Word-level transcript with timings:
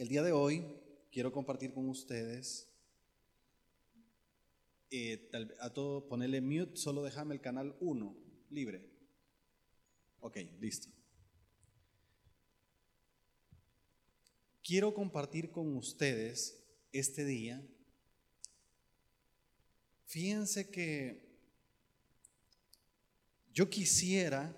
El 0.00 0.08
día 0.08 0.22
de 0.22 0.32
hoy 0.32 0.64
quiero 1.12 1.30
compartir 1.30 1.74
con 1.74 1.86
ustedes, 1.90 2.66
eh, 4.90 5.28
a 5.60 5.74
todo 5.74 6.08
ponerle 6.08 6.40
mute, 6.40 6.74
solo 6.78 7.02
déjame 7.02 7.34
el 7.34 7.42
canal 7.42 7.76
1 7.80 8.16
libre. 8.48 8.82
Ok, 10.20 10.38
listo. 10.58 10.88
Quiero 14.64 14.94
compartir 14.94 15.50
con 15.50 15.76
ustedes 15.76 16.64
este 16.92 17.26
día. 17.26 17.62
Fíjense 20.06 20.70
que 20.70 21.28
yo 23.52 23.68
quisiera 23.68 24.56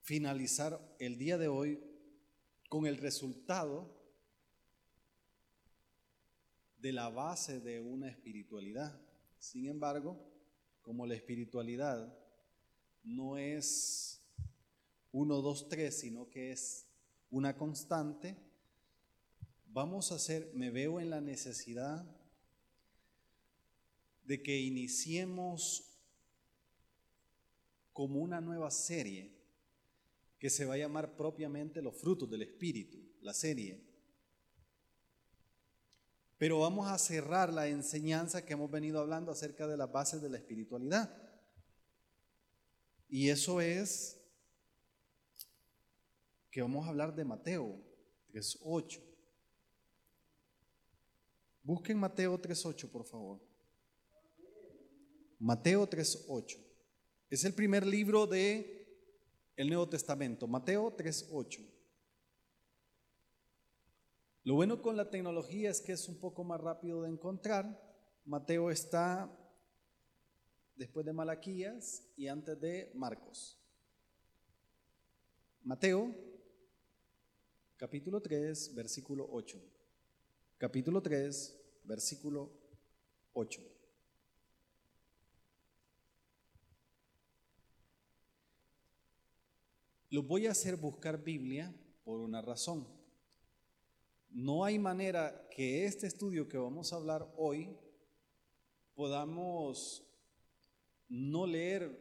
finalizar 0.00 0.96
el 0.98 1.16
día 1.16 1.38
de 1.38 1.46
hoy 1.46 1.78
con 2.68 2.86
el 2.86 2.96
resultado 2.96 4.01
de 6.82 6.92
la 6.92 7.08
base 7.08 7.60
de 7.60 7.80
una 7.80 8.08
espiritualidad. 8.08 9.00
Sin 9.38 9.68
embargo, 9.68 10.18
como 10.82 11.06
la 11.06 11.14
espiritualidad 11.14 12.12
no 13.04 13.38
es 13.38 14.20
uno, 15.12 15.40
dos, 15.40 15.68
tres, 15.68 16.00
sino 16.00 16.28
que 16.28 16.50
es 16.50 16.88
una 17.30 17.56
constante, 17.56 18.36
vamos 19.68 20.10
a 20.10 20.16
hacer, 20.16 20.50
me 20.54 20.70
veo 20.70 20.98
en 20.98 21.10
la 21.10 21.20
necesidad 21.20 22.04
de 24.24 24.42
que 24.42 24.58
iniciemos 24.60 25.88
como 27.92 28.20
una 28.20 28.40
nueva 28.40 28.72
serie 28.72 29.30
que 30.40 30.50
se 30.50 30.64
va 30.64 30.74
a 30.74 30.78
llamar 30.78 31.14
propiamente 31.14 31.80
los 31.80 31.96
frutos 31.96 32.28
del 32.28 32.42
Espíritu, 32.42 32.98
la 33.20 33.34
serie. 33.34 33.91
Pero 36.42 36.58
vamos 36.58 36.88
a 36.88 36.98
cerrar 36.98 37.52
la 37.52 37.68
enseñanza 37.68 38.44
que 38.44 38.54
hemos 38.54 38.68
venido 38.68 38.98
hablando 38.98 39.30
acerca 39.30 39.68
de 39.68 39.76
las 39.76 39.92
bases 39.92 40.20
de 40.20 40.28
la 40.28 40.38
espiritualidad. 40.38 41.08
Y 43.08 43.28
eso 43.28 43.60
es 43.60 44.20
que 46.50 46.60
vamos 46.60 46.84
a 46.84 46.88
hablar 46.88 47.14
de 47.14 47.24
Mateo 47.24 47.80
3.8. 48.32 49.00
Busquen 51.62 51.96
Mateo 51.96 52.36
3.8, 52.36 52.90
por 52.90 53.04
favor. 53.04 53.40
Mateo 55.38 55.88
3.8. 55.88 56.58
Es 57.30 57.44
el 57.44 57.54
primer 57.54 57.86
libro 57.86 58.26
de 58.26 58.84
el 59.54 59.68
Nuevo 59.68 59.88
Testamento, 59.88 60.48
Mateo 60.48 60.92
3.8. 60.96 61.71
Lo 64.44 64.54
bueno 64.54 64.82
con 64.82 64.96
la 64.96 65.08
tecnología 65.08 65.70
es 65.70 65.80
que 65.80 65.92
es 65.92 66.08
un 66.08 66.18
poco 66.18 66.42
más 66.42 66.60
rápido 66.60 67.02
de 67.02 67.10
encontrar. 67.10 67.80
Mateo 68.24 68.72
está 68.72 69.30
después 70.74 71.06
de 71.06 71.12
Malaquías 71.12 72.02
y 72.16 72.26
antes 72.26 72.60
de 72.60 72.90
Marcos. 72.94 73.56
Mateo, 75.62 76.12
capítulo 77.76 78.20
3, 78.20 78.74
versículo 78.74 79.28
8. 79.30 79.62
Capítulo 80.58 81.00
3, 81.00 81.60
versículo 81.84 82.50
8. 83.34 83.62
Lo 90.10 90.24
voy 90.24 90.48
a 90.48 90.50
hacer 90.50 90.76
buscar 90.76 91.22
Biblia 91.22 91.72
por 92.04 92.18
una 92.18 92.42
razón. 92.42 93.01
No 94.32 94.64
hay 94.64 94.78
manera 94.78 95.46
que 95.50 95.84
este 95.84 96.06
estudio 96.06 96.48
que 96.48 96.56
vamos 96.56 96.92
a 96.92 96.96
hablar 96.96 97.30
hoy 97.36 97.76
podamos 98.94 100.02
no 101.08 101.46
leer 101.46 102.00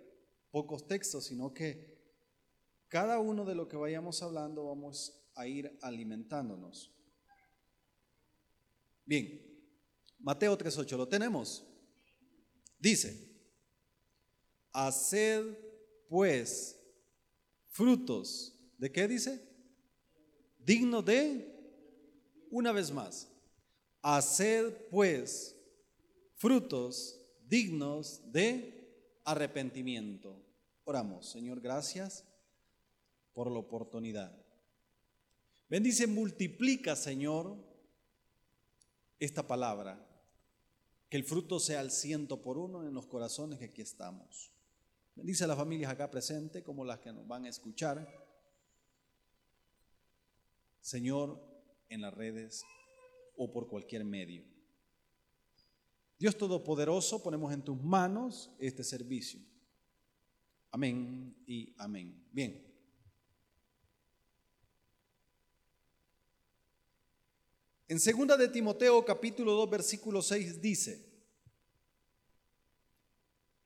pocos 0.50 0.88
textos, 0.88 1.26
sino 1.26 1.54
que 1.54 2.00
cada 2.88 3.20
uno 3.20 3.44
de 3.44 3.56
lo 3.56 3.68
que 3.68 3.76
vayamos 3.76 4.24
hablando 4.24 4.66
vamos 4.66 5.22
a 5.36 5.46
ir 5.46 5.78
alimentándonos. 5.82 6.94
Bien, 9.06 9.42
Mateo 10.20 10.58
3.8, 10.58 10.96
¿lo 10.96 11.08
tenemos? 11.08 11.66
Dice, 12.80 13.30
haced 14.72 15.58
pues 16.08 16.80
frutos, 17.68 18.58
¿de 18.78 18.90
qué 18.90 19.08
dice? 19.08 19.46
Digno 20.60 21.02
de 21.02 21.61
una 22.52 22.72
vez 22.72 22.92
más, 22.92 23.28
haced 24.02 24.74
pues 24.90 25.56
frutos 26.36 27.20
dignos 27.48 28.22
de 28.32 29.20
arrepentimiento. 29.24 30.42
Oramos, 30.84 31.30
Señor, 31.30 31.62
gracias 31.62 32.26
por 33.34 33.50
la 33.50 33.60
oportunidad. 33.60 34.36
Bendice, 35.70 36.06
multiplica, 36.06 36.96
Señor, 36.96 37.56
esta 39.20 39.48
palabra. 39.48 40.08
Que 41.10 41.18
el 41.18 41.24
fruto 41.26 41.60
sea 41.60 41.82
al 41.82 41.92
ciento 41.92 42.42
por 42.42 42.58
uno 42.58 42.88
en 42.88 42.94
los 42.94 43.06
corazones 43.06 43.60
que 43.60 43.66
aquí 43.66 43.82
estamos. 43.82 44.52
Bendice 45.16 45.44
a 45.44 45.48
las 45.48 45.58
familias 45.58 45.92
acá 45.92 46.10
presentes 46.10 46.64
como 46.64 46.86
las 46.86 47.00
que 47.00 47.12
nos 47.12 47.28
van 47.28 47.46
a 47.46 47.50
escuchar. 47.50 48.08
Señor, 50.80 51.51
en 51.92 52.02
las 52.02 52.14
redes 52.14 52.64
o 53.36 53.52
por 53.52 53.68
cualquier 53.68 54.04
medio. 54.04 54.44
Dios 56.18 56.38
Todopoderoso, 56.38 57.22
ponemos 57.22 57.54
en 57.54 57.64
tus 57.64 57.80
manos 57.82 58.50
este 58.60 58.84
servicio. 58.84 59.40
Amén 60.72 61.36
y 61.46 61.74
amén. 61.78 62.26
Bien. 62.32 62.66
En 67.88 68.00
segunda 68.00 68.38
de 68.38 68.48
Timoteo 68.48 69.04
capítulo 69.04 69.52
2 69.54 69.70
versículo 69.70 70.22
6 70.22 70.62
dice, 70.62 71.06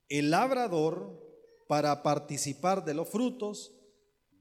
el 0.08 0.30
labrador 0.30 1.24
para 1.68 2.02
participar 2.02 2.84
de 2.84 2.94
los 2.94 3.08
frutos 3.08 3.72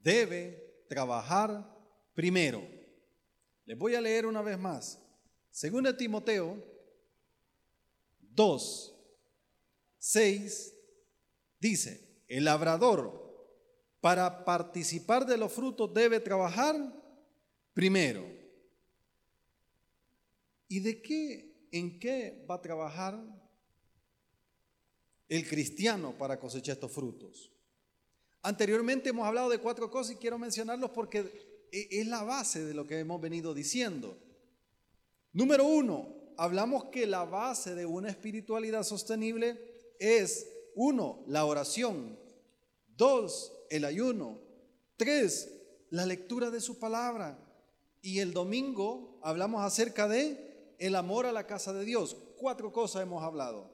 debe 0.01 0.85
trabajar 0.87 1.71
primero 2.15 2.74
les 3.65 3.77
voy 3.77 3.95
a 3.95 4.01
leer 4.01 4.25
una 4.25 4.41
vez 4.41 4.57
más. 4.57 4.99
Según 5.51 5.85
Timoteo 5.97 6.63
2, 8.19 8.95
6, 9.97 10.73
dice, 11.59 12.23
el 12.27 12.45
labrador 12.45 13.25
para 14.01 14.45
participar 14.45 15.25
de 15.25 15.37
los 15.37 15.51
frutos 15.51 15.93
debe 15.93 16.19
trabajar 16.19 16.75
primero. 17.73 18.23
¿Y 20.67 20.79
de 20.79 21.01
qué, 21.01 21.67
en 21.71 21.99
qué 21.99 22.45
va 22.49 22.55
a 22.55 22.61
trabajar 22.61 23.19
el 25.27 25.47
cristiano 25.47 26.15
para 26.17 26.39
cosechar 26.39 26.73
estos 26.73 26.91
frutos? 26.91 27.51
Anteriormente 28.41 29.09
hemos 29.09 29.25
hablado 29.25 29.49
de 29.49 29.57
cuatro 29.57 29.89
cosas 29.89 30.15
y 30.15 30.19
quiero 30.19 30.37
mencionarlos 30.37 30.91
porque 30.91 31.54
es 31.75 32.07
la 32.07 32.23
base 32.23 32.63
de 32.63 32.73
lo 32.73 32.87
que 32.87 32.99
hemos 32.99 33.19
venido 33.21 33.53
diciendo. 33.53 34.17
Número 35.33 35.65
uno, 35.65 36.15
hablamos 36.37 36.85
que 36.85 37.05
la 37.05 37.25
base 37.25 37.75
de 37.75 37.85
una 37.85 38.09
espiritualidad 38.09 38.83
sostenible 38.83 39.59
es, 39.99 40.47
uno, 40.75 41.23
la 41.27 41.45
oración, 41.45 42.17
dos, 42.95 43.53
el 43.69 43.85
ayuno, 43.85 44.39
tres, 44.97 45.51
la 45.89 46.05
lectura 46.05 46.49
de 46.51 46.61
su 46.61 46.79
palabra. 46.79 47.37
Y 48.01 48.19
el 48.19 48.33
domingo 48.33 49.19
hablamos 49.23 49.63
acerca 49.63 50.07
de 50.07 50.75
el 50.79 50.95
amor 50.95 51.25
a 51.25 51.31
la 51.31 51.47
casa 51.47 51.73
de 51.73 51.85
Dios. 51.85 52.15
Cuatro 52.37 52.71
cosas 52.71 53.01
hemos 53.01 53.23
hablado. 53.23 53.73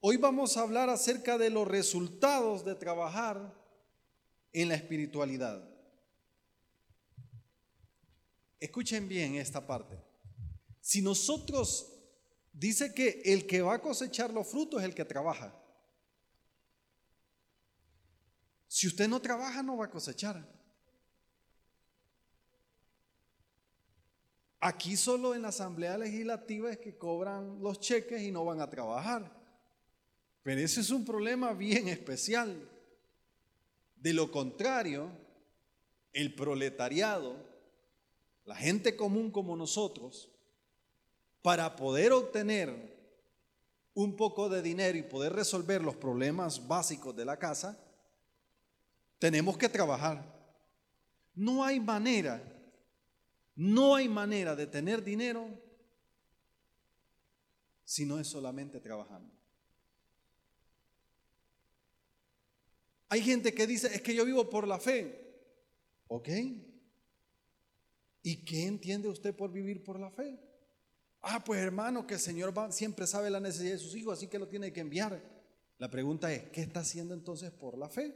Hoy 0.00 0.16
vamos 0.16 0.56
a 0.56 0.62
hablar 0.62 0.88
acerca 0.90 1.38
de 1.38 1.50
los 1.50 1.66
resultados 1.66 2.64
de 2.64 2.76
trabajar 2.76 3.57
en 4.52 4.68
la 4.68 4.74
espiritualidad. 4.74 5.68
Escuchen 8.60 9.08
bien 9.08 9.36
esta 9.36 9.66
parte. 9.66 9.98
Si 10.80 11.02
nosotros, 11.02 11.92
dice 12.52 12.92
que 12.92 13.22
el 13.24 13.46
que 13.46 13.62
va 13.62 13.74
a 13.74 13.82
cosechar 13.82 14.32
los 14.32 14.46
frutos 14.48 14.80
es 14.80 14.88
el 14.88 14.94
que 14.94 15.04
trabaja. 15.04 15.54
Si 18.66 18.86
usted 18.86 19.08
no 19.08 19.20
trabaja, 19.20 19.62
no 19.62 19.76
va 19.76 19.86
a 19.86 19.90
cosechar. 19.90 20.46
Aquí 24.60 24.96
solo 24.96 25.34
en 25.34 25.42
la 25.42 25.48
Asamblea 25.48 25.96
Legislativa 25.96 26.70
es 26.70 26.78
que 26.78 26.98
cobran 26.98 27.60
los 27.60 27.78
cheques 27.78 28.20
y 28.22 28.32
no 28.32 28.44
van 28.44 28.60
a 28.60 28.68
trabajar. 28.68 29.32
Pero 30.42 30.60
ese 30.60 30.80
es 30.80 30.90
un 30.90 31.04
problema 31.04 31.52
bien 31.52 31.88
especial. 31.88 32.68
De 34.00 34.12
lo 34.12 34.30
contrario, 34.30 35.10
el 36.12 36.34
proletariado, 36.34 37.36
la 38.44 38.56
gente 38.56 38.96
común 38.96 39.30
como 39.30 39.56
nosotros, 39.56 40.30
para 41.42 41.76
poder 41.76 42.12
obtener 42.12 42.96
un 43.94 44.16
poco 44.16 44.48
de 44.48 44.62
dinero 44.62 44.96
y 44.96 45.02
poder 45.02 45.32
resolver 45.32 45.82
los 45.82 45.96
problemas 45.96 46.68
básicos 46.68 47.16
de 47.16 47.24
la 47.24 47.38
casa, 47.38 47.78
tenemos 49.18 49.58
que 49.58 49.68
trabajar. 49.68 50.24
No 51.34 51.64
hay 51.64 51.80
manera, 51.80 52.42
no 53.56 53.94
hay 53.94 54.08
manera 54.08 54.54
de 54.54 54.66
tener 54.66 55.02
dinero 55.02 55.48
si 57.84 58.06
no 58.06 58.20
es 58.20 58.28
solamente 58.28 58.80
trabajando. 58.80 59.37
Hay 63.08 63.22
gente 63.22 63.54
que 63.54 63.66
dice, 63.66 63.88
es 63.88 64.02
que 64.02 64.14
yo 64.14 64.24
vivo 64.24 64.48
por 64.50 64.66
la 64.66 64.78
fe. 64.78 65.28
¿Ok? 66.08 66.28
¿Y 68.22 68.44
qué 68.44 68.66
entiende 68.66 69.08
usted 69.08 69.34
por 69.34 69.50
vivir 69.50 69.82
por 69.82 69.98
la 69.98 70.10
fe? 70.10 70.38
Ah, 71.22 71.42
pues 71.44 71.60
hermano, 71.60 72.06
que 72.06 72.14
el 72.14 72.20
Señor 72.20 72.54
siempre 72.70 73.06
sabe 73.06 73.30
la 73.30 73.40
necesidad 73.40 73.72
de 73.72 73.78
sus 73.78 73.94
hijos, 73.94 74.18
así 74.18 74.28
que 74.28 74.38
lo 74.38 74.48
tiene 74.48 74.72
que 74.72 74.80
enviar. 74.80 75.22
La 75.78 75.90
pregunta 75.90 76.32
es, 76.32 76.44
¿qué 76.50 76.60
está 76.60 76.80
haciendo 76.80 77.14
entonces 77.14 77.50
por 77.50 77.78
la 77.78 77.88
fe? 77.88 78.14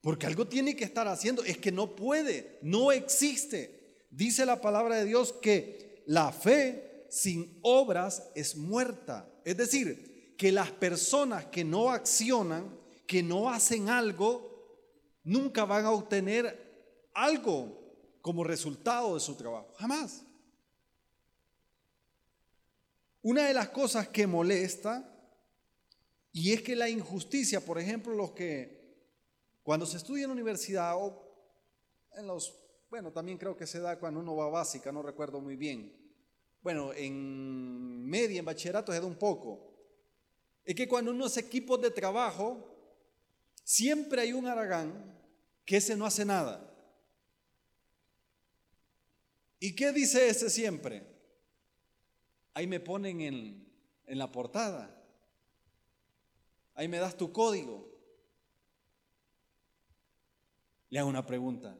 Porque 0.00 0.26
algo 0.26 0.46
tiene 0.46 0.76
que 0.76 0.84
estar 0.84 1.08
haciendo, 1.08 1.42
es 1.44 1.58
que 1.58 1.72
no 1.72 1.96
puede, 1.96 2.58
no 2.62 2.92
existe. 2.92 4.06
Dice 4.10 4.46
la 4.46 4.60
palabra 4.60 4.96
de 4.96 5.04
Dios 5.04 5.32
que 5.32 6.02
la 6.06 6.32
fe 6.32 7.06
sin 7.10 7.58
obras 7.62 8.30
es 8.34 8.56
muerta. 8.56 9.28
Es 9.44 9.56
decir, 9.56 10.34
que 10.36 10.52
las 10.52 10.70
personas 10.70 11.46
que 11.46 11.64
no 11.64 11.90
accionan, 11.90 12.77
que 13.08 13.22
no 13.22 13.48
hacen 13.48 13.88
algo, 13.88 14.76
nunca 15.24 15.64
van 15.64 15.86
a 15.86 15.92
obtener 15.92 17.08
algo 17.14 17.74
como 18.20 18.44
resultado 18.44 19.14
de 19.14 19.20
su 19.20 19.34
trabajo. 19.34 19.72
Jamás. 19.78 20.26
Una 23.22 23.46
de 23.46 23.54
las 23.54 23.70
cosas 23.70 24.08
que 24.08 24.26
molesta, 24.26 25.10
y 26.32 26.52
es 26.52 26.60
que 26.60 26.76
la 26.76 26.90
injusticia, 26.90 27.64
por 27.64 27.78
ejemplo, 27.78 28.14
los 28.14 28.32
que 28.32 28.78
cuando 29.62 29.86
se 29.86 29.96
estudia 29.96 30.24
en 30.24 30.28
la 30.28 30.34
universidad 30.34 30.94
o 30.94 31.18
en 32.12 32.26
los, 32.26 32.54
bueno, 32.90 33.10
también 33.10 33.38
creo 33.38 33.56
que 33.56 33.66
se 33.66 33.80
da 33.80 33.98
cuando 33.98 34.20
uno 34.20 34.36
va 34.36 34.44
a 34.44 34.50
básica, 34.50 34.92
no 34.92 35.00
recuerdo 35.00 35.40
muy 35.40 35.56
bien. 35.56 35.96
Bueno, 36.60 36.92
en 36.92 38.04
media, 38.04 38.40
en 38.40 38.44
bachillerato 38.44 38.92
se 38.92 39.00
da 39.00 39.06
un 39.06 39.16
poco. 39.16 39.72
Es 40.62 40.74
que 40.74 40.86
cuando 40.86 41.10
uno 41.10 41.24
hace 41.24 41.40
equipos 41.40 41.80
de 41.80 41.90
trabajo, 41.90 42.77
siempre 43.68 44.22
hay 44.22 44.32
un 44.32 44.46
aragán 44.46 45.14
que 45.66 45.76
ese 45.76 45.94
no 45.94 46.06
hace 46.06 46.24
nada. 46.24 46.74
¿Y 49.60 49.76
qué 49.76 49.92
dice 49.92 50.26
ese 50.26 50.48
siempre? 50.48 51.06
Ahí 52.54 52.66
me 52.66 52.80
ponen 52.80 53.20
en, 53.20 53.70
en 54.06 54.18
la 54.18 54.32
portada. 54.32 55.04
Ahí 56.72 56.88
me 56.88 56.96
das 56.96 57.18
tu 57.18 57.30
código. 57.30 57.86
Le 60.88 60.98
hago 60.98 61.10
una 61.10 61.26
pregunta. 61.26 61.78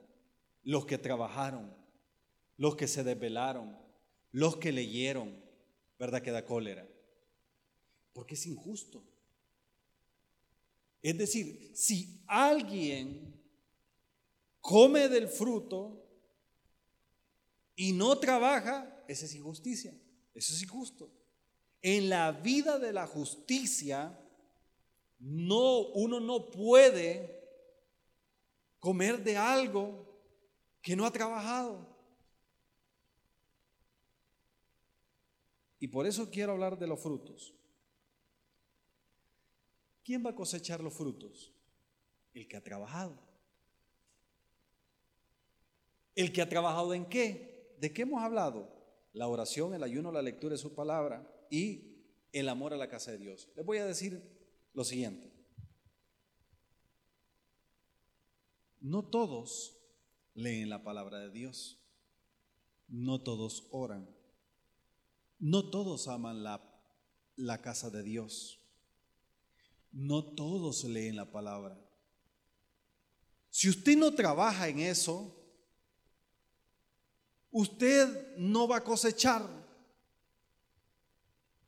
Los 0.65 0.85
que 0.85 0.99
trabajaron, 0.99 1.75
los 2.59 2.77
que 2.77 2.87
se 2.87 3.03
desvelaron, 3.03 3.79
los 4.31 4.59
que 4.59 4.73
leyeron, 4.73 5.43
¿verdad 5.99 6.21
que 6.21 6.33
da 6.33 6.45
cólera? 6.45 6.87
Porque 8.13 8.35
es 8.35 8.45
injusto. 8.45 9.03
Es 11.03 11.17
decir, 11.17 11.71
si 11.75 12.23
alguien 12.27 13.35
come 14.61 15.09
del 15.09 15.29
fruto 15.29 16.05
y 17.77 17.93
no 17.93 18.19
trabaja, 18.19 19.05
esa 19.07 19.25
es 19.25 19.35
injusticia. 19.35 19.95
Eso 20.35 20.53
es 20.53 20.63
injusto. 20.63 21.11
En 21.81 22.09
la 22.09 22.33
vida 22.33 22.79
de 22.79 22.93
la 22.93 23.07
justicia, 23.07 24.19
no, 25.19 25.81
uno 25.95 26.21
no 26.21 26.51
puede 26.51 27.39
comer 28.81 29.23
de 29.23 29.37
algo 29.37 30.07
que 30.83 30.97
no 30.97 31.07
ha 31.07 31.13
trabajado. 31.13 31.97
Y 35.81 35.89
por 35.89 36.07
eso 36.07 36.31
quiero 36.31 36.53
hablar 36.53 36.79
de 36.79 36.87
los 36.87 37.01
frutos. 37.01 37.55
¿Quién 40.09 40.25
va 40.25 40.31
a 40.31 40.35
cosechar 40.35 40.81
los 40.83 40.95
frutos? 40.95 41.53
El 42.33 42.49
que 42.49 42.57
ha 42.57 42.65
trabajado. 42.65 43.21
¿El 46.15 46.33
que 46.33 46.41
ha 46.41 46.49
trabajado 46.49 46.95
en 46.95 47.05
qué? 47.05 47.77
¿De 47.79 47.93
qué 47.93 48.03
hemos 48.03 48.23
hablado? 48.23 48.79
la 49.19 49.27
oración, 49.27 49.75
el 49.75 49.83
ayuno, 49.83 50.13
la 50.13 50.23
lectura 50.23 50.53
de 50.53 50.59
su 50.59 50.77
palabra 50.77 51.29
y 51.51 52.05
el 52.33 52.49
amor 52.49 52.73
a 52.73 52.77
la 52.77 52.89
casa 52.89 53.11
de 53.11 53.19
Dios. 53.19 53.49
Les 53.57 53.67
voy 53.67 53.79
a 53.79 53.85
decir 53.85 54.23
lo 54.75 54.85
siguiente. 54.85 55.33
No 58.81 59.05
todos 59.05 59.77
leen 60.35 60.71
la 60.71 60.85
palabra 60.85 61.19
de 61.19 61.31
Dios. 61.31 61.81
No 62.87 63.21
todos 63.21 63.67
oran. 63.73 64.09
No 65.41 65.69
todos 65.69 66.07
aman 66.07 66.45
la, 66.45 66.63
la 67.35 67.61
casa 67.61 67.91
de 67.91 68.05
Dios. 68.05 68.58
No 69.93 70.25
todos 70.25 70.85
leen 70.85 71.17
la 71.17 71.31
palabra. 71.31 71.79
Si 73.51 73.69
usted 73.69 73.97
no 73.97 74.15
trabaja 74.15 74.69
en 74.69 74.81
eso, 74.81 75.35
usted 77.51 78.37
no 78.37 78.69
va 78.69 78.77
a 78.77 78.85
cosechar. 78.85 79.43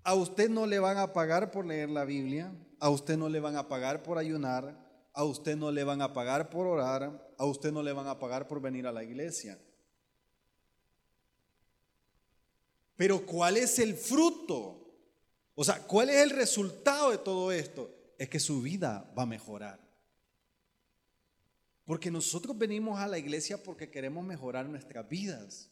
A 0.03 0.15
usted 0.15 0.49
no 0.49 0.67
le 0.67 0.79
van 0.79 0.99
a 0.99 1.13
pagar 1.13 1.51
por 1.51 1.67
leer 1.67 1.91
la 1.91 2.05
Biblia, 2.05 2.53
a 2.79 2.89
usted 2.89 3.17
no 3.17 3.29
le 3.29 3.41
van 3.41 3.57
a 3.57 3.69
pagar 3.69 4.03
por 4.03 4.19
ayunar, 4.19 4.79
a 5.13 5.25
usted 5.25 5.57
no 5.57 5.71
le 5.71 5.85
van 5.85 6.01
a 6.01 6.13
pagar 6.13 6.49
por 6.49 6.67
orar, 6.67 7.35
a 7.37 7.45
usted 7.45 7.73
no 7.73 7.83
le 7.83 7.93
van 7.93 8.07
a 8.07 8.19
pagar 8.19 8.49
por 8.49 8.61
venir 8.61 8.87
a 8.87 8.93
la 8.93 9.05
iglesia. 9.05 9.59
Pero 12.97 13.25
¿cuál 13.27 13.57
es 13.57 13.79
el 13.79 13.95
fruto? 13.95 14.77
O 15.55 15.65
sea, 15.65 15.83
¿cuál 15.87 16.11
es 16.11 16.23
el 16.23 16.31
resultado 16.31 17.11
de 17.11 17.19
todo 17.19 17.51
esto? 17.53 18.00
Es 18.21 18.29
que 18.29 18.39
su 18.39 18.61
vida 18.61 19.11
va 19.19 19.23
a 19.23 19.27
mejorar. 19.27 19.81
Porque 21.87 22.11
nosotros 22.11 22.59
venimos 22.59 23.01
a 23.01 23.07
la 23.07 23.17
iglesia 23.17 23.63
porque 23.63 23.91
queremos 23.91 24.23
mejorar 24.27 24.69
nuestras 24.69 25.09
vidas. 25.09 25.71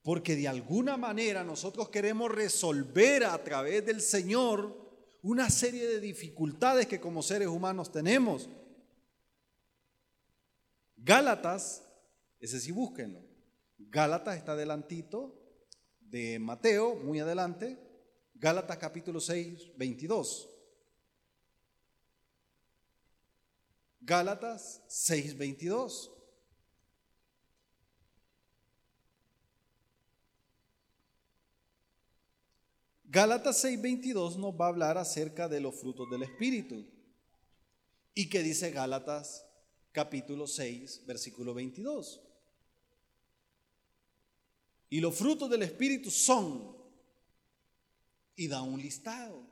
Porque 0.00 0.36
de 0.36 0.48
alguna 0.48 0.96
manera 0.96 1.44
nosotros 1.44 1.90
queremos 1.90 2.30
resolver 2.30 3.24
a 3.24 3.44
través 3.44 3.84
del 3.84 4.00
Señor 4.00 4.74
una 5.20 5.50
serie 5.50 5.86
de 5.86 6.00
dificultades 6.00 6.86
que 6.86 6.98
como 6.98 7.22
seres 7.22 7.48
humanos 7.48 7.92
tenemos. 7.92 8.48
Gálatas, 10.96 11.86
ese 12.38 12.58
sí 12.58 12.72
búsquenlo. 12.72 13.20
Gálatas 13.76 14.38
está 14.38 14.52
adelantito 14.52 15.38
de 16.00 16.38
Mateo, 16.38 16.94
muy 16.94 17.20
adelante. 17.20 17.78
Gálatas 18.32 18.78
capítulo 18.78 19.20
6, 19.20 19.72
22. 19.76 20.49
Gálatas 24.00 24.82
6, 24.88 25.36
22. 25.36 26.10
Gálatas 33.12 33.64
6:22 33.64 34.36
nos 34.36 34.54
va 34.54 34.66
a 34.66 34.68
hablar 34.68 34.96
acerca 34.96 35.48
de 35.48 35.60
los 35.60 35.74
frutos 35.74 36.08
del 36.08 36.22
Espíritu. 36.22 36.86
¿Y 38.14 38.28
qué 38.28 38.40
dice 38.40 38.70
Gálatas 38.70 39.44
capítulo 39.90 40.46
6, 40.46 41.06
versículo 41.06 41.52
22? 41.52 42.20
Y 44.90 45.00
los 45.00 45.16
frutos 45.16 45.50
del 45.50 45.62
Espíritu 45.62 46.08
son, 46.08 46.76
y 48.36 48.46
da 48.46 48.62
un 48.62 48.80
listado. 48.80 49.44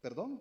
¿Perdón? 0.00 0.40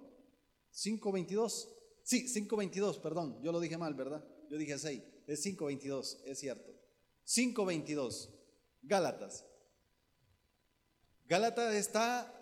5.22. 0.74 1.68
Sí, 2.04 2.26
5.22, 2.28 3.00
perdón. 3.02 3.42
Yo 3.42 3.52
lo 3.52 3.60
dije 3.60 3.78
mal, 3.78 3.94
¿verdad? 3.94 4.24
Yo 4.50 4.58
dije 4.58 4.78
6. 4.78 5.02
Es 5.28 5.46
5.22, 5.46 6.22
es 6.26 6.40
cierto. 6.40 6.74
5.22, 7.26 8.30
Gálatas. 8.82 9.46
Gálatas 11.28 11.76
está 11.76 12.36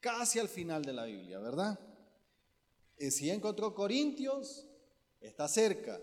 casi 0.00 0.40
al 0.40 0.48
final 0.48 0.84
de 0.84 0.92
la 0.92 1.04
Biblia, 1.04 1.38
¿verdad? 1.38 1.78
Y 2.98 3.10
si 3.12 3.30
encontró 3.30 3.74
Corintios, 3.74 4.66
está 5.20 5.46
cerca. 5.46 6.00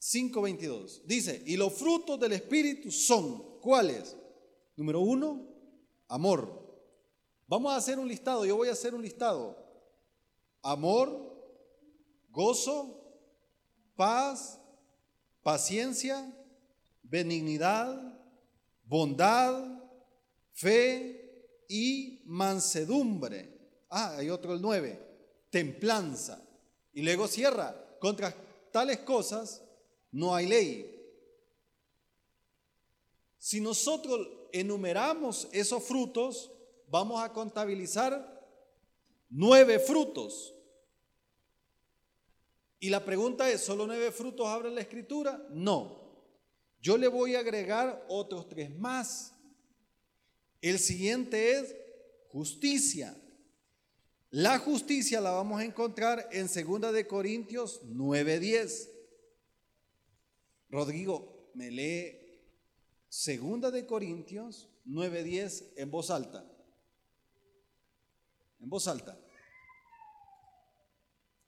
5.22. 0.00 1.02
Dice, 1.04 1.42
y 1.46 1.56
los 1.56 1.74
frutos 1.74 2.18
del 2.18 2.32
Espíritu 2.32 2.90
son, 2.90 3.60
¿cuáles? 3.60 4.16
Número 4.82 4.98
uno, 4.98 5.46
Amor. 6.08 6.60
Vamos 7.46 7.72
a 7.72 7.76
hacer 7.76 8.00
un 8.00 8.08
listado, 8.08 8.44
yo 8.44 8.56
voy 8.56 8.68
a 8.68 8.72
hacer 8.72 8.96
un 8.96 9.02
listado. 9.02 9.56
Amor, 10.60 11.08
gozo, 12.32 13.00
paz, 13.94 14.58
paciencia, 15.40 16.34
benignidad, 17.04 17.96
bondad, 18.82 19.80
fe 20.52 21.62
y 21.68 22.20
mansedumbre. 22.24 23.56
Ah, 23.88 24.16
hay 24.16 24.30
otro 24.30 24.52
el 24.52 24.60
9, 24.60 25.00
templanza. 25.48 26.42
Y 26.92 27.02
luego 27.02 27.28
cierra, 27.28 27.72
contra 28.00 28.34
tales 28.72 28.98
cosas 28.98 29.62
no 30.10 30.34
hay 30.34 30.48
ley. 30.48 30.92
Si 33.38 33.60
nosotros 33.60 34.41
enumeramos 34.52 35.48
esos 35.52 35.82
frutos, 35.82 36.50
vamos 36.88 37.22
a 37.22 37.32
contabilizar 37.32 38.46
nueve 39.30 39.78
frutos. 39.78 40.54
Y 42.78 42.90
la 42.90 43.04
pregunta 43.04 43.50
es, 43.50 43.60
¿solo 43.60 43.86
nueve 43.86 44.10
frutos 44.10 44.46
abre 44.46 44.70
la 44.70 44.80
escritura? 44.80 45.46
No. 45.50 46.00
Yo 46.80 46.96
le 46.96 47.06
voy 47.06 47.36
a 47.36 47.40
agregar 47.40 48.04
otros 48.08 48.48
tres 48.48 48.76
más. 48.76 49.32
El 50.60 50.78
siguiente 50.78 51.52
es 51.52 51.76
justicia. 52.28 53.16
La 54.30 54.58
justicia 54.58 55.20
la 55.20 55.30
vamos 55.30 55.60
a 55.60 55.64
encontrar 55.64 56.28
en 56.32 56.46
2 56.46 56.92
de 56.92 57.06
Corintios 57.06 57.82
9:10. 57.84 58.88
Rodrigo, 60.70 61.50
me 61.54 61.70
lee 61.70 62.21
2 63.12 63.70
de 63.70 63.86
Corintios 63.86 64.70
9:10 64.86 65.74
en 65.76 65.90
voz 65.90 66.10
alta. 66.10 66.50
En 68.58 68.70
voz 68.70 68.88
alta. 68.88 69.20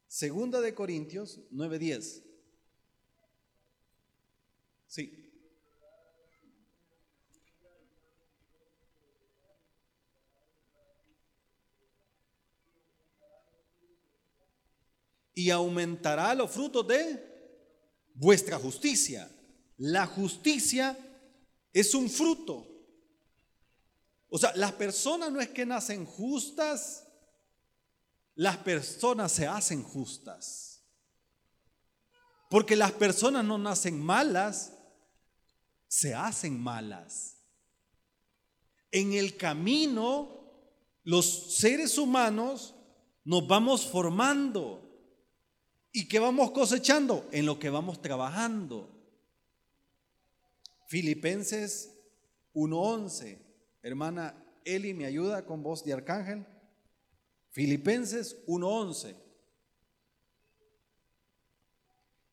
Segunda 0.06 0.60
de 0.60 0.74
Corintios 0.74 1.40
9:10. 1.50 2.22
Sí. 4.86 5.20
y 15.36 15.50
aumentará 15.50 16.32
los 16.32 16.48
frutos 16.48 16.86
de 16.86 17.20
vuestra 18.14 18.56
justicia. 18.56 19.28
La 19.76 20.06
justicia 20.06 20.96
es 21.74 21.94
un 21.94 22.08
fruto. 22.08 22.66
O 24.28 24.38
sea, 24.38 24.52
las 24.54 24.72
personas 24.72 25.30
no 25.30 25.40
es 25.40 25.48
que 25.48 25.66
nacen 25.66 26.06
justas, 26.06 27.06
las 28.36 28.56
personas 28.58 29.32
se 29.32 29.46
hacen 29.46 29.82
justas. 29.82 30.82
Porque 32.48 32.76
las 32.76 32.92
personas 32.92 33.44
no 33.44 33.58
nacen 33.58 34.00
malas, 34.00 34.72
se 35.88 36.14
hacen 36.14 36.58
malas. 36.60 37.42
En 38.92 39.12
el 39.12 39.36
camino, 39.36 40.70
los 41.02 41.56
seres 41.56 41.98
humanos 41.98 42.76
nos 43.24 43.46
vamos 43.48 43.86
formando. 43.86 44.80
¿Y 45.90 46.06
qué 46.06 46.20
vamos 46.20 46.52
cosechando? 46.52 47.28
En 47.32 47.46
lo 47.46 47.58
que 47.58 47.70
vamos 47.70 48.00
trabajando. 48.00 48.93
Filipenses 50.94 51.90
1.11. 52.54 53.36
Hermana 53.82 54.32
Eli, 54.64 54.94
¿me 54.94 55.06
ayuda 55.06 55.44
con 55.44 55.60
voz 55.60 55.84
de 55.84 55.92
arcángel? 55.92 56.46
Filipenses 57.50 58.36
1.11. 58.46 59.16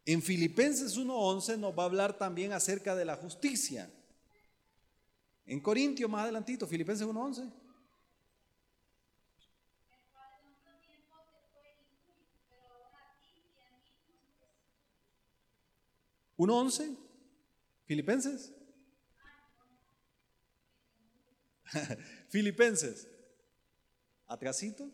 En 0.06 0.22
Filipenses 0.22 0.96
1.11 0.96 1.58
nos 1.58 1.76
va 1.76 1.82
a 1.82 1.86
hablar 1.88 2.20
también 2.20 2.54
acerca 2.54 2.96
de 2.96 3.04
la 3.04 3.16
justicia. 3.16 3.90
En 5.48 5.60
Corintios 5.60 6.08
más 6.08 6.22
adelantito, 6.22 6.68
Filipenses 6.68 7.08
1.11. 7.08 7.52
1.11, 16.38 16.96
Filipenses. 17.92 18.54
Filipenses, 22.30 23.06
atrasito, 24.28 24.90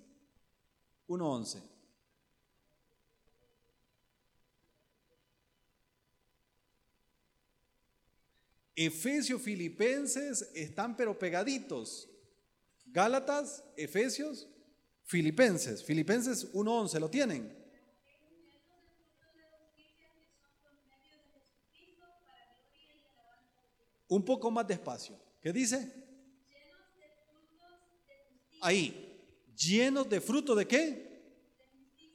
1.11. 1.08 1.62
Efesios, 8.76 9.44
Filipenses 9.44 10.50
están 10.56 10.98
pero 10.98 11.20
pegaditos. 11.20 12.10
Gálatas, 12.88 13.64
Efesios, 13.76 14.48
Filipenses. 15.04 15.84
Filipenses 15.84 16.52
1.11, 16.52 17.00
¿lo 17.00 17.12
tienen? 17.12 17.67
Un 24.08 24.24
poco 24.24 24.50
más 24.50 24.68
despacio. 24.68 25.20
¿Qué 25.42 25.52
dice? 25.52 25.92
Ahí, 28.62 29.08
llenos 29.56 30.10
de 30.10 30.22
fruto 30.22 30.56
de 30.56 30.68
qué? 30.68 31.08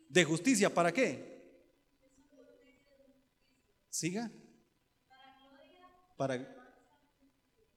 De 0.08 0.25
justicia. 0.25 0.72
¿Para 0.72 0.92
qué? 0.92 1.32
Siga. 3.90 4.30
Para 6.16 6.62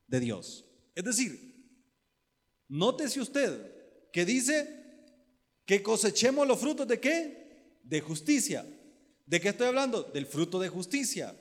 de 0.07 0.19
Dios. 0.19 0.65
Es 0.93 1.03
decir, 1.03 1.55
nótese 2.67 3.19
usted 3.19 3.74
que 4.12 4.25
dice 4.25 4.84
que 5.65 5.81
cosechemos 5.84 6.48
los 6.48 6.60
frutos 6.60 6.88
de 6.88 7.00
qué? 7.00 7.79
De 7.84 8.01
justicia. 8.01 8.65
¿De 9.25 9.41
qué 9.41 9.50
estoy 9.50 9.67
hablando? 9.67 10.03
Del 10.03 10.25
fruto 10.25 10.60
de 10.60 10.69
justicia. 10.69 11.36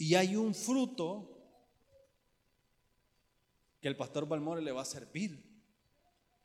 Y 0.00 0.14
hay 0.14 0.34
un 0.34 0.54
fruto 0.54 1.28
que 3.82 3.88
el 3.88 3.98
pastor 3.98 4.26
Balmore 4.26 4.62
le 4.62 4.72
va 4.72 4.80
a 4.80 4.86
servir. 4.86 5.44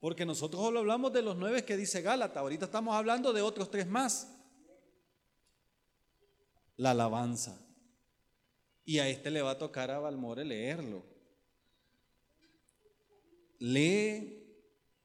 Porque 0.01 0.25
nosotros 0.25 0.61
solo 0.61 0.79
hablamos 0.79 1.13
de 1.13 1.21
los 1.21 1.37
nueve 1.37 1.63
que 1.63 1.77
dice 1.77 2.01
Gálata. 2.01 2.41
Ahorita 2.41 2.65
estamos 2.65 2.93
hablando 2.93 3.31
de 3.31 3.41
otros 3.41 3.71
tres 3.71 3.87
más. 3.87 4.29
La 6.75 6.91
alabanza. 6.91 7.57
Y 8.83 8.99
a 8.99 9.07
este 9.07 9.31
le 9.31 9.41
va 9.41 9.51
a 9.51 9.57
tocar 9.57 9.89
a 9.89 9.99
Balmore 9.99 10.43
leerlo. 10.43 11.05
Lee 13.59 14.43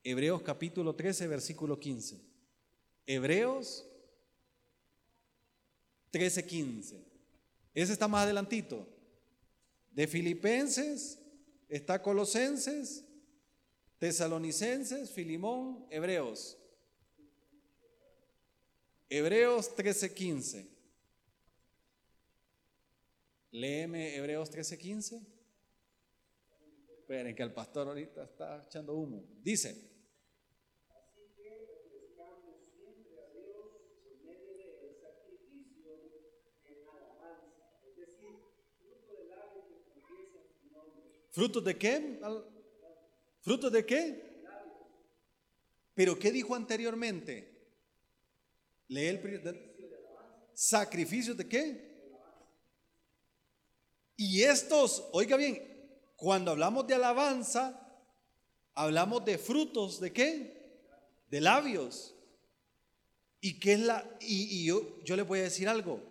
Hebreos 0.02 0.42
capítulo 0.42 0.96
13, 0.96 1.28
versículo 1.28 1.78
15. 1.78 2.20
Hebreos 3.06 3.86
13, 6.10 6.44
15. 6.44 7.09
Ese 7.74 7.92
está 7.92 8.08
más 8.08 8.24
adelantito. 8.24 8.86
De 9.90 10.06
Filipenses 10.06 11.18
está 11.68 12.02
Colosenses, 12.02 13.04
Tesalonicenses, 13.98 15.10
Filimón, 15.10 15.86
Hebreos. 15.90 16.56
Hebreos 19.08 19.74
13:15. 19.76 20.66
Léeme 23.52 24.14
Hebreos 24.14 24.50
13:15. 24.50 25.20
Esperen 26.98 27.34
que 27.34 27.42
el 27.42 27.52
pastor 27.52 27.88
ahorita 27.88 28.22
está 28.22 28.62
echando 28.64 28.94
humo. 28.94 29.24
Dice, 29.42 29.89
¿Frutos 41.30 41.64
de 41.64 41.78
qué? 41.78 42.20
¿Frutos 43.40 43.72
de 43.72 43.86
qué? 43.86 44.30
Pero 45.94 46.18
¿qué 46.18 46.32
dijo 46.32 46.54
anteriormente? 46.54 47.50
Lee 48.88 49.06
el 49.06 49.20
sacrificios 50.54 51.36
de 51.36 51.48
qué? 51.48 51.90
Y 54.16 54.42
estos, 54.42 55.08
oiga 55.12 55.36
bien, 55.36 55.62
cuando 56.16 56.50
hablamos 56.50 56.86
de 56.86 56.94
alabanza, 56.94 57.80
hablamos 58.74 59.24
de 59.24 59.38
frutos 59.38 60.00
de 60.00 60.12
qué? 60.12 60.82
De 61.30 61.40
labios. 61.40 62.14
¿Y 63.40 63.58
qué 63.58 63.74
es 63.74 63.80
la 63.80 64.18
y, 64.20 64.66
yo 64.66 65.02
yo 65.02 65.16
le 65.16 65.22
voy 65.22 65.38
a 65.38 65.44
decir 65.44 65.68
algo? 65.68 66.02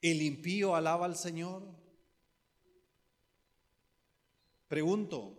El 0.00 0.22
impío 0.22 0.74
alaba 0.74 1.04
al 1.04 1.16
Señor 1.16 1.79
Pregunto, 4.70 5.36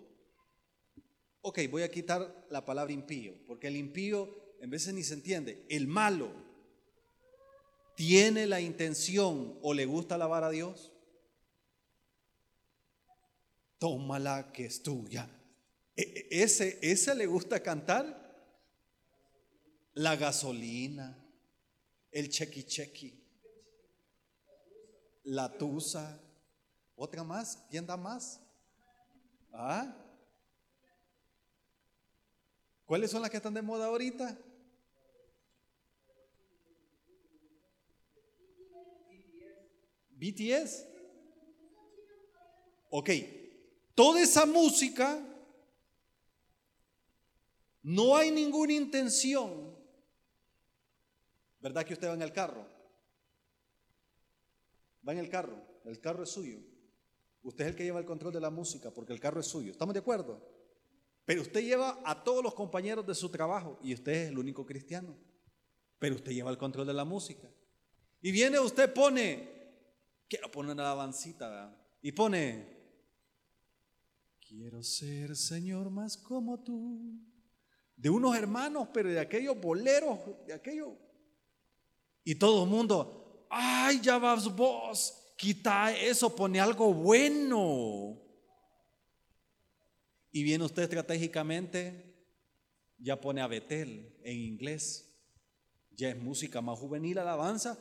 ok, 1.40 1.60
voy 1.70 1.84
a 1.84 1.90
quitar 1.90 2.48
la 2.50 2.66
palabra 2.66 2.92
impío, 2.92 3.34
porque 3.48 3.68
el 3.68 3.78
impío 3.78 4.58
en 4.60 4.70
veces 4.70 4.94
ni 4.94 5.04
se 5.04 5.14
entiende. 5.14 5.66
El 5.70 5.88
malo 5.88 6.34
tiene 7.96 8.46
la 8.46 8.60
intención 8.60 9.58
o 9.62 9.74
le 9.74 9.86
gusta 9.86 10.16
alabar 10.16 10.44
a 10.44 10.50
Dios. 10.50 10.92
Tómala 13.78 14.52
que 14.52 14.66
es 14.66 14.84
tuya. 14.84 15.30
E, 15.96 16.28
e, 16.30 16.44
ese, 16.44 17.16
le 17.16 17.26
gusta 17.26 17.64
cantar. 17.64 18.20
La 19.94 20.18
gasolina, 20.18 21.26
el 22.12 22.28
chequi 22.28 22.66
chequi, 22.66 23.18
la 25.24 25.58
tusa, 25.58 26.22
otra 26.96 27.24
más, 27.24 27.66
¿quién 27.70 27.86
da 27.86 27.96
más? 27.96 28.42
¿Ah? 29.54 29.96
¿Cuáles 32.86 33.12
son 33.12 33.22
las 33.22 33.32
que 33.32 33.38
están 33.38 33.54
de 33.54 33.62
moda 33.62 33.86
ahorita? 33.86 34.38
BTS. 40.22 40.86
Ok, 42.90 43.10
toda 43.96 44.22
esa 44.22 44.46
música, 44.46 45.20
no 47.82 48.16
hay 48.16 48.30
ninguna 48.30 48.74
intención. 48.74 49.76
¿Verdad 51.62 51.86
que 51.86 51.94
usted 51.94 52.10
va 52.10 52.14
en 52.14 52.22
el 52.22 52.34
carro? 52.34 52.68
Va 55.08 55.14
en 55.14 55.20
el 55.20 55.30
carro, 55.30 55.58
el 55.86 56.00
carro 56.00 56.24
es 56.24 56.30
suyo. 56.30 56.60
Usted 57.44 57.66
es 57.66 57.70
el 57.72 57.76
que 57.76 57.84
lleva 57.84 58.00
el 58.00 58.06
control 58.06 58.34
de 58.34 58.40
la 58.40 58.50
música 58.50 58.92
porque 58.92 59.14
el 59.14 59.20
carro 59.20 59.40
es 59.40 59.48
suyo. 59.48 59.72
¿Estamos 59.72 59.94
de 59.94 60.00
acuerdo? 60.00 60.40
Pero 61.26 61.42
usted 61.42 61.62
lleva 61.62 62.00
a 62.06 62.24
todos 62.24 62.44
los 62.44 62.54
compañeros 62.54 63.06
de 63.06 63.16
su 63.16 63.30
trabajo 63.30 63.80
y 63.82 63.94
usted 63.94 64.12
es 64.12 64.30
el 64.30 64.38
único 64.38 64.66
cristiano. 64.66 65.16
Pero 66.00 66.16
usted 66.16 66.32
lleva 66.32 66.52
el 66.52 66.58
control 66.58 66.88
de 66.88 66.94
la 66.94 67.06
música. 67.06 67.48
Y 68.22 68.32
viene 68.32 68.60
usted, 68.60 68.94
pone, 68.94 69.50
quiero 70.28 70.52
poner 70.52 70.74
una 70.74 70.84
alabancita, 70.84 71.76
y 72.02 72.12
pone, 72.12 72.66
quiero 74.48 74.84
ser 74.84 75.36
Señor 75.36 75.90
más 75.90 76.18
como 76.18 76.60
tú. 76.60 77.20
De 77.96 78.10
unos 78.10 78.36
hermanos, 78.36 78.88
pero 78.92 79.10
de 79.10 79.20
aquellos 79.20 79.60
boleros, 79.60 80.20
de 80.48 80.54
aquellos. 80.54 80.90
Y 82.24 82.36
todo 82.36 82.64
el 82.64 82.70
mundo, 82.70 83.48
ay, 83.50 84.00
ya 84.02 84.18
vas 84.18 84.54
vos, 84.56 85.21
Quita 85.42 85.92
eso, 85.92 86.36
pone 86.36 86.60
algo 86.60 86.94
bueno. 86.94 88.16
Y 90.32 90.44
viene 90.44 90.64
usted 90.64 90.84
estratégicamente, 90.84 92.16
ya 93.00 93.20
pone 93.20 93.42
a 93.42 93.48
Betel 93.48 94.20
en 94.24 94.38
inglés. 94.38 95.20
Ya 95.90 96.10
es 96.10 96.18
música 96.22 96.62
más 96.62 96.78
juvenil, 96.78 97.18
alabanza. 97.18 97.76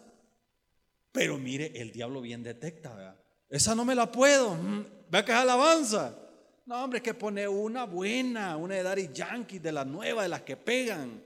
Pero 1.13 1.37
mire, 1.37 1.79
el 1.79 1.93
diablo 1.93 2.23
bien 2.23 2.43
detecta, 2.43 3.21
Esa 3.51 3.75
no 3.75 3.85
me 3.85 3.95
la 3.95 4.11
puedo. 4.11 4.55
Mm, 4.55 4.87
vea 5.11 5.23
que 5.27 5.33
es 5.33 5.37
alabanza. 5.37 6.19
No, 6.65 6.83
hombre, 6.83 7.01
es 7.01 7.03
que 7.03 7.13
pone 7.13 7.47
una 7.47 7.85
buena, 7.85 8.57
una 8.57 8.77
de 8.77 8.83
Daddy 8.83 9.11
Yankee, 9.13 9.59
de 9.59 9.73
las 9.73 9.87
nuevas, 9.87 10.25
de 10.25 10.31
las 10.31 10.41
que 10.41 10.57
pegan. 10.57 11.23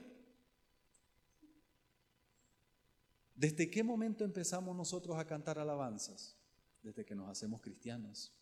¿Desde 3.35 3.69
qué 3.69 3.83
momento 3.83 4.23
empezamos 4.23 4.75
nosotros 4.75 5.17
a 5.17 5.27
cantar 5.27 5.59
alabanzas? 5.59 6.37
Desde 6.81 7.05
que 7.05 7.15
nos 7.15 7.29
hacemos 7.29 7.61
cristianos. 7.61 8.33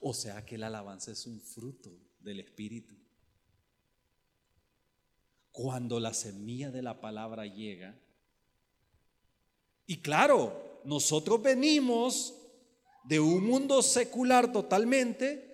O 0.00 0.14
sea 0.14 0.44
que 0.44 0.56
la 0.56 0.68
alabanza 0.68 1.10
es 1.10 1.26
un 1.26 1.40
fruto 1.40 1.90
del 2.20 2.40
Espíritu. 2.40 2.94
Cuando 5.50 6.00
la 6.00 6.14
semilla 6.14 6.70
de 6.70 6.82
la 6.82 7.00
palabra 7.00 7.46
llega, 7.46 7.98
y 9.86 10.00
claro, 10.00 10.80
nosotros 10.84 11.42
venimos 11.42 12.34
de 13.04 13.20
un 13.20 13.44
mundo 13.44 13.82
secular 13.82 14.52
totalmente 14.52 15.52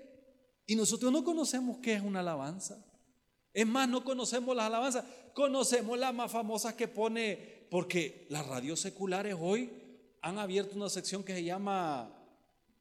y 0.66 0.76
nosotros 0.76 1.10
no 1.10 1.24
conocemos 1.24 1.78
qué 1.78 1.94
es 1.94 2.02
una 2.02 2.20
alabanza. 2.20 2.84
Es 3.54 3.66
más, 3.66 3.88
no 3.88 4.04
conocemos 4.04 4.54
las 4.54 4.66
alabanzas, 4.66 5.04
conocemos 5.38 5.96
las 5.96 6.12
más 6.12 6.32
famosas 6.32 6.74
que 6.74 6.88
pone 6.88 7.36
porque 7.70 8.26
las 8.28 8.44
radios 8.44 8.80
seculares 8.80 9.36
hoy 9.38 9.70
han 10.20 10.36
abierto 10.36 10.74
una 10.74 10.88
sección 10.88 11.22
que 11.22 11.32
se 11.32 11.44
llama 11.44 12.12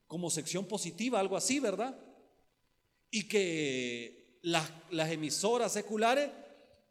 como 0.07 0.31
sección 0.31 0.65
positiva, 0.65 1.19
algo 1.19 1.37
así, 1.37 1.59
¿verdad? 1.59 1.95
Y 3.11 3.27
que 3.27 4.39
las, 4.41 4.71
emisoras 4.89 5.71
seculares 5.71 6.31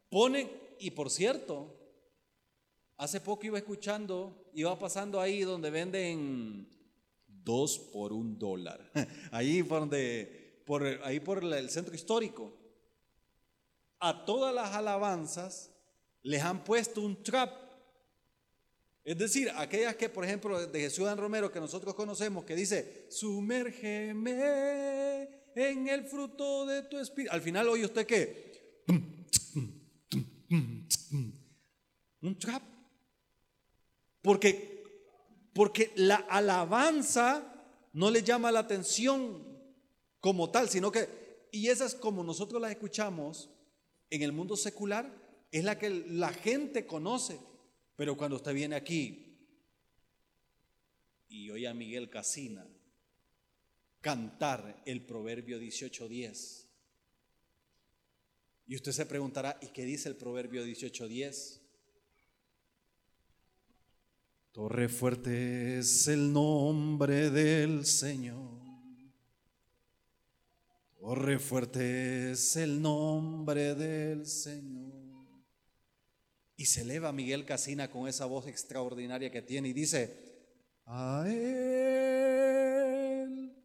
ponen, 0.08 0.48
y 0.78 0.92
por 0.92 1.10
cierto, 1.10 1.74
hace 2.96 3.20
poco 3.20 3.46
iba 3.46 3.58
escuchando, 3.58 4.48
iba 4.54 4.78
pasando 4.78 5.20
ahí 5.20 5.40
donde 5.40 5.70
venden 5.70 6.68
dos 7.26 7.76
por 7.76 8.12
un 8.12 8.38
dólar, 8.38 8.88
ahí 9.32 9.64
por, 9.64 9.80
donde, 9.80 10.62
por, 10.64 10.84
ahí 11.02 11.18
por 11.18 11.42
el 11.42 11.70
centro 11.70 11.92
histórico. 11.92 12.65
A 13.98 14.24
todas 14.24 14.54
las 14.54 14.74
alabanzas 14.74 15.70
les 16.22 16.42
han 16.42 16.64
puesto 16.64 17.00
un 17.02 17.22
trap 17.22 17.66
es 19.06 19.16
decir, 19.16 19.48
aquellas 19.54 19.94
que, 19.94 20.08
por 20.08 20.24
ejemplo, 20.24 20.66
de 20.66 20.80
Jesús 20.80 21.04
Dan 21.04 21.16
Romero, 21.16 21.52
que 21.52 21.60
nosotros 21.60 21.94
conocemos, 21.94 22.44
que 22.44 22.56
dice, 22.56 23.06
sumérgeme 23.08 24.32
en 25.54 25.86
el 25.86 26.02
fruto 26.06 26.66
de 26.66 26.82
tu 26.82 26.98
espíritu. 26.98 27.32
Al 27.32 27.40
final, 27.40 27.68
oye 27.68 27.84
usted 27.84 28.04
qué? 28.04 28.82
Un 32.20 32.36
trap. 32.36 32.64
Porque, 34.22 34.82
porque 35.54 35.92
la 35.94 36.16
alabanza 36.28 37.44
no 37.92 38.10
le 38.10 38.24
llama 38.24 38.50
la 38.50 38.58
atención 38.58 39.56
como 40.18 40.50
tal, 40.50 40.68
sino 40.68 40.90
que, 40.90 41.46
y 41.52 41.68
esas 41.68 41.94
como 41.94 42.24
nosotros 42.24 42.60
las 42.60 42.72
escuchamos 42.72 43.50
en 44.16 44.22
el 44.22 44.32
mundo 44.32 44.56
secular, 44.56 45.10
es 45.50 45.64
la 45.64 45.78
que 45.78 45.90
la 45.90 46.32
gente 46.32 46.86
conoce. 46.86 47.38
Pero 47.96 48.16
cuando 48.16 48.36
usted 48.36 48.52
viene 48.52 48.76
aquí 48.76 49.38
y 51.28 51.50
oye 51.50 51.66
a 51.66 51.74
Miguel 51.74 52.10
Casina 52.10 52.66
cantar 54.00 54.82
el 54.84 55.04
proverbio 55.04 55.60
18.10, 55.60 56.66
y 58.68 58.74
usted 58.74 58.92
se 58.92 59.06
preguntará, 59.06 59.58
¿y 59.62 59.68
qué 59.68 59.84
dice 59.84 60.08
el 60.08 60.16
proverbio 60.16 60.64
18.10? 60.64 61.60
Torre 64.50 64.88
fuerte 64.88 65.78
es 65.78 66.08
el 66.08 66.32
nombre 66.32 67.30
del 67.30 67.86
Señor. 67.86 68.55
Torre 71.06 71.38
fuerte 71.38 72.32
es 72.32 72.56
el 72.56 72.82
nombre 72.82 73.76
del 73.76 74.26
Señor. 74.26 75.44
Y 76.56 76.66
se 76.66 76.80
eleva 76.80 77.12
Miguel 77.12 77.44
Casina 77.44 77.88
con 77.88 78.08
esa 78.08 78.26
voz 78.26 78.48
extraordinaria 78.48 79.30
que 79.30 79.40
tiene 79.40 79.68
y 79.68 79.72
dice, 79.72 80.50
a 80.84 81.24
él 81.28 82.42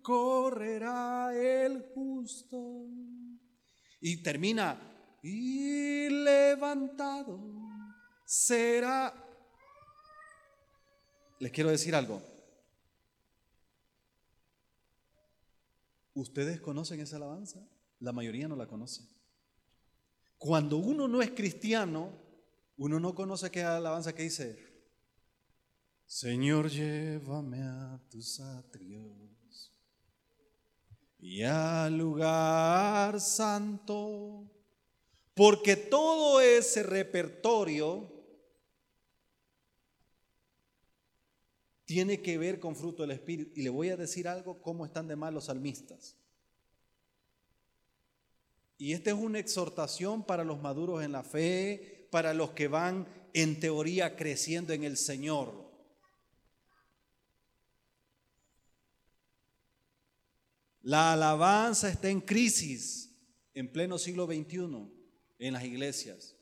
correrá 0.03 1.31
el 1.33 1.81
justo. 1.95 2.85
Y 3.99 4.21
termina, 4.21 4.79
y 5.23 6.09
levantado 6.09 7.39
será. 8.23 9.15
Les 11.39 11.51
quiero 11.51 11.71
decir 11.71 11.95
algo. 11.95 12.30
¿Ustedes 16.13 16.59
conocen 16.59 16.99
esa 16.99 17.17
alabanza? 17.17 17.65
La 17.99 18.11
mayoría 18.11 18.47
no 18.47 18.55
la 18.55 18.67
conoce. 18.67 19.03
Cuando 20.37 20.77
uno 20.77 21.07
no 21.07 21.21
es 21.21 21.31
cristiano, 21.31 22.11
uno 22.77 22.99
no 22.99 23.13
conoce 23.13 23.51
qué 23.51 23.63
alabanza 23.63 24.13
que 24.13 24.23
dice, 24.23 24.57
Señor, 26.05 26.69
llévame 26.69 27.61
a 27.61 28.01
tus 28.09 28.39
atrios 28.39 29.31
y 31.19 31.43
al 31.43 31.97
lugar 31.97 33.21
santo, 33.21 34.49
porque 35.35 35.75
todo 35.75 36.41
ese 36.41 36.83
repertorio 36.83 38.10
tiene 41.91 42.21
que 42.21 42.37
ver 42.37 42.61
con 42.61 42.73
fruto 42.73 43.03
del 43.03 43.11
Espíritu. 43.11 43.51
Y 43.53 43.63
le 43.63 43.69
voy 43.69 43.89
a 43.89 43.97
decir 43.97 44.25
algo, 44.25 44.61
cómo 44.61 44.85
están 44.85 45.09
de 45.09 45.17
mal 45.17 45.33
los 45.33 45.47
salmistas. 45.47 46.15
Y 48.77 48.93
esta 48.93 49.09
es 49.09 49.17
una 49.17 49.39
exhortación 49.39 50.23
para 50.23 50.45
los 50.45 50.61
maduros 50.61 51.03
en 51.03 51.11
la 51.11 51.21
fe, 51.21 52.07
para 52.09 52.33
los 52.33 52.51
que 52.51 52.69
van 52.69 53.05
en 53.33 53.59
teoría 53.59 54.15
creciendo 54.15 54.71
en 54.71 54.85
el 54.85 54.95
Señor. 54.95 55.69
La 60.83 61.11
alabanza 61.11 61.89
está 61.89 62.09
en 62.09 62.21
crisis 62.21 63.13
en 63.53 63.69
pleno 63.69 63.97
siglo 63.97 64.27
XXI 64.27 64.89
en 65.39 65.53
las 65.53 65.65
iglesias. 65.65 66.37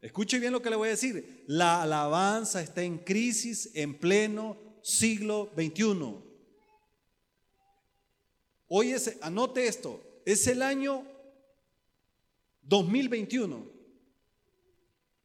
Escuche 0.00 0.38
bien 0.38 0.52
lo 0.52 0.62
que 0.62 0.70
le 0.70 0.76
voy 0.76 0.88
a 0.88 0.92
decir. 0.92 1.44
La 1.46 1.82
alabanza 1.82 2.62
está 2.62 2.82
en 2.82 2.98
crisis 2.98 3.70
en 3.74 3.98
pleno 3.98 4.56
siglo 4.82 5.50
XXI. 5.56 6.14
Hoy 8.68 8.92
es, 8.92 9.16
anote 9.22 9.66
esto, 9.66 10.00
es 10.24 10.46
el 10.46 10.62
año 10.62 11.04
2021. 12.62 13.66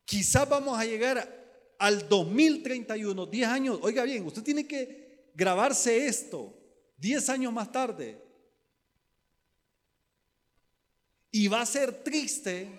Quizás 0.06 0.48
vamos 0.50 0.78
a 0.80 0.86
llegar 0.86 1.76
al 1.78 2.08
2031, 2.08 3.26
10 3.26 3.48
años. 3.48 3.80
Oiga 3.82 4.04
bien, 4.04 4.26
usted 4.26 4.44
tiene 4.44 4.66
que 4.66 5.32
grabarse 5.36 6.08
esto 6.08 6.54
10 6.98 7.30
años 7.30 7.52
más 7.52 7.72
tarde. 7.72 8.18
Y 11.32 11.48
va 11.48 11.62
a 11.62 11.66
ser 11.66 12.04
triste 12.04 12.70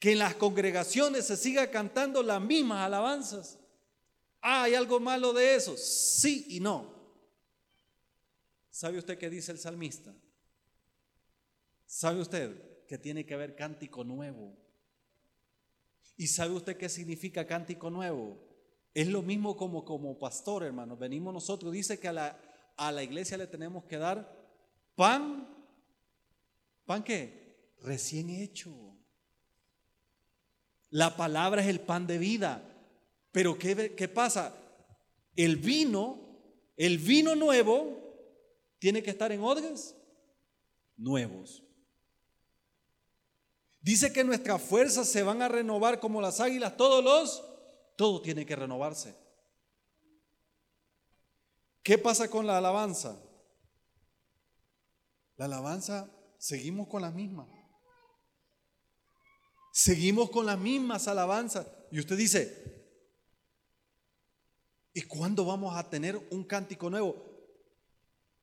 que 0.00 0.12
en 0.12 0.18
las 0.18 0.34
congregaciones 0.34 1.26
se 1.26 1.36
siga 1.36 1.70
cantando 1.70 2.22
las 2.22 2.40
mismas 2.40 2.86
alabanzas. 2.86 3.58
Ah, 4.40 4.62
¿hay 4.62 4.74
algo 4.74 4.98
malo 4.98 5.34
de 5.34 5.54
eso? 5.54 5.76
Sí 5.76 6.46
y 6.48 6.60
no. 6.60 6.90
¿Sabe 8.70 8.98
usted 8.98 9.18
qué 9.18 9.28
dice 9.28 9.52
el 9.52 9.58
salmista? 9.58 10.14
¿Sabe 11.84 12.20
usted 12.20 12.86
que 12.86 12.96
tiene 12.96 13.26
que 13.26 13.34
haber 13.34 13.54
cántico 13.54 14.02
nuevo? 14.02 14.56
¿Y 16.16 16.28
sabe 16.28 16.54
usted 16.54 16.78
qué 16.78 16.88
significa 16.88 17.46
cántico 17.46 17.90
nuevo? 17.90 18.38
Es 18.94 19.06
lo 19.06 19.20
mismo 19.20 19.54
como 19.54 19.84
como 19.84 20.18
pastor, 20.18 20.62
hermano. 20.62 20.96
Venimos 20.96 21.34
nosotros, 21.34 21.72
dice 21.72 22.00
que 22.00 22.08
a 22.08 22.12
la, 22.14 22.40
a 22.76 22.90
la 22.90 23.02
iglesia 23.02 23.36
le 23.36 23.46
tenemos 23.46 23.84
que 23.84 23.98
dar 23.98 24.34
pan. 24.96 25.46
¿Pan 26.86 27.04
qué? 27.04 27.74
Recién 27.82 28.30
hecho. 28.30 28.89
La 30.90 31.16
palabra 31.16 31.62
es 31.62 31.68
el 31.68 31.80
pan 31.80 32.06
de 32.06 32.18
vida. 32.18 32.62
Pero 33.32 33.58
¿qué, 33.58 33.94
qué 33.94 34.08
pasa? 34.08 34.54
El 35.36 35.56
vino, 35.56 36.18
el 36.76 36.98
vino 36.98 37.34
nuevo, 37.36 38.00
tiene 38.78 39.02
que 39.02 39.10
estar 39.10 39.30
en 39.30 39.42
odres 39.42 39.94
nuevos. 40.96 41.62
Dice 43.80 44.12
que 44.12 44.24
nuestras 44.24 44.60
fuerzas 44.60 45.08
se 45.08 45.22
van 45.22 45.40
a 45.42 45.48
renovar 45.48 46.00
como 46.00 46.20
las 46.20 46.40
águilas 46.40 46.76
todos 46.76 47.02
los, 47.02 47.44
todo 47.96 48.20
tiene 48.20 48.44
que 48.44 48.56
renovarse. 48.56 49.14
¿Qué 51.82 51.96
pasa 51.96 52.28
con 52.28 52.46
la 52.46 52.58
alabanza? 52.58 53.18
La 55.36 55.46
alabanza, 55.46 56.10
seguimos 56.36 56.88
con 56.88 57.00
las 57.00 57.14
mismas. 57.14 57.48
Seguimos 59.72 60.30
con 60.30 60.46
las 60.46 60.58
mismas 60.58 61.08
alabanzas. 61.08 61.66
Y 61.90 61.98
usted 62.00 62.16
dice, 62.16 62.86
¿y 64.92 65.02
cuándo 65.02 65.44
vamos 65.44 65.76
a 65.76 65.88
tener 65.88 66.16
un 66.30 66.44
cántico 66.44 66.90
nuevo? 66.90 67.30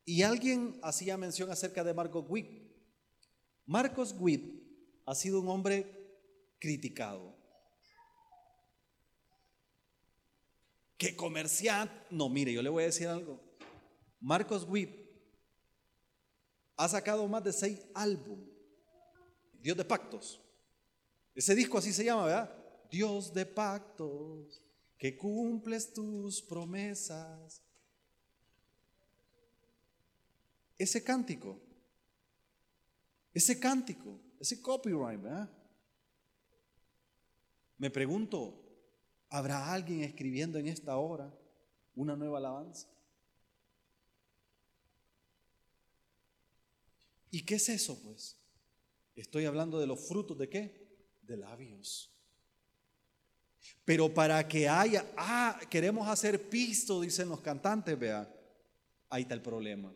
Y 0.05 0.23
alguien 0.23 0.79
hacía 0.83 1.17
mención 1.17 1.51
acerca 1.51 1.83
de 1.83 1.93
Marcos 1.93 2.25
Witt. 2.29 2.47
Marcos 3.65 4.15
Witt 4.17 4.63
ha 5.05 5.13
sido 5.15 5.41
un 5.41 5.49
hombre 5.49 5.85
criticado. 6.59 7.35
Que 10.97 11.15
comerciante. 11.15 11.93
No, 12.09 12.29
mire, 12.29 12.53
yo 12.53 12.61
le 12.61 12.69
voy 12.69 12.83
a 12.83 12.87
decir 12.87 13.07
algo. 13.07 13.39
Marcos 14.19 14.65
Witt 14.67 14.89
ha 16.77 16.87
sacado 16.87 17.27
más 17.27 17.43
de 17.43 17.53
seis 17.53 17.81
álbumes. 17.93 18.47
Dios 19.61 19.75
de 19.75 19.83
pactos. 19.83 20.41
Ese 21.37 21.53
disco 21.53 21.77
así 21.77 21.93
se 21.93 22.03
llama, 22.03 22.25
¿verdad? 22.25 22.51
Dios 22.89 23.31
de 23.31 23.45
pactos, 23.45 24.59
que 24.97 25.15
cumples 25.15 25.93
tus 25.93 26.41
promesas 26.41 27.61
ese 30.79 31.03
cántico, 31.03 31.59
ese 33.35 33.59
cántico, 33.59 34.19
ese 34.39 34.59
copyright, 34.59 35.21
¿verdad? 35.21 35.47
Me 37.77 37.91
pregunto, 37.91 38.59
¿habrá 39.29 39.71
alguien 39.71 40.01
escribiendo 40.03 40.57
en 40.57 40.67
esta 40.67 40.97
hora 40.97 41.31
una 41.95 42.15
nueva 42.15 42.39
alabanza? 42.39 42.87
¿Y 47.29 47.45
qué 47.45 47.55
es 47.55 47.69
eso, 47.69 48.01
pues? 48.01 48.39
Estoy 49.15 49.45
hablando 49.45 49.79
de 49.79 49.85
los 49.85 50.07
frutos 50.07 50.35
de 50.39 50.49
qué? 50.49 50.86
De 51.27 51.37
labios. 51.37 52.09
Pero 53.83 54.13
para 54.13 54.47
que 54.47 54.67
haya, 54.67 55.05
ah, 55.17 55.59
queremos 55.69 56.07
hacer 56.07 56.49
pisto, 56.49 57.01
dicen 57.01 57.29
los 57.29 57.41
cantantes, 57.41 57.97
vea, 57.99 58.27
ahí 59.09 59.23
está 59.23 59.33
el 59.33 59.41
problema. 59.41 59.93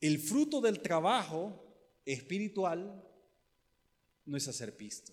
El 0.00 0.18
fruto 0.18 0.60
del 0.60 0.80
trabajo 0.80 1.62
espiritual 2.04 3.02
no 4.24 4.36
es 4.36 4.46
hacer 4.48 4.76
pisto. 4.76 5.12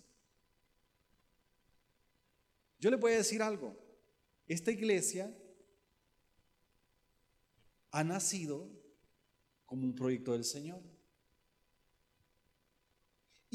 Yo 2.78 2.90
le 2.90 2.96
voy 2.96 3.12
a 3.12 3.16
decir 3.16 3.42
algo. 3.42 3.76
Esta 4.46 4.70
iglesia 4.70 5.34
ha 7.90 8.04
nacido 8.04 8.68
como 9.64 9.84
un 9.86 9.94
proyecto 9.94 10.32
del 10.32 10.44
Señor. 10.44 10.82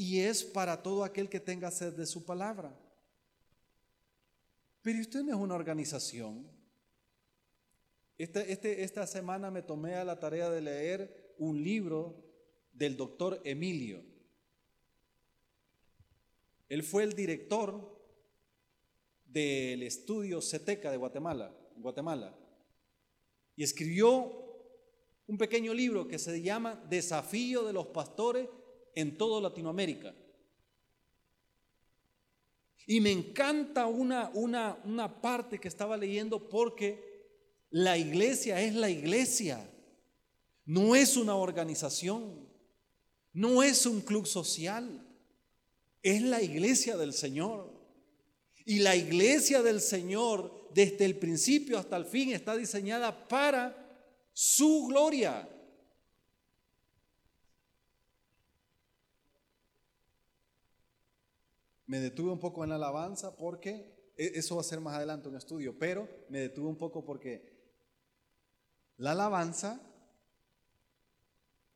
Y 0.00 0.20
es 0.20 0.42
para 0.42 0.82
todo 0.82 1.04
aquel 1.04 1.28
que 1.28 1.40
tenga 1.40 1.70
sed 1.70 1.92
de 1.92 2.06
su 2.06 2.24
palabra. 2.24 2.74
Pero 4.80 4.98
usted 4.98 5.22
no 5.22 5.28
es 5.28 5.38
una 5.38 5.54
organización. 5.54 6.50
Este, 8.16 8.50
este, 8.50 8.82
esta 8.82 9.06
semana 9.06 9.50
me 9.50 9.60
tomé 9.60 9.96
a 9.96 10.04
la 10.06 10.18
tarea 10.18 10.48
de 10.48 10.62
leer 10.62 11.34
un 11.36 11.62
libro 11.62 12.16
del 12.72 12.96
doctor 12.96 13.42
Emilio. 13.44 14.02
Él 16.70 16.82
fue 16.82 17.02
el 17.02 17.12
director 17.12 17.94
del 19.26 19.82
estudio 19.82 20.40
CETECA 20.40 20.90
de 20.90 20.96
Guatemala, 20.96 21.54
Guatemala, 21.76 22.34
y 23.54 23.64
escribió 23.64 24.32
un 25.26 25.36
pequeño 25.36 25.74
libro 25.74 26.08
que 26.08 26.18
se 26.18 26.40
llama 26.40 26.82
Desafío 26.88 27.64
de 27.64 27.74
los 27.74 27.88
pastores 27.88 28.48
en 29.00 29.16
toda 29.16 29.40
Latinoamérica. 29.40 30.14
Y 32.86 33.00
me 33.00 33.12
encanta 33.12 33.86
una, 33.86 34.30
una, 34.34 34.78
una 34.84 35.20
parte 35.20 35.58
que 35.58 35.68
estaba 35.68 35.96
leyendo 35.96 36.48
porque 36.48 37.10
la 37.70 37.96
iglesia 37.96 38.60
es 38.60 38.74
la 38.74 38.90
iglesia. 38.90 39.70
No 40.64 40.94
es 40.94 41.16
una 41.16 41.36
organización, 41.36 42.48
no 43.32 43.62
es 43.62 43.86
un 43.86 44.00
club 44.00 44.26
social, 44.26 45.06
es 46.02 46.22
la 46.22 46.42
iglesia 46.42 46.96
del 46.96 47.12
Señor. 47.12 47.70
Y 48.64 48.80
la 48.80 48.94
iglesia 48.96 49.62
del 49.62 49.80
Señor, 49.80 50.68
desde 50.74 51.04
el 51.04 51.16
principio 51.16 51.78
hasta 51.78 51.96
el 51.96 52.04
fin, 52.04 52.32
está 52.32 52.56
diseñada 52.56 53.28
para 53.28 53.76
su 54.32 54.86
gloria. 54.88 55.48
Me 61.90 61.98
detuve 61.98 62.30
un 62.30 62.38
poco 62.38 62.62
en 62.62 62.70
la 62.70 62.76
alabanza 62.76 63.36
porque, 63.36 64.12
e, 64.16 64.32
eso 64.36 64.54
va 64.54 64.60
a 64.60 64.64
ser 64.64 64.78
más 64.78 64.94
adelante 64.94 65.28
un 65.28 65.34
estudio, 65.34 65.76
pero 65.76 66.08
me 66.28 66.38
detuve 66.38 66.68
un 66.68 66.76
poco 66.76 67.04
porque 67.04 67.50
la 68.96 69.10
alabanza 69.10 69.80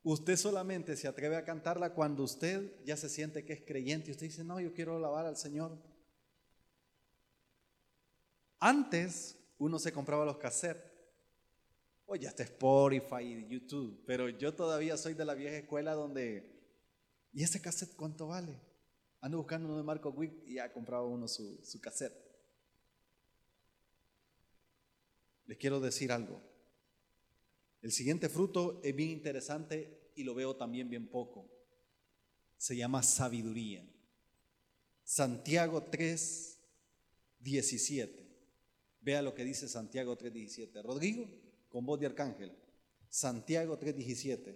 Usted 0.07 0.37
solamente 0.37 0.95
se 0.97 1.07
atreve 1.07 1.35
a 1.35 1.43
cantarla 1.43 1.95
cuando 1.95 2.21
usted 2.21 2.79
ya 2.85 2.95
se 2.95 3.09
siente 3.09 3.43
que 3.43 3.53
es 3.53 3.61
creyente 3.65 4.09
y 4.09 4.11
usted 4.11 4.27
dice, 4.27 4.43
no, 4.43 4.59
yo 4.59 4.71
quiero 4.71 4.97
alabar 4.97 5.25
al 5.25 5.35
Señor. 5.35 5.75
Antes 8.59 9.35
uno 9.57 9.79
se 9.79 9.91
compraba 9.91 10.23
los 10.23 10.37
cassettes. 10.37 10.91
Hoy 12.05 12.19
ya 12.19 12.29
está 12.29 12.43
Spotify 12.43 13.23
y 13.23 13.47
YouTube, 13.47 14.03
pero 14.05 14.29
yo 14.29 14.53
todavía 14.53 14.95
soy 14.95 15.15
de 15.15 15.25
la 15.25 15.33
vieja 15.33 15.57
escuela 15.57 15.95
donde, 15.95 16.55
¿y 17.33 17.41
ese 17.41 17.59
cassette 17.59 17.95
cuánto 17.95 18.27
vale? 18.27 18.61
Ando 19.25 19.39
buscando 19.39 19.67
uno 19.67 19.77
de 19.77 19.83
Marco 19.83 20.11
Wick 20.11 20.45
y 20.45 20.59
ha 20.59 20.71
comprado 20.71 21.07
uno 21.07 21.27
su, 21.27 21.59
su 21.63 21.81
cassette. 21.81 22.13
Les 25.47 25.57
quiero 25.57 25.79
decir 25.79 26.11
algo. 26.11 26.39
El 27.81 27.91
siguiente 27.91 28.29
fruto 28.29 28.79
es 28.83 28.95
bien 28.95 29.09
interesante 29.09 30.11
y 30.13 30.23
lo 30.23 30.35
veo 30.35 30.55
también 30.55 30.91
bien 30.91 31.07
poco. 31.07 31.49
Se 32.59 32.75
llama 32.75 33.01
sabiduría. 33.01 33.83
Santiago 35.03 35.81
3, 35.81 36.59
17. 37.39 38.27
Vea 39.01 39.23
lo 39.23 39.33
que 39.33 39.43
dice 39.43 39.67
Santiago 39.67 40.15
3:17. 40.15 40.83
Rodrigo, 40.83 41.27
con 41.69 41.83
voz 41.83 41.99
de 41.99 42.05
arcángel. 42.05 42.55
Santiago 43.09 43.79
3:17. 43.79 44.55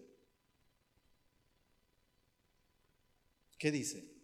¿Qué 3.58 3.71
dice? 3.71 4.18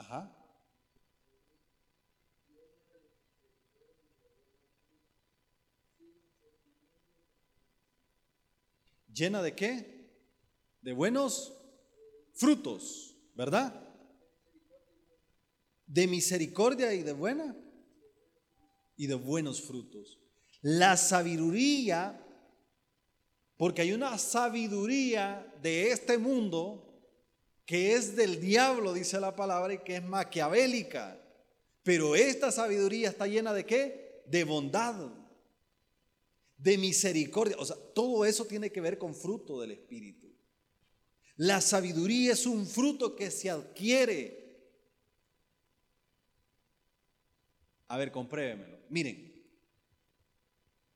Ajá. 0.00 0.34
¿Llena 9.12 9.42
de 9.42 9.54
qué? 9.54 10.10
De 10.80 10.94
buenos 10.94 11.52
frutos, 12.32 13.14
¿verdad? 13.34 13.74
De 15.86 16.06
misericordia 16.06 16.94
y 16.94 17.02
de 17.02 17.12
buena 17.12 17.54
y 18.96 19.06
de 19.06 19.16
buenos 19.16 19.60
frutos. 19.60 20.18
La 20.62 20.96
sabiduría, 20.96 22.26
porque 23.58 23.82
hay 23.82 23.92
una 23.92 24.16
sabiduría 24.16 25.54
de 25.60 25.90
este 25.90 26.16
mundo 26.16 26.89
que 27.70 27.94
es 27.94 28.16
del 28.16 28.40
diablo, 28.40 28.92
dice 28.92 29.20
la 29.20 29.36
palabra, 29.36 29.72
y 29.72 29.78
que 29.78 29.94
es 29.94 30.02
maquiavélica. 30.02 31.22
Pero 31.84 32.16
esta 32.16 32.50
sabiduría 32.50 33.10
está 33.10 33.28
llena 33.28 33.52
de 33.52 33.64
qué? 33.64 34.24
De 34.26 34.42
bondad, 34.42 35.08
de 36.58 36.78
misericordia. 36.78 37.54
O 37.60 37.64
sea, 37.64 37.76
todo 37.94 38.24
eso 38.24 38.44
tiene 38.44 38.72
que 38.72 38.80
ver 38.80 38.98
con 38.98 39.14
fruto 39.14 39.60
del 39.60 39.70
Espíritu. 39.70 40.34
La 41.36 41.60
sabiduría 41.60 42.32
es 42.32 42.44
un 42.44 42.66
fruto 42.66 43.14
que 43.14 43.30
se 43.30 43.48
adquiere. 43.50 44.66
A 47.86 47.96
ver, 47.98 48.10
compruébemelo. 48.10 48.80
Miren, 48.88 49.32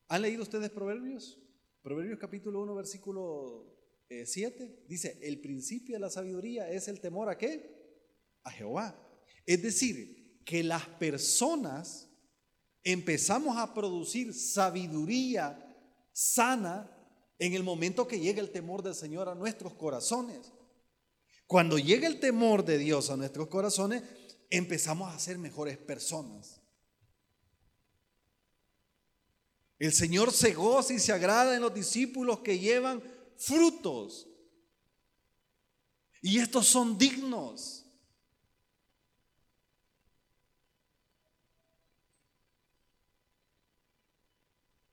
¿han 0.08 0.22
leído 0.22 0.42
ustedes 0.42 0.70
Proverbios? 0.70 1.38
Proverbios 1.82 2.18
capítulo 2.18 2.62
1, 2.62 2.74
versículo 2.74 3.73
7 4.08 4.64
eh, 4.64 4.84
dice, 4.88 5.18
el 5.22 5.40
principio 5.40 5.96
de 5.96 6.00
la 6.00 6.10
sabiduría 6.10 6.70
es 6.70 6.88
el 6.88 7.00
temor 7.00 7.28
a 7.28 7.38
qué? 7.38 7.74
A 8.42 8.50
Jehová. 8.50 9.00
Es 9.46 9.62
decir, 9.62 10.42
que 10.44 10.62
las 10.62 10.86
personas 10.86 12.08
empezamos 12.82 13.56
a 13.56 13.72
producir 13.72 14.34
sabiduría 14.34 15.60
sana 16.12 16.90
en 17.38 17.54
el 17.54 17.62
momento 17.62 18.06
que 18.06 18.20
llega 18.20 18.40
el 18.40 18.50
temor 18.50 18.82
del 18.82 18.94
Señor 18.94 19.28
a 19.28 19.34
nuestros 19.34 19.74
corazones. 19.74 20.52
Cuando 21.46 21.78
llega 21.78 22.06
el 22.06 22.20
temor 22.20 22.64
de 22.64 22.78
Dios 22.78 23.10
a 23.10 23.16
nuestros 23.16 23.48
corazones, 23.48 24.02
empezamos 24.50 25.12
a 25.12 25.18
ser 25.18 25.38
mejores 25.38 25.76
personas. 25.78 26.60
El 29.78 29.92
Señor 29.92 30.32
se 30.32 30.54
goza 30.54 30.94
y 30.94 30.98
se 30.98 31.12
agrada 31.12 31.54
en 31.54 31.62
los 31.62 31.74
discípulos 31.74 32.40
que 32.40 32.58
llevan 32.58 33.02
frutos. 33.38 34.28
Y 36.22 36.38
estos 36.38 36.66
son 36.66 36.96
dignos. 36.96 37.84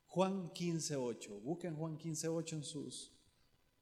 Juan 0.06 0.52
15.8. 0.52 1.40
Busquen 1.40 1.74
Juan 1.74 1.98
15.8 1.98 2.52
en 2.52 2.64
sus 2.64 3.12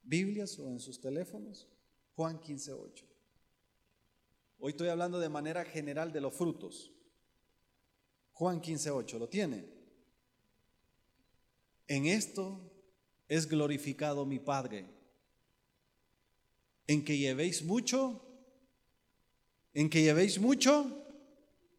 Biblias 0.01 0.57
o 0.59 0.69
en 0.69 0.79
sus 0.79 1.01
teléfonos. 1.01 1.67
Juan 2.15 2.39
15.8. 2.39 3.03
Hoy 4.59 4.71
estoy 4.71 4.87
hablando 4.87 5.19
de 5.19 5.27
manera 5.27 5.65
general 5.65 6.13
de 6.13 6.21
los 6.21 6.33
frutos. 6.33 6.91
Juan 8.31 8.61
15.8. 8.61 9.19
¿Lo 9.19 9.27
tiene? 9.27 9.67
En 11.87 12.05
esto 12.05 12.70
es 13.31 13.47
glorificado 13.47 14.25
mi 14.25 14.39
Padre, 14.39 14.85
en 16.85 17.01
que 17.05 17.17
llevéis 17.17 17.63
mucho, 17.63 18.21
en 19.73 19.89
que 19.89 20.01
llevéis 20.01 20.37
mucho 20.37 21.01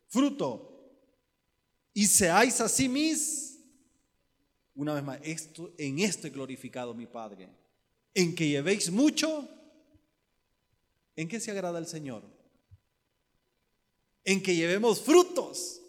fruto 0.09 0.97
y 1.93 2.07
seáis 2.07 2.59
así 2.62 2.88
mis, 2.88 3.61
una 4.75 4.95
vez 4.95 5.05
más, 5.05 5.21
esto, 5.23 5.75
en 5.77 5.99
esto 5.99 6.27
es 6.27 6.33
glorificado 6.33 6.95
mi 6.95 7.05
Padre, 7.05 7.51
en 8.15 8.35
que 8.35 8.49
llevéis 8.49 8.91
mucho, 8.91 9.47
¿en 11.17 11.29
qué 11.29 11.38
se 11.38 11.51
agrada 11.51 11.79
el 11.79 11.87
Señor? 11.87 12.23
En 14.25 14.43
que 14.43 14.57
llevemos 14.57 15.03
frutos, 15.03 15.83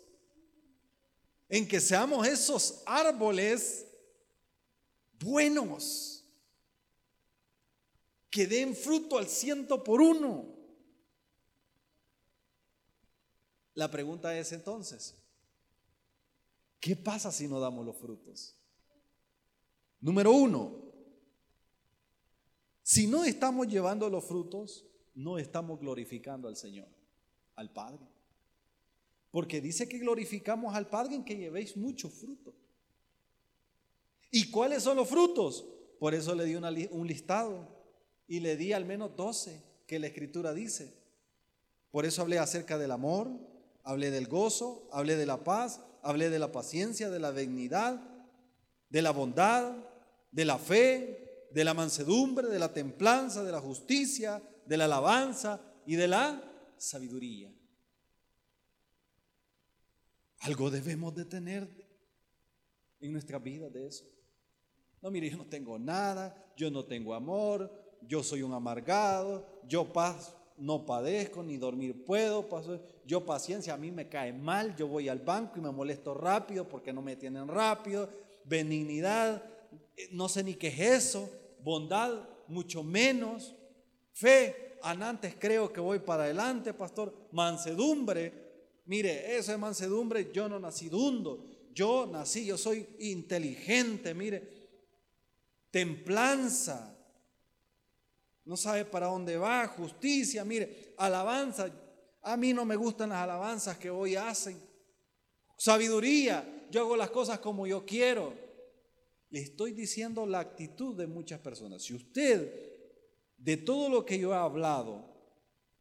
en 1.47 1.65
que 1.65 1.79
seamos 1.79 2.27
esos 2.27 2.83
árboles 2.85 3.85
buenos, 5.23 6.25
que 8.29 8.47
den 8.47 8.75
fruto 8.75 9.17
al 9.17 9.27
ciento 9.27 9.83
por 9.83 10.01
uno. 10.01 10.53
La 13.75 13.89
pregunta 13.89 14.37
es 14.37 14.51
entonces, 14.51 15.15
¿qué 16.79 16.95
pasa 16.95 17.31
si 17.31 17.47
no 17.47 17.59
damos 17.59 17.85
los 17.85 17.97
frutos? 17.97 18.55
Número 19.99 20.31
uno, 20.31 20.83
si 22.83 23.07
no 23.07 23.23
estamos 23.23 23.67
llevando 23.67 24.09
los 24.09 24.25
frutos, 24.25 24.85
no 25.15 25.37
estamos 25.37 25.79
glorificando 25.79 26.47
al 26.47 26.57
Señor, 26.57 26.89
al 27.55 27.71
Padre. 27.71 28.05
Porque 29.31 29.61
dice 29.61 29.87
que 29.87 29.97
glorificamos 29.97 30.75
al 30.75 30.89
Padre 30.89 31.15
en 31.15 31.23
que 31.23 31.37
llevéis 31.37 31.77
mucho 31.77 32.09
fruto. 32.09 32.53
¿Y 34.35 34.49
cuáles 34.49 34.81
son 34.81 34.97
los 34.97 35.07
frutos? 35.07 35.63
Por 35.99 36.15
eso 36.15 36.33
le 36.33 36.45
di 36.45 36.55
un 36.55 37.07
listado 37.07 37.67
y 38.27 38.39
le 38.39 38.57
di 38.57 38.73
al 38.73 38.83
menos 38.83 39.15
12 39.15 39.61
que 39.85 39.99
la 39.99 40.07
escritura 40.07 40.55
dice. 40.55 40.91
Por 41.91 42.03
eso 42.03 42.23
hablé 42.23 42.39
acerca 42.39 42.79
del 42.79 42.89
amor, 42.89 43.29
hablé 43.83 44.09
del 44.09 44.27
gozo, 44.27 44.89
hablé 44.91 45.17
de 45.17 45.27
la 45.27 45.43
paz, 45.43 45.81
hablé 46.01 46.31
de 46.31 46.39
la 46.39 46.51
paciencia, 46.51 47.11
de 47.11 47.19
la 47.19 47.31
dignidad, 47.31 48.01
de 48.89 49.01
la 49.03 49.11
bondad, 49.11 49.71
de 50.31 50.45
la 50.45 50.57
fe, 50.57 51.47
de 51.51 51.63
la 51.63 51.75
mansedumbre, 51.75 52.47
de 52.47 52.57
la 52.57 52.73
templanza, 52.73 53.43
de 53.43 53.51
la 53.51 53.61
justicia, 53.61 54.41
de 54.65 54.77
la 54.77 54.85
alabanza 54.85 55.61
y 55.85 55.95
de 55.95 56.07
la 56.07 56.41
sabiduría. 56.77 57.53
Algo 60.39 60.71
debemos 60.71 61.13
de 61.13 61.25
tener 61.25 61.69
en 62.99 63.11
nuestra 63.11 63.37
vida 63.37 63.69
de 63.69 63.85
eso. 63.85 64.05
No, 65.03 65.11
mire, 65.11 65.29
yo 65.29 65.35
no 65.35 65.45
tengo 65.45 65.77
nada, 65.77 66.33
yo 66.55 66.71
no 66.71 66.85
tengo 66.85 67.13
amor, 67.13 67.69
yo 68.07 68.23
soy 68.23 68.41
un 68.41 68.53
amargado, 68.53 69.45
yo 69.67 69.91
paz, 69.91 70.33
no 70.57 70.85
padezco, 70.85 71.43
ni 71.43 71.57
dormir 71.57 72.05
puedo, 72.05 72.47
yo 73.05 73.25
paciencia, 73.25 73.73
a 73.73 73.77
mí 73.77 73.91
me 73.91 74.07
cae 74.07 74.31
mal, 74.31 74.77
yo 74.77 74.87
voy 74.87 75.09
al 75.09 75.19
banco 75.19 75.59
y 75.59 75.61
me 75.61 75.71
molesto 75.71 76.13
rápido 76.13 76.69
porque 76.69 76.93
no 76.93 77.01
me 77.01 77.17
tienen 77.17 77.49
rápido, 77.49 78.07
benignidad, 78.45 79.43
eh, 79.97 80.07
no 80.13 80.29
sé 80.29 80.41
ni 80.41 80.53
qué 80.53 80.69
es 80.69 80.79
eso, 80.79 81.29
bondad, 81.61 82.25
mucho 82.47 82.81
menos, 82.81 83.53
fe, 84.13 84.77
antes 84.83 85.35
creo 85.37 85.73
que 85.73 85.81
voy 85.81 85.99
para 85.99 86.23
adelante, 86.23 86.73
pastor, 86.73 87.13
mansedumbre, 87.33 88.31
mire, 88.85 89.35
eso 89.35 89.51
es 89.51 89.59
mansedumbre, 89.59 90.31
yo 90.33 90.47
no 90.47 90.61
nací 90.61 90.87
dundo, 90.87 91.45
yo 91.73 92.07
nací, 92.09 92.45
yo 92.45 92.57
soy 92.57 92.87
inteligente, 92.99 94.13
mire, 94.13 94.62
templanza, 95.73 96.95
no 98.45 98.55
sabe 98.55 98.85
para 98.85 99.07
dónde 99.07 99.37
va, 99.37 99.65
justicia, 99.67 100.45
mire, 100.45 100.93
alabanza. 100.97 101.67
A 102.21 102.37
mí 102.37 102.53
no 102.53 102.63
me 102.63 102.75
gustan 102.75 103.09
las 103.09 103.23
alabanzas 103.23 103.79
que 103.79 103.89
hoy 103.89 104.15
hacen. 104.15 104.61
Sabiduría, 105.57 106.67
yo 106.69 106.81
hago 106.81 106.95
las 106.95 107.09
cosas 107.09 107.39
como 107.39 107.65
yo 107.65 107.83
quiero. 107.87 108.35
Le 109.31 109.39
estoy 109.39 109.71
diciendo 109.71 110.27
la 110.27 110.41
actitud 110.41 110.95
de 110.95 111.07
muchas 111.07 111.39
personas. 111.39 111.81
Si 111.81 111.95
usted, 111.95 112.53
de 113.35 113.57
todo 113.57 113.89
lo 113.89 114.05
que 114.05 114.19
yo 114.19 114.31
he 114.31 114.37
hablado, 114.37 115.03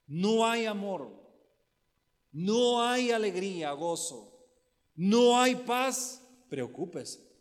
no 0.06 0.46
hay 0.46 0.64
amor, 0.64 1.10
no 2.32 2.82
hay 2.82 3.10
alegría, 3.10 3.72
gozo, 3.72 4.48
no 4.94 5.38
hay 5.38 5.54
paz, 5.54 6.22
preocúpese 6.48 7.31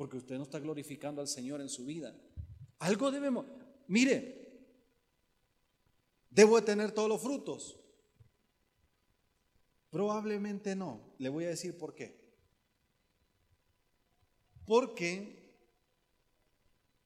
porque 0.00 0.16
usted 0.16 0.38
no 0.38 0.44
está 0.44 0.58
glorificando 0.58 1.20
al 1.20 1.28
Señor 1.28 1.60
en 1.60 1.68
su 1.68 1.84
vida. 1.84 2.16
Algo 2.78 3.10
debemos, 3.10 3.44
mire, 3.86 4.64
¿debo 6.30 6.56
de 6.58 6.62
tener 6.62 6.92
todos 6.92 7.06
los 7.06 7.20
frutos? 7.20 7.78
Probablemente 9.90 10.74
no. 10.74 11.12
Le 11.18 11.28
voy 11.28 11.44
a 11.44 11.48
decir 11.48 11.76
por 11.76 11.94
qué. 11.94 12.18
Porque 14.64 15.54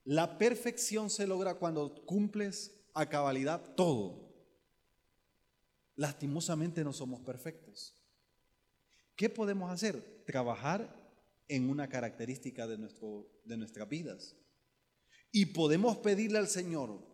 la 0.04 0.38
perfección 0.38 1.10
se 1.10 1.26
logra 1.26 1.56
cuando 1.56 2.06
cumples 2.06 2.80
a 2.92 3.08
cabalidad 3.08 3.74
todo. 3.74 4.32
Lastimosamente 5.96 6.84
no 6.84 6.92
somos 6.92 7.18
perfectos. 7.22 8.00
¿Qué 9.16 9.28
podemos 9.28 9.72
hacer? 9.72 10.22
Trabajar 10.24 11.03
en 11.48 11.68
una 11.68 11.88
característica 11.88 12.66
de, 12.66 12.78
nuestro, 12.78 13.28
de 13.44 13.56
nuestras 13.56 13.88
vidas. 13.88 14.36
Y 15.30 15.46
podemos 15.46 15.98
pedirle 15.98 16.38
al 16.38 16.48
Señor 16.48 17.04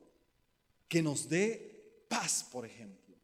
que 0.88 1.02
nos 1.02 1.28
dé 1.28 2.06
paz, 2.08 2.46
por 2.50 2.66
ejemplo. 2.66 3.16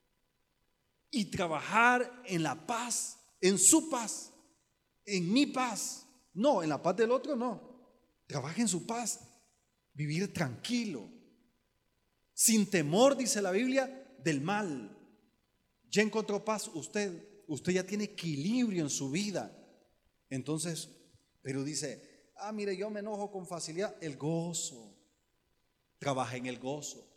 Y 1.10 1.26
trabajar 1.26 2.22
en 2.26 2.42
la 2.42 2.66
paz, 2.66 3.18
en 3.40 3.58
su 3.58 3.90
paz, 3.90 4.32
en 5.04 5.32
mi 5.32 5.46
paz. 5.46 6.06
No, 6.34 6.62
en 6.62 6.68
la 6.68 6.82
paz 6.82 6.96
del 6.96 7.10
otro 7.10 7.36
no. 7.36 7.60
Trabaja 8.26 8.60
en 8.60 8.68
su 8.68 8.86
paz. 8.86 9.20
Vivir 9.94 10.32
tranquilo. 10.32 11.10
Sin 12.34 12.68
temor, 12.68 13.16
dice 13.16 13.40
la 13.40 13.50
Biblia, 13.50 14.14
del 14.22 14.40
mal. 14.40 14.96
Ya 15.88 16.02
encontró 16.02 16.44
paz 16.44 16.68
usted 16.74 17.36
usted 17.46 17.72
ya 17.72 17.86
tiene 17.86 18.04
equilibrio 18.04 18.82
en 18.82 18.90
su 18.90 19.10
vida. 19.10 19.52
Entonces, 20.28 20.90
pero 21.46 21.62
dice, 21.62 22.32
ah, 22.38 22.50
mire, 22.50 22.76
yo 22.76 22.90
me 22.90 22.98
enojo 22.98 23.30
con 23.30 23.46
facilidad. 23.46 23.94
El 24.00 24.16
gozo. 24.16 24.92
Trabaja 25.96 26.36
en 26.36 26.46
el 26.46 26.58
gozo. 26.58 27.08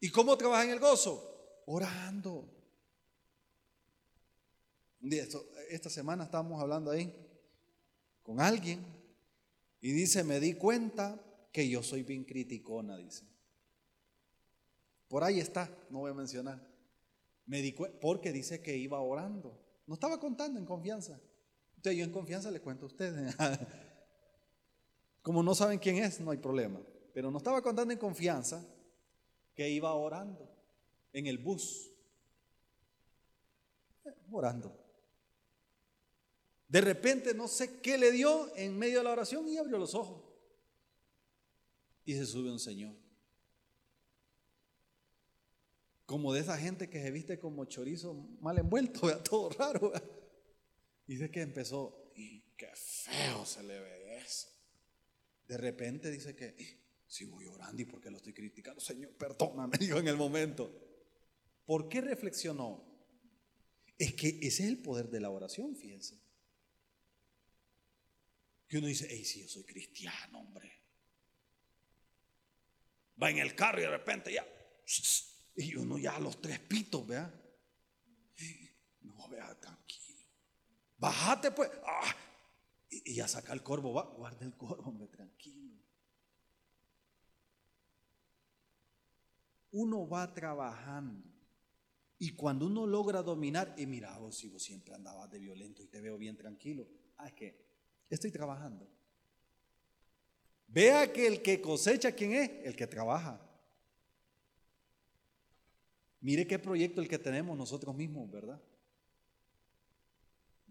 ¿Y 0.00 0.08
cómo 0.08 0.34
trabaja 0.38 0.64
en 0.64 0.70
el 0.70 0.80
gozo? 0.80 1.62
Orando. 1.66 2.48
Esta 5.68 5.90
semana 5.90 6.24
estábamos 6.24 6.58
hablando 6.58 6.90
ahí 6.90 7.14
con 8.22 8.40
alguien 8.40 8.82
y 9.82 9.92
dice, 9.92 10.24
me 10.24 10.40
di 10.40 10.54
cuenta 10.54 11.22
que 11.52 11.68
yo 11.68 11.82
soy 11.82 12.04
bien 12.04 12.24
criticona, 12.24 12.96
dice. 12.96 13.26
Por 15.06 15.22
ahí 15.22 15.38
está, 15.38 15.68
no 15.90 15.98
voy 15.98 16.12
a 16.12 16.14
mencionar. 16.14 16.66
Me 17.44 17.60
di 17.60 17.72
porque 18.00 18.32
dice 18.32 18.62
que 18.62 18.74
iba 18.74 18.98
orando. 19.02 19.62
No 19.86 19.92
estaba 19.92 20.18
contando 20.18 20.58
en 20.58 20.64
confianza. 20.64 21.20
Entonces 21.82 21.98
yo 21.98 22.04
en 22.04 22.12
confianza 22.12 22.48
le 22.52 22.60
cuento 22.60 22.84
a 22.84 22.86
ustedes. 22.86 23.34
Como 25.22 25.42
no 25.42 25.52
saben 25.52 25.80
quién 25.80 25.96
es, 25.96 26.20
no 26.20 26.30
hay 26.30 26.38
problema. 26.38 26.80
Pero 27.12 27.28
no 27.28 27.38
estaba 27.38 27.60
contando 27.60 27.92
en 27.92 27.98
confianza 27.98 28.64
que 29.52 29.68
iba 29.68 29.92
orando 29.92 30.48
en 31.12 31.26
el 31.26 31.38
bus. 31.38 31.90
Eh, 34.04 34.14
orando. 34.30 34.78
De 36.68 36.80
repente 36.80 37.34
no 37.34 37.48
sé 37.48 37.80
qué 37.80 37.98
le 37.98 38.12
dio 38.12 38.54
en 38.54 38.78
medio 38.78 38.98
de 38.98 39.04
la 39.04 39.10
oración 39.10 39.48
y 39.48 39.58
abrió 39.58 39.76
los 39.76 39.96
ojos. 39.96 40.22
Y 42.04 42.14
se 42.14 42.24
sube 42.26 42.48
un 42.48 42.60
señor. 42.60 42.94
como 46.12 46.34
de 46.34 46.40
esa 46.40 46.58
gente 46.58 46.90
que 46.90 47.00
se 47.00 47.10
viste 47.10 47.38
como 47.38 47.64
chorizo 47.64 48.12
mal 48.42 48.58
envuelto, 48.58 49.08
todo 49.22 49.48
raro. 49.48 49.90
Dice 51.06 51.30
que 51.30 51.40
empezó, 51.42 52.12
y 52.14 52.40
qué 52.56 52.70
feo 52.74 53.44
se 53.44 53.62
le 53.62 53.80
ve 53.80 54.18
eso. 54.18 54.48
De 55.46 55.56
repente 55.56 56.10
dice 56.10 56.34
que, 56.34 56.82
sigo 57.06 57.40
llorando 57.42 57.82
y 57.82 57.84
porque 57.84 58.10
lo 58.10 58.16
estoy 58.16 58.32
criticando, 58.32 58.80
Señor, 58.80 59.12
perdóname, 59.16 59.76
dijo 59.80 59.98
en 59.98 60.08
el 60.08 60.16
momento. 60.16 60.72
¿Por 61.66 61.88
qué 61.88 62.00
reflexionó? 62.00 62.90
Es 63.98 64.14
que 64.14 64.28
ese 64.28 64.64
es 64.64 64.68
el 64.68 64.78
poder 64.78 65.10
de 65.10 65.20
la 65.20 65.30
oración, 65.30 65.76
fíjense. 65.76 66.18
Que 68.66 68.78
uno 68.78 68.86
dice, 68.86 69.06
hey, 69.10 69.24
si 69.24 69.42
yo 69.42 69.48
soy 69.48 69.64
cristiano, 69.64 70.40
hombre. 70.40 70.72
Va 73.22 73.30
en 73.30 73.38
el 73.38 73.54
carro 73.54 73.78
y 73.78 73.82
de 73.82 73.90
repente 73.90 74.32
ya. 74.32 74.46
Y 75.54 75.74
uno 75.74 75.98
ya 75.98 76.16
a 76.16 76.18
los 76.18 76.40
tres 76.40 76.60
pitos, 76.60 77.06
vea. 77.06 77.30
No, 79.02 79.28
vea, 79.28 79.54
tranquilo. 79.60 80.01
Bájate 81.02 81.50
pues. 81.50 81.68
Ah, 81.84 82.14
y, 82.88 83.14
ya 83.14 83.26
saca 83.26 83.52
el 83.52 83.62
corvo, 83.64 83.92
va, 83.92 84.04
guarda 84.04 84.46
el 84.46 84.56
corvo, 84.56 84.84
hombre, 84.88 85.08
tranquilo. 85.08 85.74
Uno 89.72 90.08
va 90.08 90.32
trabajando. 90.32 91.28
Y 92.20 92.36
cuando 92.36 92.66
uno 92.66 92.86
logra 92.86 93.20
dominar, 93.20 93.74
y 93.76 93.84
mira, 93.84 94.16
vos 94.18 94.36
si 94.36 94.46
vos 94.46 94.62
siempre 94.62 94.94
andabas 94.94 95.28
de 95.28 95.40
violento 95.40 95.82
y 95.82 95.88
te 95.88 96.00
veo 96.00 96.16
bien 96.16 96.36
tranquilo. 96.36 96.86
Ah, 97.16 97.26
es 97.26 97.32
que 97.32 97.66
estoy 98.08 98.30
trabajando. 98.30 98.88
Vea 100.68 101.12
que 101.12 101.26
el 101.26 101.42
que 101.42 101.60
cosecha, 101.60 102.12
¿quién 102.12 102.34
es? 102.34 102.48
El 102.62 102.76
que 102.76 102.86
trabaja. 102.86 103.40
Mire 106.20 106.46
qué 106.46 106.60
proyecto 106.60 107.00
el 107.00 107.08
que 107.08 107.18
tenemos 107.18 107.58
nosotros 107.58 107.92
mismos, 107.96 108.30
¿verdad? 108.30 108.62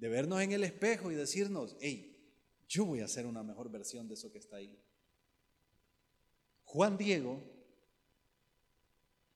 De 0.01 0.09
vernos 0.09 0.41
en 0.41 0.51
el 0.51 0.63
espejo 0.63 1.11
y 1.11 1.15
decirnos, 1.15 1.77
hey, 1.79 2.17
yo 2.67 2.85
voy 2.85 3.01
a 3.01 3.05
hacer 3.05 3.27
una 3.27 3.43
mejor 3.43 3.69
versión 3.69 4.07
de 4.07 4.15
eso 4.15 4.31
que 4.31 4.39
está 4.39 4.55
ahí. 4.55 4.75
Juan 6.63 6.97
Diego 6.97 7.39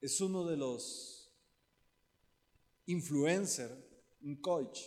es 0.02 0.20
uno 0.22 0.44
de 0.44 0.58
los 0.58 1.32
influencers, 2.88 3.76
un 4.22 4.38
coach, 4.38 4.80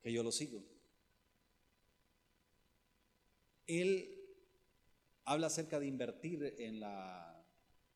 que 0.00 0.12
yo 0.12 0.22
lo 0.22 0.30
sigo. 0.30 0.62
Él 3.66 4.08
habla 5.24 5.48
acerca 5.48 5.80
de 5.80 5.88
invertir 5.88 6.54
en 6.58 6.78
la, 6.78 7.44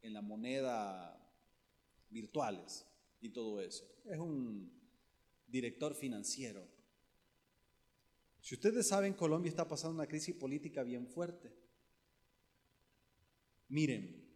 en 0.03 0.15
la 0.15 0.21
moneda 0.21 1.17
virtuales 2.09 2.87
y 3.21 3.29
todo 3.29 3.61
eso. 3.61 3.85
Es 4.05 4.19
un 4.19 4.69
director 5.47 5.95
financiero. 5.95 6.80
Si 8.41 8.55
ustedes 8.55 8.89
saben, 8.89 9.15
Colombia 9.15 9.51
está 9.51 9.69
pasando 9.69 9.95
una 9.95 10.07
crisis 10.07 10.35
política 10.35 10.83
bien 10.83 11.07
fuerte. 11.07 11.53
Miren, 13.69 14.29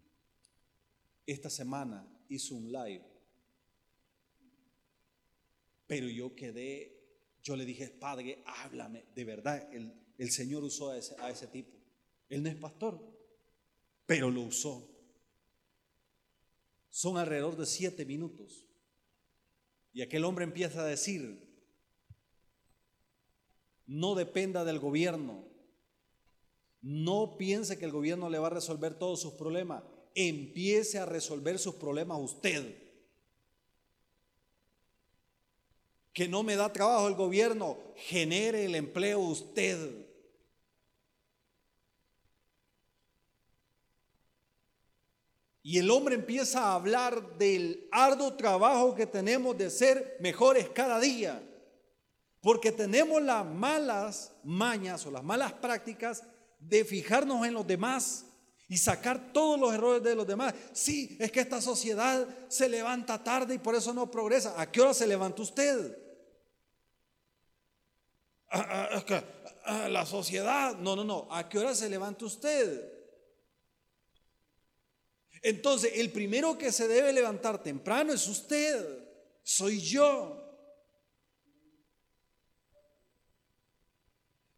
esta 1.27 1.51
semana 1.51 2.07
hizo 2.29 2.55
un 2.55 2.71
live, 2.71 3.05
pero 5.87 6.09
yo 6.09 6.35
quedé, 6.35 7.03
yo 7.43 7.57
le 7.57 7.65
dije, 7.65 7.89
Padre, 7.89 8.43
háblame, 8.47 9.07
de 9.15 9.25
verdad, 9.25 9.69
el, 9.73 10.31
Señor 10.31 10.63
usó 10.63 10.91
a 10.91 10.99
ese, 10.99 11.17
a 11.19 11.31
ese 11.31 11.47
tipo. 11.47 11.77
Él 12.29 12.43
no 12.43 12.49
es 12.49 12.57
pastor, 12.57 13.01
pero 14.07 14.31
lo 14.31 14.43
usó 14.43 14.95
son 16.95 17.19
alrededor 17.19 17.57
de 17.57 17.67
siete 17.67 18.05
minutos. 18.05 18.69
Y 19.93 20.03
aquel 20.03 20.25
hombre 20.25 20.45
empieza 20.45 20.81
a 20.81 20.87
decir, 20.87 21.44
no 23.87 24.15
dependa 24.15 24.65
del 24.65 24.79
gobierno, 24.79 25.45
no 26.85 27.37
piense 27.39 27.79
que 27.79 27.87
el 27.87 27.93
gobierno 27.93 28.29
le 28.29 28.39
va 28.39 28.49
a 28.49 28.51
resolver 28.51 28.95
todos 28.95 29.21
sus 29.21 29.33
problemas, 29.33 29.83
empiece 30.15 30.99
a 30.99 31.07
resolver 31.07 31.59
sus 31.59 31.77
problemas 31.77 32.19
usted. 32.21 32.77
Que 36.13 36.29
no 36.29 36.43
me 36.43 36.57
da 36.57 36.73
trabajo 36.73 37.09
el 37.09 37.15
gobierno, 37.15 37.79
genere 37.97 38.67
el 38.67 38.75
empleo 38.75 39.19
usted. 39.19 40.07
Y 45.63 45.79
el 45.79 45.91
hombre 45.91 46.17
empieza 46.17 46.67
a 46.67 46.75
hablar 46.75 47.39
del 47.39 47.89
arduo 47.91 48.35
trabajo 48.35 48.95
que 48.95 49.07
tenemos 49.07 49.57
de 49.57 49.71
ser 49.71 50.19
mejores 50.21 50.69
cada 50.69 51.01
día. 51.01 51.43
Porque 52.45 52.73
tenemos 52.73 53.23
las 53.23 53.43
malas 53.47 54.31
mañas 54.43 55.07
o 55.07 55.11
las 55.11 55.25
malas 55.25 55.55
prácticas 55.55 56.25
de 56.59 56.85
fijarnos 56.85 57.47
en 57.47 57.55
los 57.55 57.67
demás 57.67 58.27
y 58.69 58.77
sacar 58.77 59.33
todos 59.33 59.59
los 59.59 59.73
errores 59.73 60.03
de 60.03 60.15
los 60.15 60.27
demás. 60.27 60.53
Sí, 60.75 61.17
es 61.19 61.33
que 61.33 61.41
esta 61.41 61.63
sociedad 61.63 62.29
se 62.49 62.69
levanta 62.69 63.25
tarde 63.25 63.55
y 63.55 63.59
por 63.59 63.75
eso 63.75 63.95
no 63.95 64.11
progresa. 64.11 64.61
¿A 64.61 64.71
qué 64.71 64.83
hora 64.83 64.93
se 64.93 65.07
levanta 65.07 65.41
usted? 65.41 65.97
Ah, 68.51 68.91
ah, 68.93 69.25
ah, 69.65 69.89
la 69.89 70.05
sociedad, 70.05 70.77
no, 70.77 70.95
no, 70.97 71.03
no. 71.03 71.27
¿A 71.31 71.49
qué 71.49 71.59
hora 71.59 71.75
se 71.75 71.89
levanta 71.89 72.27
usted? 72.27 72.93
Entonces, 75.41 75.93
el 75.95 76.13
primero 76.13 76.59
que 76.59 76.71
se 76.71 76.89
debe 76.89 77.11
levantar 77.11 77.63
temprano 77.63 78.13
es 78.13 78.29
usted, 78.29 78.87
soy 79.43 79.81
yo. 79.81 80.44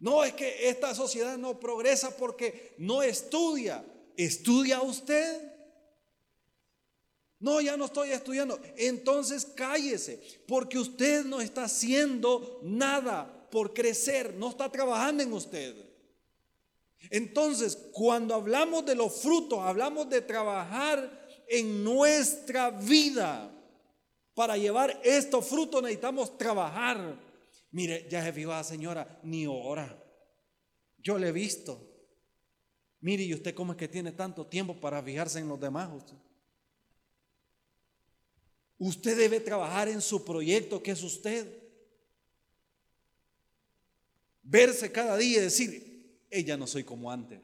No 0.06 0.22
es 0.22 0.34
que 0.34 0.68
esta 0.68 0.94
sociedad 0.94 1.36
no 1.36 1.58
progresa 1.58 2.16
porque 2.16 2.76
no 2.78 3.02
estudia. 3.02 3.84
¿Estudia 4.16 4.80
usted? 4.80 5.52
No, 7.40 7.60
ya 7.60 7.76
no 7.76 7.86
estoy 7.86 8.12
estudiando. 8.12 8.60
Entonces 8.76 9.44
cállese, 9.44 10.22
porque 10.46 10.78
usted 10.78 11.24
no 11.24 11.40
está 11.40 11.64
haciendo 11.64 12.60
nada 12.62 13.48
por 13.50 13.74
crecer, 13.74 14.32
no 14.34 14.50
está 14.50 14.70
trabajando 14.70 15.24
en 15.24 15.32
usted. 15.32 15.74
Entonces, 17.10 17.76
cuando 17.90 18.36
hablamos 18.36 18.86
de 18.86 18.94
los 18.94 19.12
frutos, 19.20 19.58
hablamos 19.58 20.08
de 20.08 20.20
trabajar 20.20 21.26
en 21.48 21.82
nuestra 21.82 22.70
vida. 22.70 23.50
Para 24.34 24.56
llevar 24.56 25.00
estos 25.02 25.44
frutos 25.44 25.82
necesitamos 25.82 26.38
trabajar. 26.38 27.25
Mire, 27.76 28.06
ya 28.08 28.24
se 28.24 28.32
fijó 28.32 28.52
la 28.52 28.64
señora, 28.64 29.20
ni 29.22 29.46
hora. 29.46 30.02
Yo 30.96 31.18
le 31.18 31.28
he 31.28 31.32
visto. 31.32 31.78
Mire, 33.00 33.22
¿y 33.22 33.34
usted 33.34 33.54
cómo 33.54 33.72
es 33.72 33.76
que 33.76 33.86
tiene 33.86 34.12
tanto 34.12 34.46
tiempo 34.46 34.80
para 34.80 35.02
fijarse 35.02 35.40
en 35.40 35.48
los 35.48 35.60
demás? 35.60 35.90
Usted? 35.92 36.16
usted 38.78 39.18
debe 39.18 39.40
trabajar 39.40 39.90
en 39.90 40.00
su 40.00 40.24
proyecto 40.24 40.82
que 40.82 40.92
es 40.92 41.02
usted. 41.02 41.52
Verse 44.42 44.90
cada 44.90 45.14
día 45.18 45.40
y 45.40 45.42
decir, 45.42 46.24
ella 46.30 46.56
no 46.56 46.66
soy 46.66 46.82
como 46.82 47.10
antes. 47.10 47.42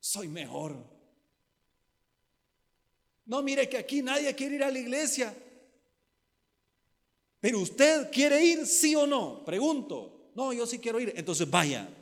Soy 0.00 0.26
mejor. 0.26 0.74
No, 3.26 3.42
mire 3.42 3.68
que 3.68 3.76
aquí 3.76 4.00
nadie 4.00 4.34
quiere 4.34 4.54
ir 4.54 4.64
a 4.64 4.70
la 4.70 4.78
iglesia. 4.78 5.36
Pero 7.42 7.58
usted 7.58 8.08
quiere 8.12 8.40
ir, 8.40 8.64
sí 8.68 8.94
o 8.94 9.04
no. 9.04 9.44
Pregunto. 9.44 10.30
No, 10.36 10.52
yo 10.52 10.64
sí 10.64 10.78
quiero 10.78 11.00
ir. 11.00 11.12
Entonces 11.16 11.50
vaya. 11.50 11.92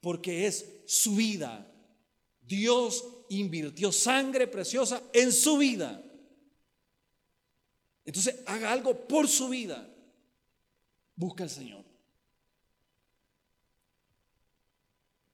Porque 0.00 0.46
es 0.46 0.64
su 0.86 1.16
vida. 1.16 1.68
Dios 2.40 3.04
invirtió 3.30 3.90
sangre 3.90 4.46
preciosa 4.46 5.02
en 5.12 5.32
su 5.32 5.58
vida. 5.58 6.00
Entonces 8.04 8.42
haga 8.46 8.70
algo 8.70 8.96
por 9.08 9.26
su 9.26 9.48
vida. 9.48 9.92
Busca 11.16 11.42
al 11.42 11.50
Señor. 11.50 11.84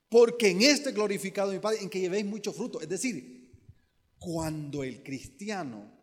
Porque 0.08 0.48
en 0.48 0.62
este 0.62 0.92
glorificado 0.92 1.52
mi 1.52 1.58
Padre, 1.58 1.82
en 1.82 1.90
que 1.90 2.00
llevéis 2.00 2.24
mucho 2.24 2.54
fruto. 2.54 2.80
Es 2.80 2.88
decir, 2.88 3.52
cuando 4.18 4.82
el 4.82 5.02
cristiano... 5.02 5.99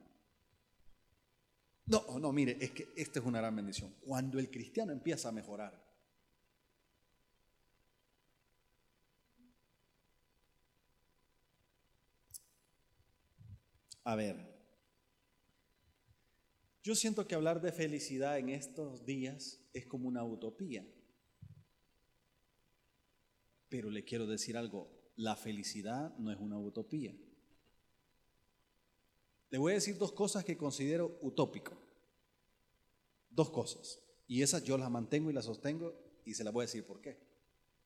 No, 1.87 2.19
no, 2.19 2.33
mire, 2.33 2.57
es 2.59 2.71
que 2.71 2.89
esta 2.97 3.19
es 3.19 3.25
una 3.25 3.39
gran 3.39 3.55
bendición. 3.55 3.93
Cuando 4.01 4.39
el 4.39 4.51
cristiano 4.51 4.91
empieza 4.91 5.29
a 5.29 5.31
mejorar. 5.31 5.87
A 14.03 14.15
ver, 14.15 14.37
yo 16.83 16.95
siento 16.95 17.27
que 17.27 17.35
hablar 17.35 17.61
de 17.61 17.71
felicidad 17.71 18.37
en 18.37 18.49
estos 18.49 19.05
días 19.05 19.61
es 19.73 19.85
como 19.85 20.07
una 20.07 20.23
utopía. 20.23 20.85
Pero 23.69 23.89
le 23.89 24.03
quiero 24.03 24.27
decir 24.27 24.57
algo, 24.57 24.89
la 25.15 25.35
felicidad 25.35 26.17
no 26.17 26.31
es 26.31 26.39
una 26.39 26.57
utopía. 26.57 27.13
Le 29.49 29.57
voy 29.57 29.71
a 29.71 29.75
decir 29.75 29.97
dos 29.97 30.11
cosas 30.11 30.43
que 30.43 30.57
considero 30.57 31.17
utópico. 31.21 31.73
Dos 33.29 33.49
cosas. 33.49 33.99
Y 34.27 34.41
esas 34.41 34.63
yo 34.63 34.77
las 34.77 34.91
mantengo 34.91 35.29
y 35.29 35.33
las 35.33 35.45
sostengo 35.45 35.93
y 36.25 36.33
se 36.33 36.43
las 36.43 36.53
voy 36.53 36.63
a 36.63 36.65
decir 36.65 36.85
por 36.85 36.99
qué. 36.99 37.17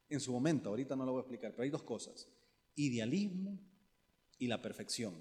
En 0.09 0.19
su 0.19 0.31
momento, 0.31 0.69
ahorita 0.69 0.95
no 0.95 1.05
lo 1.05 1.11
voy 1.11 1.19
a 1.19 1.21
explicar, 1.21 1.51
pero 1.51 1.63
hay 1.63 1.69
dos 1.69 1.83
cosas. 1.83 2.27
Idealismo 2.75 3.59
y 4.39 4.47
la 4.47 4.61
perfección. 4.61 5.13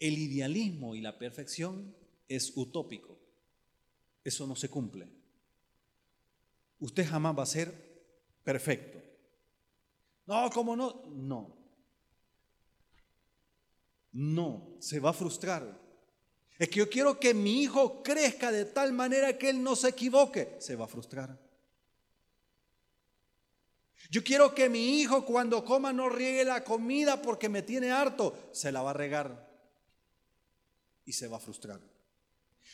El 0.00 0.18
idealismo 0.18 0.94
y 0.94 1.00
la 1.00 1.18
perfección 1.18 1.94
es 2.28 2.52
utópico. 2.56 3.16
Eso 4.24 4.46
no 4.46 4.56
se 4.56 4.68
cumple. 4.68 5.08
Usted 6.80 7.06
jamás 7.06 7.38
va 7.38 7.44
a 7.44 7.46
ser 7.46 7.72
perfecto. 8.42 9.00
No, 10.26 10.50
¿cómo 10.50 10.74
no? 10.74 11.02
No. 11.06 11.53
No, 14.14 14.76
se 14.78 15.00
va 15.00 15.10
a 15.10 15.12
frustrar. 15.12 15.76
Es 16.56 16.68
que 16.68 16.78
yo 16.78 16.88
quiero 16.88 17.18
que 17.18 17.34
mi 17.34 17.62
hijo 17.62 18.00
crezca 18.02 18.52
de 18.52 18.64
tal 18.64 18.92
manera 18.92 19.36
que 19.36 19.50
él 19.50 19.62
no 19.62 19.74
se 19.74 19.88
equivoque. 19.88 20.56
Se 20.60 20.76
va 20.76 20.84
a 20.84 20.88
frustrar. 20.88 21.36
Yo 24.08 24.22
quiero 24.22 24.54
que 24.54 24.68
mi 24.68 25.00
hijo 25.00 25.24
cuando 25.26 25.64
coma 25.64 25.92
no 25.92 26.08
riegue 26.08 26.44
la 26.44 26.62
comida 26.62 27.20
porque 27.20 27.48
me 27.48 27.62
tiene 27.62 27.90
harto. 27.90 28.50
Se 28.52 28.70
la 28.70 28.82
va 28.82 28.90
a 28.90 28.94
regar 28.94 29.50
y 31.04 31.12
se 31.12 31.26
va 31.26 31.38
a 31.38 31.40
frustrar. 31.40 31.80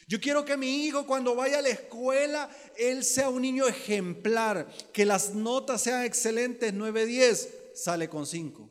Yo 0.07 0.21
quiero 0.21 0.45
que 0.45 0.59
mi 0.59 0.85
hijo 0.85 1.07
cuando 1.07 1.35
vaya 1.35 1.61
a 1.61 1.63
la 1.63 1.71
escuela, 1.71 2.51
él 2.77 3.03
sea 3.03 3.31
un 3.31 3.43
niño 3.43 3.67
ejemplar, 3.67 4.69
que 4.93 5.07
las 5.07 5.35
notas 5.35 5.83
sean 5.83 6.05
excelentes, 6.05 6.75
9, 6.75 7.07
10, 7.07 7.55
sale 7.75 8.11
con 8.11 8.27
5. 8.27 8.69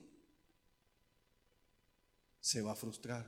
Se 2.49 2.63
va 2.63 2.71
a 2.71 2.75
frustrar. 2.75 3.27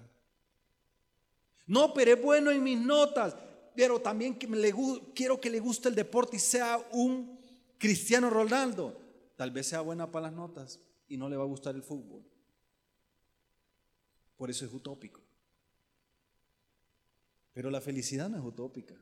No, 1.68 1.94
pero 1.94 2.14
es 2.14 2.20
bueno 2.20 2.50
en 2.50 2.64
mis 2.64 2.80
notas, 2.80 3.36
pero 3.76 4.02
también 4.02 4.34
quiero 4.34 5.40
que 5.40 5.52
le 5.52 5.60
guste 5.60 5.90
el 5.90 5.94
deporte 5.94 6.38
y 6.38 6.40
sea 6.40 6.84
un 6.94 7.40
Cristiano 7.78 8.32
Ronaldo. 8.32 9.00
Tal 9.36 9.52
vez 9.52 9.68
sea 9.68 9.82
buena 9.82 10.12
para 10.12 10.24
las 10.24 10.34
notas 10.34 10.80
y 11.08 11.18
no 11.18 11.30
le 11.30 11.38
va 11.38 11.44
a 11.44 11.46
gustar 11.46 11.76
el 11.76 11.84
fútbol. 11.84 12.26
Por 14.38 14.50
eso 14.50 14.66
es 14.66 14.74
utópico. 14.74 15.22
Pero 17.54 17.70
la 17.70 17.80
felicidad 17.80 18.28
no 18.28 18.40
es 18.40 18.44
utópica. 18.44 18.96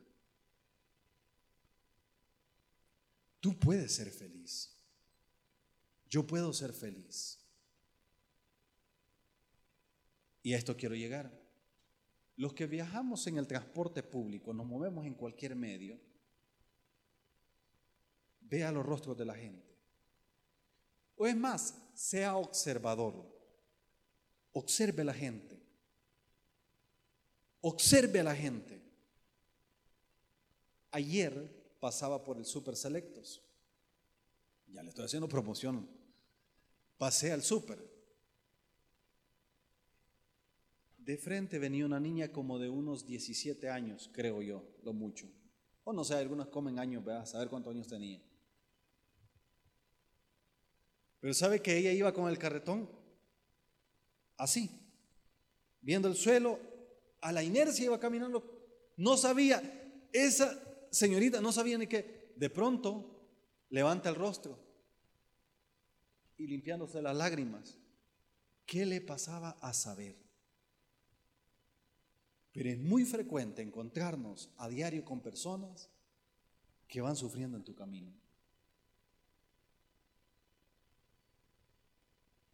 Tú 3.40 3.58
puedes 3.58 3.90
ser 3.90 4.10
feliz. 4.10 4.70
Yo 6.10 6.26
puedo 6.26 6.52
ser 6.52 6.74
feliz. 6.74 7.39
Y 10.42 10.54
a 10.54 10.58
esto 10.58 10.76
quiero 10.76 10.94
llegar. 10.94 11.30
Los 12.36 12.54
que 12.54 12.66
viajamos 12.66 13.26
en 13.26 13.36
el 13.36 13.46
transporte 13.46 14.02
público, 14.02 14.54
nos 14.54 14.66
movemos 14.66 15.04
en 15.06 15.14
cualquier 15.14 15.54
medio, 15.54 16.00
vea 18.40 18.72
los 18.72 18.84
rostros 18.84 19.16
de 19.16 19.24
la 19.26 19.34
gente. 19.34 19.70
O 21.16 21.26
es 21.26 21.36
más, 21.36 21.74
sea 21.94 22.36
observador. 22.36 23.30
Observe 24.52 25.02
a 25.02 25.04
la 25.04 25.14
gente. 25.14 25.60
Observe 27.60 28.20
a 28.20 28.24
la 28.24 28.34
gente. 28.34 28.82
Ayer 30.92 31.76
pasaba 31.78 32.24
por 32.24 32.38
el 32.38 32.46
Super 32.46 32.74
Selectos. 32.74 33.42
Ya 34.68 34.82
le 34.82 34.88
estoy 34.88 35.04
haciendo 35.04 35.28
promoción. 35.28 35.88
Pasé 36.96 37.32
al 37.32 37.42
Super. 37.42 37.89
De 41.10 41.18
frente 41.18 41.58
venía 41.58 41.84
una 41.84 41.98
niña 41.98 42.30
como 42.30 42.60
de 42.60 42.68
unos 42.68 43.04
17 43.04 43.68
años, 43.68 44.08
creo 44.12 44.42
yo, 44.42 44.62
lo 44.84 44.92
mucho. 44.92 45.28
O 45.82 45.92
no 45.92 46.04
sé, 46.04 46.14
algunos 46.14 46.46
comen 46.50 46.78
años, 46.78 47.04
a 47.08 47.26
saber 47.26 47.48
cuántos 47.48 47.74
años 47.74 47.88
tenía. 47.88 48.22
Pero 51.18 51.34
sabe 51.34 51.60
que 51.60 51.76
ella 51.76 51.90
iba 51.90 52.14
con 52.14 52.30
el 52.30 52.38
carretón 52.38 52.88
así, 54.36 54.70
viendo 55.80 56.06
el 56.06 56.14
suelo 56.14 56.60
a 57.20 57.32
la 57.32 57.42
inercia 57.42 57.86
iba 57.86 57.98
caminando, 57.98 58.92
no 58.96 59.16
sabía, 59.16 59.60
esa 60.12 60.62
señorita 60.92 61.40
no 61.40 61.50
sabía 61.50 61.76
ni 61.76 61.88
qué, 61.88 62.34
de 62.36 62.50
pronto 62.50 63.34
levanta 63.68 64.10
el 64.10 64.14
rostro 64.14 64.56
y 66.36 66.46
limpiándose 66.46 67.02
las 67.02 67.16
lágrimas. 67.16 67.80
¿Qué 68.64 68.86
le 68.86 69.00
pasaba 69.00 69.58
a 69.60 69.72
saber? 69.72 70.29
Pero 72.52 72.68
es 72.68 72.78
muy 72.78 73.04
frecuente 73.04 73.62
encontrarnos 73.62 74.50
a 74.56 74.68
diario 74.68 75.04
con 75.04 75.20
personas 75.20 75.88
que 76.88 77.00
van 77.00 77.16
sufriendo 77.16 77.56
en 77.56 77.64
tu 77.64 77.74
camino. 77.74 78.12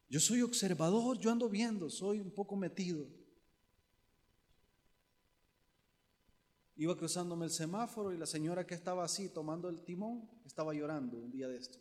Yo 0.09 0.21
soy 0.21 0.43
observador, 0.43 1.19
yo 1.19 1.31
ando 1.31 1.49
viendo, 1.49 1.91
soy 1.91 2.21
un 2.21 2.31
poco 2.31 2.57
metido. 2.57 3.07
Iba 6.77 6.97
cruzándome 6.97 7.47
el 7.47 7.51
semáforo 7.51 8.13
y 8.13 8.19
la 8.19 8.27
señora 8.27 8.67
que 8.67 8.75
estaba 8.75 9.05
así 9.05 9.31
tomando 9.31 9.69
el 9.69 9.83
timón 9.83 10.29
estaba 10.45 10.75
llorando 10.75 11.17
un 11.17 11.31
día 11.31 11.49
de 11.49 11.57
esto. 11.57 11.79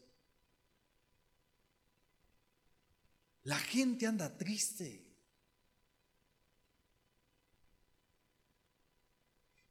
La 3.44 3.60
gente 3.60 4.08
anda 4.08 4.38
triste. 4.38 5.05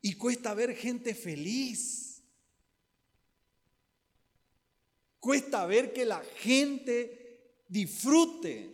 Y 0.06 0.16
cuesta 0.16 0.52
ver 0.52 0.76
gente 0.76 1.14
feliz. 1.14 2.22
Cuesta 5.18 5.64
ver 5.64 5.94
que 5.94 6.04
la 6.04 6.20
gente 6.20 7.62
disfrute. 7.66 8.70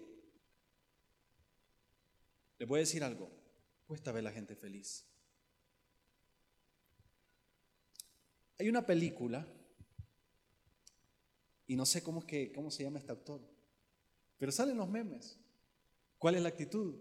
Les 2.58 2.68
voy 2.68 2.78
a 2.78 2.80
decir 2.80 3.04
algo. 3.04 3.30
Cuesta 3.86 4.10
ver 4.10 4.24
la 4.24 4.32
gente 4.32 4.56
feliz. 4.56 5.06
Hay 8.58 8.68
una 8.68 8.84
película, 8.84 9.46
y 11.68 11.76
no 11.76 11.86
sé 11.86 12.02
cómo, 12.02 12.18
es 12.18 12.26
que, 12.26 12.50
cómo 12.52 12.72
se 12.72 12.82
llama 12.82 12.98
este 12.98 13.12
actor, 13.12 13.40
pero 14.36 14.50
salen 14.50 14.78
los 14.78 14.88
memes. 14.88 15.38
¿Cuál 16.18 16.34
es 16.34 16.42
la 16.42 16.48
actitud? 16.48 16.96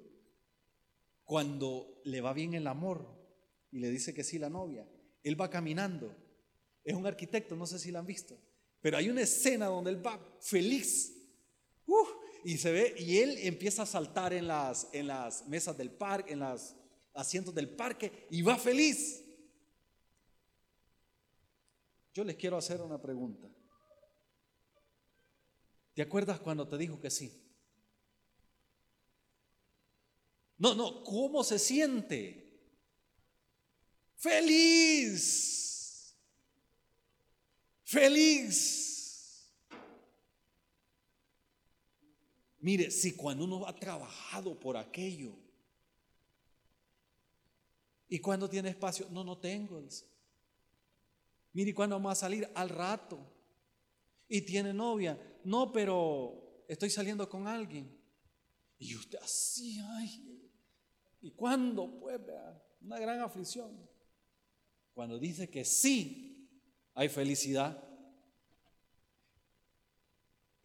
Cuando 1.24 2.00
le 2.04 2.22
va 2.22 2.32
bien 2.34 2.54
el 2.54 2.68
amor 2.68 3.19
y 3.72 3.80
le 3.80 3.90
dice 3.90 4.14
que 4.14 4.24
sí 4.24 4.40
la 4.40 4.50
novia, 4.50 4.88
él 5.24 5.40
va 5.40 5.50
caminando. 5.50 6.16
Es 6.84 6.94
un 6.96 7.06
arquitecto, 7.06 7.56
no 7.56 7.66
sé 7.66 7.78
si 7.80 7.92
la 7.92 8.00
han 8.00 8.06
visto, 8.06 8.38
pero 8.82 8.98
hay 8.98 9.10
una 9.10 9.22
escena 9.22 9.68
donde 9.68 9.92
él 9.92 10.06
va 10.06 10.20
feliz. 10.40 11.16
y 12.44 12.58
se 12.58 12.72
ve, 12.72 12.96
y 12.98 13.20
él 13.20 13.38
empieza 13.40 13.84
a 13.84 13.86
saltar 13.86 14.34
en 14.34 14.48
las, 14.48 14.88
en 14.94 15.08
las 15.08 15.48
mesas 15.48 15.78
del 15.78 15.92
parque, 15.92 16.34
en 16.34 16.40
los 16.40 16.76
asientos 17.14 17.54
del 17.54 17.70
parque, 17.70 18.28
y 18.30 18.42
va 18.42 18.58
feliz. 18.58 19.24
Yo 22.14 22.24
les 22.24 22.36
quiero 22.36 22.58
hacer 22.58 22.82
una 22.82 23.02
pregunta. 23.02 23.48
¿Te 25.94 26.02
acuerdas 26.02 26.40
cuando 26.40 26.68
te 26.68 26.78
dijo 26.78 27.00
que 27.00 27.10
sí? 27.10 27.46
No, 30.58 30.76
no, 30.76 31.04
¿cómo 31.04 31.44
se 31.44 31.60
siente? 31.60 32.49
Feliz. 34.20 36.14
Feliz. 37.86 39.50
Mire, 42.60 42.92
si 42.92 43.16
cuando 43.16 43.46
uno 43.46 43.66
ha 43.66 43.74
trabajado 43.74 44.60
por 44.60 44.76
aquello 44.76 45.32
y 48.10 48.20
cuando 48.20 48.50
tiene 48.50 48.70
espacio, 48.70 49.08
no, 49.10 49.24
no 49.24 49.38
tengo. 49.38 49.82
Mire, 51.54 51.74
¿cuándo 51.74 51.96
vamos 51.96 52.12
a 52.12 52.16
salir? 52.16 52.50
Al 52.56 52.68
rato. 52.68 53.18
Y 54.28 54.42
tiene 54.42 54.74
novia. 54.74 55.18
No, 55.46 55.72
pero 55.72 56.66
estoy 56.68 56.90
saliendo 56.90 57.30
con 57.30 57.48
alguien. 57.48 57.98
Y 58.78 58.96
usted 58.96 59.18
así, 59.22 59.80
ay, 59.80 60.52
¿Y 61.22 61.32
cuándo? 61.32 62.00
Pues 62.00 62.20
una 62.82 63.00
gran 63.00 63.22
aflicción. 63.22 63.89
Cuando 65.00 65.18
dice 65.18 65.50
que 65.50 65.64
sí, 65.64 66.46
hay 66.94 67.08
felicidad. 67.08 67.82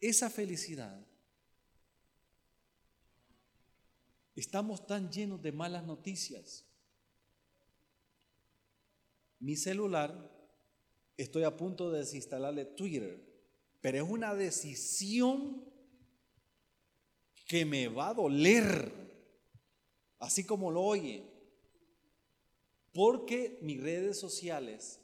Esa 0.01 0.29
felicidad, 0.29 1.07
estamos 4.35 4.85
tan 4.85 5.09
llenos 5.09 5.41
de 5.41 5.53
malas 5.53 5.85
noticias. 5.85 6.65
Mi 9.39 9.55
celular, 9.55 10.29
estoy 11.15 11.43
a 11.43 11.55
punto 11.55 11.89
de 11.89 11.99
desinstalarle 11.99 12.65
Twitter, 12.65 13.25
pero 13.79 14.03
es 14.03 14.11
una 14.11 14.35
decisión 14.35 15.63
que 17.47 17.63
me 17.63 17.87
va 17.87 18.09
a 18.09 18.13
doler 18.15 18.91
así 20.19 20.43
como 20.43 20.71
lo 20.71 20.81
oye, 20.81 21.34
porque 22.95 23.59
mis 23.61 23.83
redes 23.83 24.17
sociales 24.17 25.01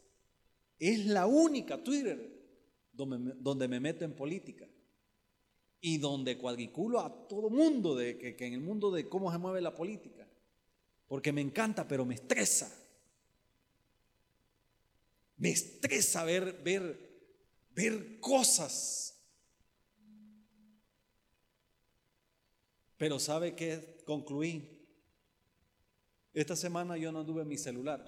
es 0.80 1.08
la 1.08 1.26
única, 1.26 1.84
Twitter, 1.84 2.42
donde, 2.94 3.68
me 3.68 3.82
meto 3.82 4.06
en 4.06 4.16
política 4.16 4.66
y 5.82 5.98
donde 5.98 6.38
cuadriculo 6.38 7.02
a 7.02 7.28
todo 7.28 7.50
mundo 7.50 7.94
de, 7.94 8.18
que, 8.18 8.48
en 8.48 8.54
el 8.54 8.62
mundo 8.62 8.92
de 8.92 9.10
cómo 9.10 9.30
se 9.30 9.38
mueve 9.38 9.60
la 9.60 9.76
política, 9.76 10.26
porque 11.06 11.34
me 11.34 11.42
encanta, 11.42 11.86
pero 11.86 12.06
me 12.06 12.16
estresa. 12.16 12.74
Me 15.36 15.50
estresa 15.50 16.24
ver, 16.24 16.62
ver, 16.64 16.98
ver 17.76 18.22
cosas. 18.22 19.22
Pero 22.96 23.20
¿sabe 23.20 23.54
qué 23.54 24.02
concluí? 24.06 24.81
Esta 26.34 26.56
semana 26.56 26.98
yo 26.98 27.12
no 27.12 27.20
anduve 27.20 27.44
mi 27.44 27.58
celular. 27.58 28.02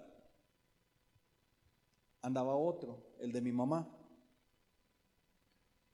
Andaba 2.22 2.56
otro, 2.56 3.16
el 3.20 3.32
de 3.32 3.42
mi 3.42 3.52
mamá. 3.52 3.90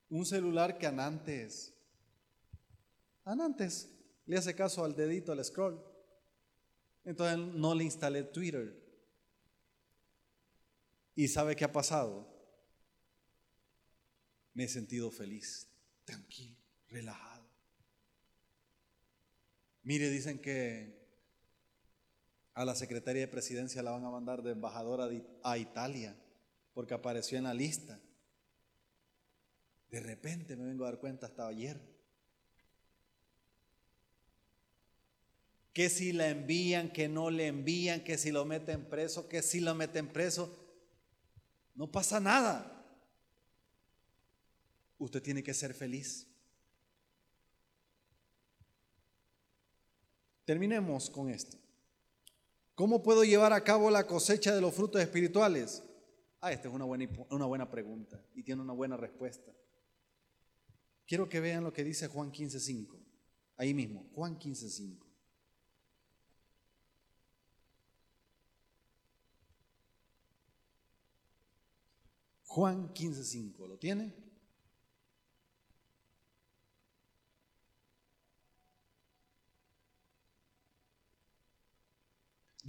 Un 0.10 0.26
celular 0.26 0.78
que 0.78 0.86
antes, 0.86 1.74
antes 3.24 3.90
le 4.26 4.38
hace 4.38 4.56
caso 4.56 4.84
al 4.86 4.96
dedito, 4.96 5.32
al 5.32 5.44
scroll. 5.44 5.84
Entonces 7.04 7.38
no 7.56 7.74
le 7.74 7.84
instalé 7.84 8.24
Twitter. 8.24 8.80
¿Y 11.16 11.28
sabe 11.28 11.56
qué 11.56 11.66
ha 11.66 11.72
pasado? 11.72 12.28
Me 14.54 14.66
he 14.66 14.68
sentido 14.68 15.10
feliz, 15.10 15.68
tranquilo, 16.06 16.58
relajado. 16.88 17.48
Mire, 19.84 20.10
dicen 20.10 20.40
que 20.40 20.99
a 22.60 22.66
la 22.66 22.76
secretaria 22.76 23.22
de 23.22 23.30
presidencia 23.30 23.82
la 23.82 23.92
van 23.92 24.04
a 24.04 24.10
mandar 24.10 24.44
de 24.44 24.52
embajadora 24.52 25.08
a 25.44 25.58
Italia 25.58 26.14
porque 26.74 26.94
apareció 26.94 27.38
en 27.38 27.46
la 27.46 27.54
lista. 27.54 27.98
De 29.90 30.02
repente 30.02 30.58
me 30.58 30.66
vengo 30.66 30.84
a 30.84 30.90
dar 30.90 31.00
cuenta 31.00 31.28
hasta 31.28 31.48
ayer. 31.48 31.80
Que 35.72 35.90
si 35.90 36.12
la 36.12 36.28
envían, 36.28 36.92
que 36.92 37.08
no 37.08 37.30
le 37.30 37.48
envían, 37.48 38.04
que 38.04 38.18
si 38.18 38.30
lo 38.30 38.44
meten 38.44 38.84
preso, 38.90 39.30
que 39.30 39.42
si 39.42 39.62
lo 39.62 39.74
meten 39.74 40.10
preso. 40.10 40.54
No 41.76 41.90
pasa 41.90 42.20
nada. 42.20 42.86
Usted 44.98 45.24
tiene 45.24 45.44
que 45.44 45.54
ser 45.54 45.74
feliz. 45.74 46.28
Terminemos 50.44 51.10
con 51.10 51.30
esto. 51.30 51.69
¿Cómo 52.80 53.04
puedo 53.04 53.26
llevar 53.26 53.52
a 53.52 53.62
cabo 53.62 53.92
la 53.92 54.08
cosecha 54.08 54.56
de 54.56 54.62
los 54.62 54.74
frutos 54.74 55.02
espirituales? 55.02 55.84
Ah, 56.40 56.54
esta 56.54 56.70
es 56.70 56.74
una 56.74 56.86
buena, 56.86 57.10
una 57.30 57.46
buena 57.46 57.70
pregunta 57.70 58.24
y 58.34 58.42
tiene 58.42 58.62
una 58.62 58.72
buena 58.72 58.96
respuesta. 58.96 59.52
Quiero 61.06 61.28
que 61.28 61.42
vean 61.42 61.66
lo 61.66 61.74
que 61.74 61.84
dice 61.84 62.08
Juan 62.08 62.32
15.5. 62.32 62.98
Ahí 63.58 63.74
mismo, 63.74 64.10
Juan 64.16 64.40
15.5. 64.40 64.98
Juan 72.46 72.94
15.5, 72.94 73.68
¿lo 73.68 73.78
tiene? 73.78 74.14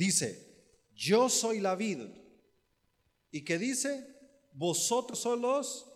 Dice, 0.01 0.64
yo 0.94 1.28
soy 1.28 1.61
la 1.61 1.74
vid. 1.74 2.01
¿Y 3.30 3.44
qué 3.44 3.59
dice? 3.59 4.07
Vosotros 4.55 5.18
sois 5.18 5.38
los 5.38 5.92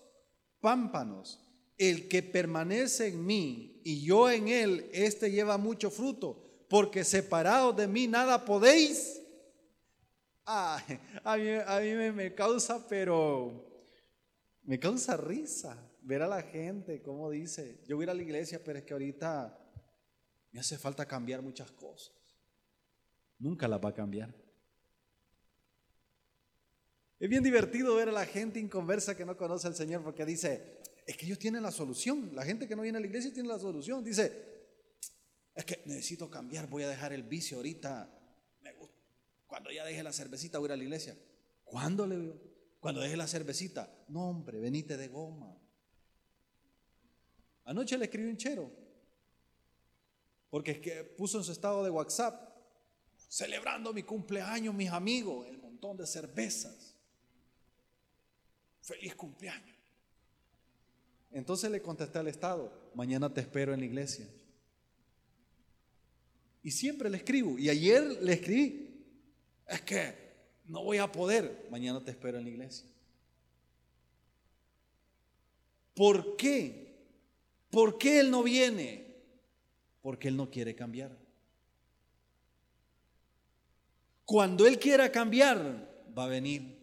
pámpanos. 0.60 1.40
El 1.78 2.06
que 2.06 2.22
permanece 2.22 3.06
en 3.08 3.24
mí 3.24 3.80
y 3.82 4.04
yo 4.04 4.28
en 4.30 4.48
él, 4.48 4.90
este 4.92 5.30
lleva 5.30 5.56
mucho 5.56 5.90
fruto, 5.90 6.66
porque 6.68 7.02
separados 7.02 7.74
de 7.78 7.88
mí 7.88 8.06
nada 8.06 8.44
podéis. 8.44 9.22
Ah, 10.44 10.84
a 11.24 11.38
mí, 11.38 11.48
a 11.48 11.80
mí 11.80 11.92
me, 11.94 12.12
me 12.12 12.34
causa, 12.34 12.86
pero 12.86 13.88
me 14.64 14.78
causa 14.78 15.16
risa 15.16 15.82
ver 16.02 16.20
a 16.20 16.28
la 16.28 16.42
gente, 16.42 17.00
como 17.00 17.30
dice, 17.30 17.80
yo 17.88 17.96
voy 17.96 18.02
a 18.02 18.04
ir 18.04 18.10
a 18.10 18.14
la 18.14 18.22
iglesia, 18.22 18.62
pero 18.62 18.80
es 18.80 18.84
que 18.84 18.92
ahorita 18.92 19.58
me 20.52 20.60
hace 20.60 20.76
falta 20.76 21.06
cambiar 21.06 21.40
muchas 21.40 21.70
cosas 21.70 22.12
nunca 23.38 23.68
la 23.68 23.78
va 23.78 23.90
a 23.90 23.94
cambiar. 23.94 24.34
Es 27.18 27.28
bien 27.28 27.42
divertido 27.42 27.94
ver 27.94 28.08
a 28.08 28.12
la 28.12 28.26
gente 28.26 28.60
inconversa 28.60 29.16
que 29.16 29.24
no 29.24 29.36
conoce 29.36 29.66
al 29.66 29.74
Señor 29.74 30.02
porque 30.02 30.26
dice, 30.26 30.82
es 31.06 31.16
que 31.16 31.26
ellos 31.26 31.38
tienen 31.38 31.62
la 31.62 31.70
solución. 31.70 32.30
La 32.34 32.44
gente 32.44 32.66
que 32.66 32.76
no 32.76 32.82
viene 32.82 32.98
a 32.98 33.00
la 33.00 33.06
iglesia 33.06 33.32
tiene 33.32 33.48
la 33.48 33.58
solución. 33.58 34.04
Dice, 34.04 34.54
es 35.54 35.64
que 35.64 35.82
necesito 35.86 36.28
cambiar, 36.28 36.68
voy 36.68 36.82
a 36.82 36.88
dejar 36.88 37.12
el 37.12 37.22
vicio 37.22 37.58
ahorita. 37.58 38.10
Cuando 39.46 39.70
ya 39.70 39.84
deje 39.84 40.02
la 40.02 40.12
cervecita 40.12 40.58
voy 40.58 40.66
a 40.66 40.68
ir 40.68 40.72
a 40.72 40.76
la 40.76 40.82
iglesia. 40.82 41.16
¿Cuándo 41.62 42.06
le 42.06 42.16
veo? 42.16 42.40
Cuando 42.80 43.00
deje 43.00 43.16
la 43.16 43.26
cervecita. 43.26 44.04
No, 44.08 44.28
hombre, 44.28 44.58
venite 44.60 44.96
de 44.96 45.08
goma. 45.08 45.56
Anoche 47.64 47.96
le 47.96 48.04
escribí 48.06 48.28
un 48.28 48.36
chero. 48.36 48.70
Porque 50.50 50.72
es 50.72 50.78
que 50.80 51.04
puso 51.04 51.38
en 51.38 51.44
su 51.44 51.52
estado 51.52 51.82
de 51.84 51.90
WhatsApp 51.90 52.53
celebrando 53.34 53.92
mi 53.92 54.04
cumpleaños, 54.04 54.72
mis 54.72 54.90
amigos, 54.90 55.48
el 55.48 55.58
montón 55.58 55.96
de 55.96 56.06
cervezas. 56.06 56.94
Feliz 58.80 59.16
cumpleaños. 59.16 59.76
Entonces 61.32 61.68
le 61.68 61.82
contesté 61.82 62.20
al 62.20 62.28
Estado, 62.28 62.72
mañana 62.94 63.34
te 63.34 63.40
espero 63.40 63.74
en 63.74 63.80
la 63.80 63.86
iglesia. 63.86 64.28
Y 66.62 66.70
siempre 66.70 67.10
le 67.10 67.16
escribo. 67.16 67.58
Y 67.58 67.68
ayer 67.68 68.04
le 68.22 68.34
escribí, 68.34 69.04
es 69.66 69.80
que 69.80 70.14
no 70.66 70.84
voy 70.84 70.98
a 70.98 71.10
poder, 71.10 71.66
mañana 71.72 72.04
te 72.04 72.12
espero 72.12 72.38
en 72.38 72.44
la 72.44 72.50
iglesia. 72.50 72.86
¿Por 75.92 76.36
qué? 76.36 76.94
¿Por 77.68 77.98
qué 77.98 78.20
él 78.20 78.30
no 78.30 78.44
viene? 78.44 79.12
Porque 80.02 80.28
Él 80.28 80.36
no 80.36 80.48
quiere 80.50 80.76
cambiar. 80.76 81.23
Cuando 84.24 84.66
Él 84.66 84.78
quiera 84.78 85.12
cambiar, 85.12 85.58
va 86.16 86.24
a 86.24 86.28
venir. 86.28 86.74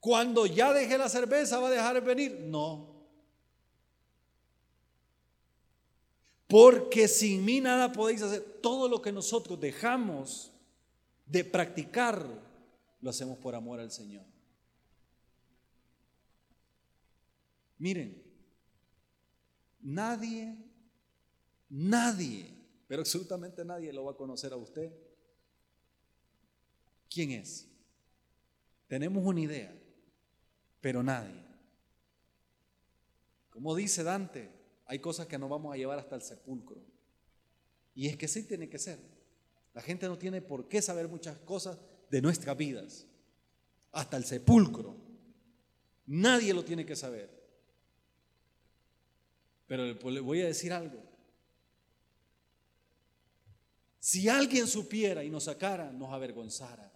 Cuando 0.00 0.46
ya 0.46 0.72
deje 0.72 0.98
la 0.98 1.08
cerveza, 1.08 1.58
va 1.58 1.68
a 1.68 1.70
dejar 1.70 1.94
de 1.94 2.00
venir. 2.00 2.40
No. 2.40 2.94
Porque 6.46 7.08
sin 7.08 7.44
mí 7.44 7.60
nada 7.60 7.92
podéis 7.92 8.22
hacer. 8.22 8.42
Todo 8.62 8.88
lo 8.88 9.02
que 9.02 9.12
nosotros 9.12 9.58
dejamos 9.58 10.52
de 11.26 11.44
practicar, 11.44 12.26
lo 13.00 13.10
hacemos 13.10 13.38
por 13.38 13.54
amor 13.54 13.80
al 13.80 13.90
Señor. 13.90 14.24
Miren, 17.78 18.22
nadie, 19.80 20.56
nadie, 21.68 22.54
pero 22.86 23.02
absolutamente 23.02 23.64
nadie 23.64 23.92
lo 23.92 24.04
va 24.04 24.12
a 24.12 24.16
conocer 24.16 24.52
a 24.52 24.56
usted. 24.56 24.92
¿Quién 27.14 27.30
es? 27.30 27.68
Tenemos 28.88 29.24
una 29.24 29.40
idea, 29.40 29.72
pero 30.80 31.00
nadie. 31.00 31.44
Como 33.50 33.76
dice 33.76 34.02
Dante, 34.02 34.50
hay 34.86 34.98
cosas 34.98 35.28
que 35.28 35.38
nos 35.38 35.48
vamos 35.48 35.72
a 35.72 35.76
llevar 35.76 36.00
hasta 36.00 36.16
el 36.16 36.22
sepulcro. 36.22 36.82
Y 37.94 38.08
es 38.08 38.16
que 38.16 38.26
sí 38.26 38.42
tiene 38.42 38.68
que 38.68 38.80
ser. 38.80 38.98
La 39.74 39.80
gente 39.80 40.08
no 40.08 40.18
tiene 40.18 40.42
por 40.42 40.66
qué 40.66 40.82
saber 40.82 41.06
muchas 41.06 41.38
cosas 41.38 41.78
de 42.10 42.20
nuestras 42.20 42.56
vidas. 42.56 43.06
Hasta 43.92 44.16
el 44.16 44.24
sepulcro. 44.24 44.96
Nadie 46.06 46.52
lo 46.52 46.64
tiene 46.64 46.84
que 46.84 46.96
saber. 46.96 47.30
Pero 49.68 50.10
le 50.10 50.20
voy 50.20 50.40
a 50.40 50.46
decir 50.46 50.72
algo. 50.72 51.00
Si 54.00 54.28
alguien 54.28 54.66
supiera 54.66 55.22
y 55.22 55.30
nos 55.30 55.44
sacara, 55.44 55.92
nos 55.92 56.12
avergonzara. 56.12 56.93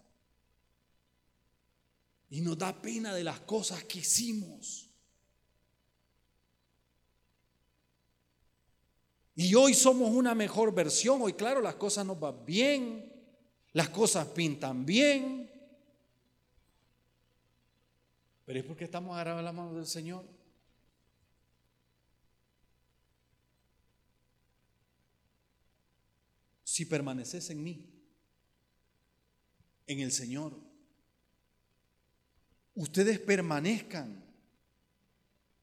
Y 2.29 2.41
nos 2.41 2.57
da 2.57 2.79
pena 2.79 3.13
de 3.13 3.23
las 3.23 3.39
cosas 3.39 3.83
que 3.83 3.99
hicimos. 3.99 4.89
Y 9.35 9.55
hoy 9.55 9.73
somos 9.73 10.11
una 10.11 10.35
mejor 10.35 10.73
versión. 10.73 11.21
Hoy, 11.21 11.33
claro, 11.33 11.61
las 11.61 11.75
cosas 11.75 12.05
nos 12.05 12.19
van 12.19 12.45
bien, 12.45 13.09
las 13.71 13.87
cosas 13.87 14.27
pintan 14.27 14.85
bien. 14.85 15.49
Pero 18.45 18.59
es 18.59 18.65
porque 18.65 18.83
estamos 18.83 19.13
agarrados 19.13 19.43
la 19.43 19.53
mano 19.53 19.73
del 19.75 19.87
Señor. 19.87 20.25
Si 26.65 26.85
permaneces 26.85 27.49
en 27.49 27.63
mí, 27.63 27.89
en 29.87 30.01
el 30.01 30.11
Señor, 30.11 30.68
ustedes 32.79 33.19
permanezcan, 33.19 34.23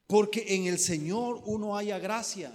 porque 0.06 0.54
en 0.54 0.66
el 0.66 0.78
Señor 0.78 1.40
uno 1.46 1.76
haya 1.76 1.98
gracia. 1.98 2.52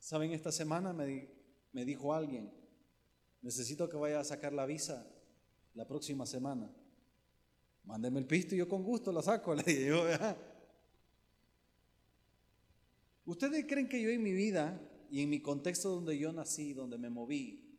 Saben, 0.00 0.32
esta 0.32 0.50
semana 0.50 0.92
me, 0.92 1.28
me 1.72 1.84
dijo 1.84 2.12
alguien, 2.12 2.52
necesito 3.40 3.88
que 3.88 3.96
vaya 3.96 4.18
a 4.18 4.24
sacar 4.24 4.52
la 4.52 4.66
visa 4.66 5.06
la 5.74 5.86
próxima 5.86 6.26
semana. 6.26 6.68
Mándeme 7.84 8.18
el 8.18 8.26
pisto 8.26 8.56
y 8.56 8.58
yo 8.58 8.68
con 8.68 8.82
gusto 8.82 9.12
la 9.12 9.22
saco. 9.22 9.54
Le 9.54 9.62
digo, 9.62 10.02
¿Ustedes 13.26 13.64
creen 13.66 13.88
que 13.88 14.02
yo 14.02 14.10
en 14.10 14.22
mi 14.24 14.32
vida 14.32 14.80
y 15.08 15.22
en 15.22 15.30
mi 15.30 15.40
contexto 15.40 15.88
donde 15.88 16.18
yo 16.18 16.32
nací, 16.32 16.74
donde 16.74 16.98
me 16.98 17.10
moví, 17.10 17.78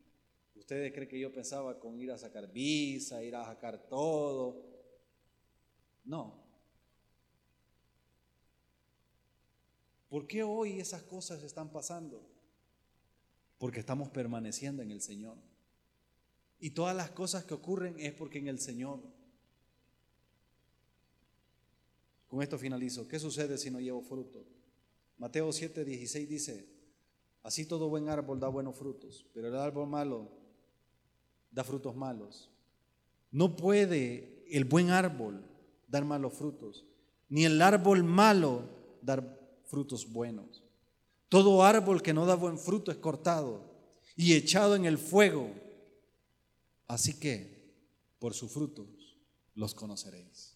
ustedes 0.55 0.93
creen 0.93 1.09
que 1.09 1.19
yo 1.19 1.31
pensaba 1.33 1.77
con 1.77 1.99
ir 1.99 2.11
a 2.11 2.17
sacar 2.17 2.51
visa, 2.51 3.21
ir 3.21 3.35
a 3.35 3.43
sacar 3.43 3.89
todo? 3.89 4.74
No. 6.05 6.45
¿Por 10.09 10.27
qué 10.27 10.43
hoy 10.43 10.79
esas 10.79 11.03
cosas 11.03 11.43
están 11.43 11.69
pasando? 11.71 12.21
Porque 13.57 13.79
estamos 13.79 14.09
permaneciendo 14.09 14.81
en 14.81 14.91
el 14.91 15.01
Señor. 15.01 15.37
Y 16.59 16.69
todas 16.69 16.95
las 16.95 17.09
cosas 17.11 17.43
que 17.43 17.53
ocurren 17.53 17.99
es 17.99 18.13
porque 18.13 18.37
en 18.37 18.47
el 18.47 18.59
Señor. 18.59 19.01
Con 22.27 22.41
esto 22.41 22.57
finalizo. 22.57 23.07
¿Qué 23.07 23.19
sucede 23.19 23.57
si 23.57 23.69
no 23.71 23.79
llevo 23.79 24.01
fruto? 24.01 24.45
Mateo 25.17 25.51
7, 25.51 25.85
16 25.85 26.29
dice, 26.29 26.67
así 27.43 27.65
todo 27.65 27.89
buen 27.89 28.09
árbol 28.09 28.39
da 28.39 28.47
buenos 28.47 28.75
frutos, 28.75 29.25
pero 29.33 29.47
el 29.47 29.55
árbol 29.55 29.87
malo 29.87 30.29
da 31.51 31.63
frutos 31.63 31.95
malos. 31.95 32.51
No 33.31 33.55
puede 33.55 34.43
el 34.49 34.65
buen 34.65 34.89
árbol 34.89 35.43
dar 35.87 36.05
malos 36.05 36.33
frutos, 36.33 36.85
ni 37.29 37.45
el 37.45 37.61
árbol 37.61 38.03
malo 38.03 38.69
dar 39.01 39.39
frutos 39.65 40.11
buenos. 40.11 40.63
Todo 41.29 41.63
árbol 41.63 42.01
que 42.01 42.13
no 42.13 42.25
da 42.25 42.35
buen 42.35 42.57
fruto 42.57 42.91
es 42.91 42.97
cortado 42.97 43.61
y 44.15 44.33
echado 44.33 44.75
en 44.75 44.85
el 44.85 44.97
fuego. 44.97 45.51
Así 46.87 47.19
que 47.19 47.73
por 48.19 48.33
sus 48.33 48.51
frutos 48.51 49.17
los 49.55 49.73
conoceréis. 49.73 50.55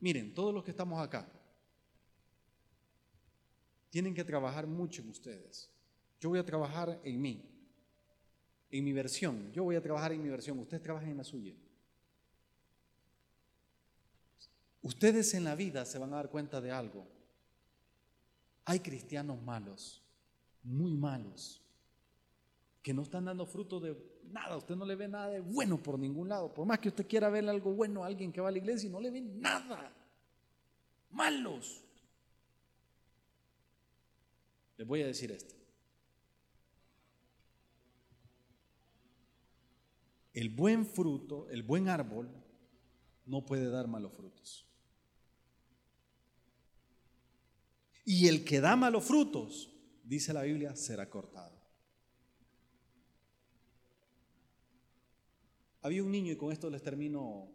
Miren, 0.00 0.32
todos 0.34 0.54
los 0.54 0.64
que 0.64 0.70
estamos 0.70 0.98
acá 1.00 1.30
tienen 3.90 4.14
que 4.14 4.24
trabajar 4.24 4.66
mucho 4.66 5.02
en 5.02 5.10
ustedes. 5.10 5.70
Yo 6.20 6.30
voy 6.30 6.38
a 6.38 6.44
trabajar 6.44 7.00
en 7.04 7.20
mí, 7.20 7.49
en 8.70 8.84
mi 8.84 8.92
versión. 8.92 9.52
Yo 9.52 9.64
voy 9.64 9.76
a 9.76 9.82
trabajar 9.82 10.12
en 10.12 10.22
mi 10.22 10.28
versión. 10.28 10.58
Ustedes 10.58 10.82
trabajen 10.82 11.10
en 11.10 11.16
la 11.16 11.24
suya. 11.24 11.54
Ustedes 14.82 15.34
en 15.34 15.44
la 15.44 15.54
vida 15.54 15.84
se 15.84 15.98
van 15.98 16.12
a 16.12 16.16
dar 16.16 16.30
cuenta 16.30 16.60
de 16.60 16.70
algo. 16.70 17.06
Hay 18.64 18.80
cristianos 18.80 19.42
malos, 19.42 20.02
muy 20.62 20.94
malos, 20.94 21.60
que 22.82 22.94
no 22.94 23.02
están 23.02 23.26
dando 23.26 23.44
fruto 23.46 23.80
de 23.80 23.96
nada. 24.30 24.56
Usted 24.56 24.76
no 24.76 24.86
le 24.86 24.94
ve 24.94 25.08
nada 25.08 25.28
de 25.28 25.40
bueno 25.40 25.82
por 25.82 25.98
ningún 25.98 26.28
lado. 26.28 26.54
Por 26.54 26.66
más 26.66 26.78
que 26.78 26.88
usted 26.88 27.06
quiera 27.06 27.28
ver 27.28 27.48
algo 27.48 27.72
bueno 27.72 28.04
a 28.04 28.06
alguien 28.06 28.32
que 28.32 28.40
va 28.40 28.48
a 28.48 28.52
la 28.52 28.58
iglesia 28.58 28.88
y 28.88 28.92
no 28.92 29.00
le 29.00 29.10
ve 29.10 29.20
nada. 29.20 29.92
Malos. 31.10 31.82
Les 34.78 34.86
voy 34.86 35.02
a 35.02 35.06
decir 35.06 35.30
esto. 35.30 35.59
El 40.32 40.48
buen 40.48 40.86
fruto, 40.86 41.48
el 41.50 41.62
buen 41.62 41.88
árbol, 41.88 42.30
no 43.26 43.44
puede 43.44 43.68
dar 43.68 43.88
malos 43.88 44.12
frutos. 44.12 44.66
Y 48.04 48.28
el 48.28 48.44
que 48.44 48.60
da 48.60 48.76
malos 48.76 49.04
frutos, 49.04 49.70
dice 50.04 50.32
la 50.32 50.42
Biblia, 50.42 50.74
será 50.74 51.08
cortado. 51.08 51.58
Había 55.82 56.02
un 56.02 56.10
niño, 56.10 56.32
y 56.32 56.36
con 56.36 56.52
esto 56.52 56.68
les 56.68 56.82
termino 56.82 57.48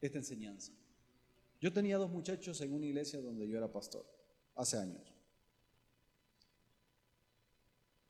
esta 0.00 0.18
enseñanza. 0.18 0.72
Yo 1.60 1.72
tenía 1.72 1.96
dos 1.96 2.10
muchachos 2.10 2.60
en 2.60 2.72
una 2.72 2.86
iglesia 2.86 3.20
donde 3.20 3.48
yo 3.48 3.56
era 3.56 3.72
pastor, 3.72 4.06
hace 4.54 4.78
años. 4.78 5.15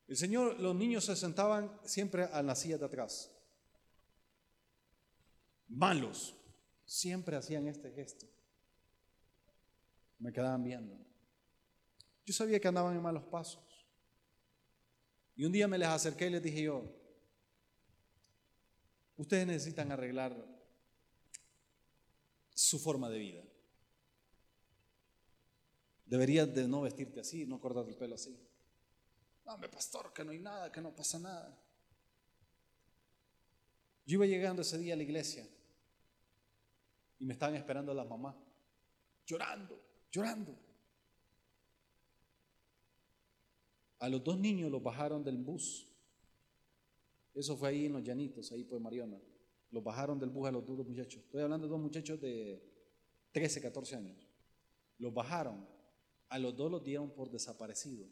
El 0.08 0.16
Señor, 0.16 0.60
los 0.60 0.74
niños 0.74 1.04
se 1.04 1.16
sentaban 1.16 1.80
siempre 1.84 2.24
a 2.24 2.42
la 2.42 2.54
silla 2.54 2.78
de 2.78 2.84
atrás. 2.84 3.32
Malos, 5.68 6.36
siempre 6.84 7.36
hacían 7.36 7.66
este 7.66 7.90
gesto. 7.90 8.26
Me 10.18 10.32
quedaban 10.32 10.62
viendo. 10.62 10.96
Yo 12.24 12.32
sabía 12.32 12.60
que 12.60 12.68
andaban 12.68 12.96
en 12.96 13.02
malos 13.02 13.24
pasos. 13.24 13.62
Y 15.34 15.44
un 15.44 15.52
día 15.52 15.68
me 15.68 15.76
les 15.76 15.88
acerqué 15.88 16.28
y 16.28 16.30
les 16.30 16.42
dije 16.42 16.62
yo, 16.62 16.84
ustedes 19.16 19.46
necesitan 19.46 19.92
arreglar 19.92 20.34
su 22.54 22.78
forma 22.78 23.10
de 23.10 23.18
vida. 23.18 23.44
Deberías 26.06 26.54
de 26.54 26.66
no 26.66 26.82
vestirte 26.82 27.20
así, 27.20 27.44
no 27.44 27.60
cortarte 27.60 27.90
el 27.90 27.96
pelo 27.96 28.14
así. 28.14 28.38
Dame, 29.46 29.68
pastor, 29.68 30.12
que 30.12 30.24
no 30.24 30.32
hay 30.32 30.40
nada, 30.40 30.70
que 30.70 30.82
no 30.82 30.94
pasa 30.94 31.18
nada. 31.18 31.56
Yo 34.04 34.16
iba 34.16 34.26
llegando 34.26 34.60
ese 34.60 34.76
día 34.76 34.92
a 34.92 34.96
la 34.96 35.02
iglesia 35.02 35.48
y 37.18 37.24
me 37.24 37.32
estaban 37.32 37.54
esperando 37.54 37.94
las 37.94 38.06
mamás, 38.06 38.34
llorando 39.24 39.86
llorando. 40.16 40.56
A 43.98 44.08
los 44.08 44.22
dos 44.22 44.38
niños 44.38 44.70
los 44.70 44.82
bajaron 44.82 45.22
del 45.22 45.36
bus. 45.36 45.86
Eso 47.34 47.56
fue 47.56 47.68
ahí 47.68 47.86
en 47.86 47.92
los 47.92 48.02
llanitos, 48.02 48.52
ahí 48.52 48.64
por 48.64 48.80
Mariana. 48.80 49.20
Los 49.70 49.82
bajaron 49.82 50.18
del 50.18 50.30
bus 50.30 50.48
a 50.48 50.52
los 50.52 50.64
dos 50.64 50.86
muchachos. 50.86 51.22
Estoy 51.24 51.42
hablando 51.42 51.66
de 51.66 51.70
dos 51.70 51.80
muchachos 51.80 52.20
de 52.20 52.62
13, 53.32 53.60
14 53.60 53.96
años. 53.96 54.26
los 54.98 55.12
bajaron, 55.12 55.68
a 56.30 56.38
los 56.38 56.56
dos 56.56 56.70
los 56.70 56.82
dieron 56.82 57.10
por 57.10 57.30
desaparecido. 57.30 58.06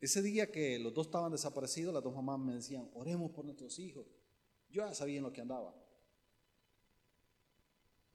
Ese 0.00 0.22
día 0.22 0.50
que 0.50 0.78
los 0.78 0.94
dos 0.94 1.08
estaban 1.08 1.30
desaparecidos, 1.30 1.92
las 1.92 2.02
dos 2.02 2.14
mamás 2.14 2.38
me 2.38 2.54
decían, 2.54 2.88
oremos 2.94 3.30
por 3.32 3.44
nuestros 3.44 3.78
hijos. 3.78 4.06
Yo 4.70 4.86
ya 4.86 4.94
sabía 4.94 5.18
en 5.18 5.24
lo 5.24 5.32
que 5.32 5.42
andaba. 5.42 5.74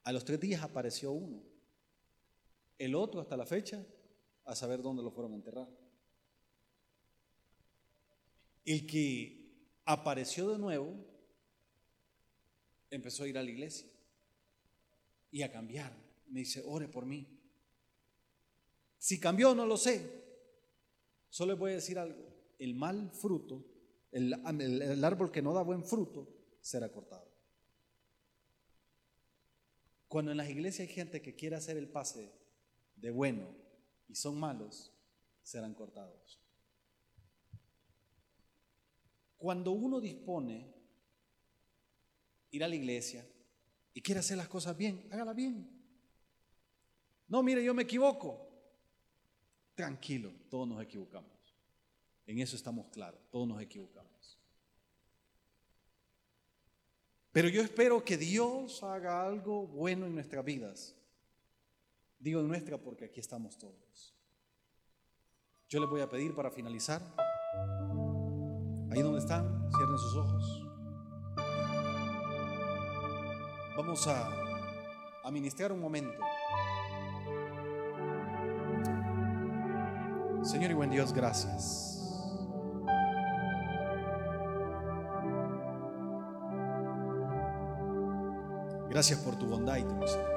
A 0.03 0.11
los 0.11 0.25
tres 0.25 0.39
días 0.39 0.63
apareció 0.63 1.11
uno. 1.11 1.43
El 2.79 2.95
otro 2.95 3.21
hasta 3.21 3.37
la 3.37 3.45
fecha, 3.45 3.85
a 4.45 4.55
saber 4.55 4.81
dónde 4.81 5.03
lo 5.03 5.11
fueron 5.11 5.33
a 5.33 5.35
enterrar. 5.35 5.69
El 8.63 8.87
que 8.87 9.45
apareció 9.85 10.49
de 10.49 10.57
nuevo, 10.57 10.95
empezó 12.89 13.23
a 13.23 13.27
ir 13.27 13.37
a 13.37 13.43
la 13.43 13.51
iglesia 13.51 13.87
y 15.31 15.43
a 15.43 15.51
cambiar. 15.51 15.95
Me 16.29 16.39
dice, 16.39 16.63
ore 16.65 16.87
por 16.87 17.05
mí. 17.05 17.27
Si 18.97 19.19
cambió, 19.19 19.53
no 19.53 19.67
lo 19.67 19.77
sé. 19.77 20.24
Solo 21.35 21.51
les 21.51 21.59
voy 21.59 21.71
a 21.71 21.75
decir 21.75 21.99
algo. 21.99 22.33
El 22.59 22.75
mal 22.75 23.11
fruto, 23.11 23.65
el, 24.09 25.03
árbol 25.03 25.33
que 25.33 25.41
no 25.41 25.53
da 25.53 25.63
buen 25.63 25.83
fruto, 25.83 26.29
será 26.61 26.89
cortado. 26.89 27.29
Cuando 30.07 30.31
en 30.31 30.37
las 30.37 30.49
iglesias 30.49 30.87
hay 30.87 30.95
gente 30.95 31.21
que 31.21 31.35
quiere 31.35 31.57
hacer 31.57 31.75
el 31.75 31.89
pase 31.89 32.31
de 32.95 33.11
bueno 33.11 33.53
y 34.07 34.15
son 34.15 34.39
malos, 34.39 34.93
serán 35.43 35.73
cortados. 35.73 36.39
Cuando 39.35 39.71
uno 39.71 39.99
dispone 39.99 40.73
ir 42.49 42.63
a 42.63 42.69
la 42.69 42.75
iglesia 42.75 43.27
y 43.93 44.01
quiere 44.01 44.21
hacer 44.21 44.37
las 44.37 44.47
cosas 44.47 44.77
bien, 44.77 45.05
hágala 45.11 45.33
bien. 45.33 45.69
No, 47.27 47.43
mire, 47.43 47.61
yo 47.61 47.73
me 47.73 47.83
equivoco. 47.83 48.44
Tranquilo, 49.75 50.31
todos 50.49 50.67
nos 50.67 50.81
equivocamos. 50.81 51.31
En 52.25 52.39
eso 52.39 52.55
estamos 52.55 52.87
claros, 52.87 53.19
todos 53.29 53.47
nos 53.47 53.61
equivocamos. 53.61 54.39
Pero 57.31 57.49
yo 57.49 57.61
espero 57.61 58.03
que 58.03 58.17
Dios 58.17 58.81
haga 58.81 59.21
algo 59.27 59.67
bueno 59.67 60.05
en 60.05 60.15
nuestras 60.15 60.43
vidas. 60.45 60.95
Digo 62.17 62.39
en 62.39 62.47
nuestra 62.47 62.77
porque 62.77 63.05
aquí 63.05 63.19
estamos 63.19 63.57
todos. 63.57 64.15
Yo 65.67 65.81
les 65.81 65.89
voy 65.89 65.99
a 65.99 66.09
pedir 66.09 66.33
para 66.33 66.49
finalizar, 66.49 67.01
ahí 68.91 69.01
donde 69.01 69.19
están, 69.19 69.69
cierren 69.75 69.97
sus 69.97 70.15
ojos. 70.15 70.61
Vamos 73.75 74.07
a, 74.07 75.21
a 75.21 75.31
ministrar 75.31 75.73
un 75.73 75.81
momento. 75.81 76.17
Señor 80.45 80.69
y 80.69 80.73
buen 80.75 80.91
Dios, 80.91 81.11
gracias. 81.11 81.91
Gracias 88.87 89.19
por 89.19 89.35
tu 89.35 89.47
bondad 89.47 89.77
y 89.77 89.83
tu 89.83 89.95
misericordia. 89.95 90.34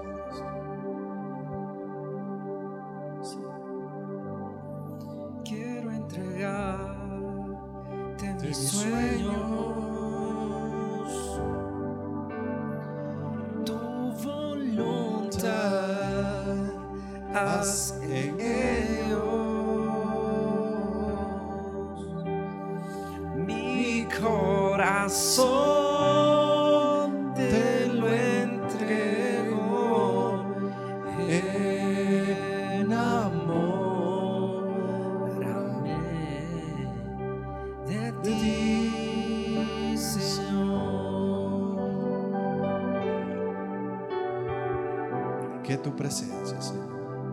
Tu 45.83 45.95
presencia. 45.95 46.57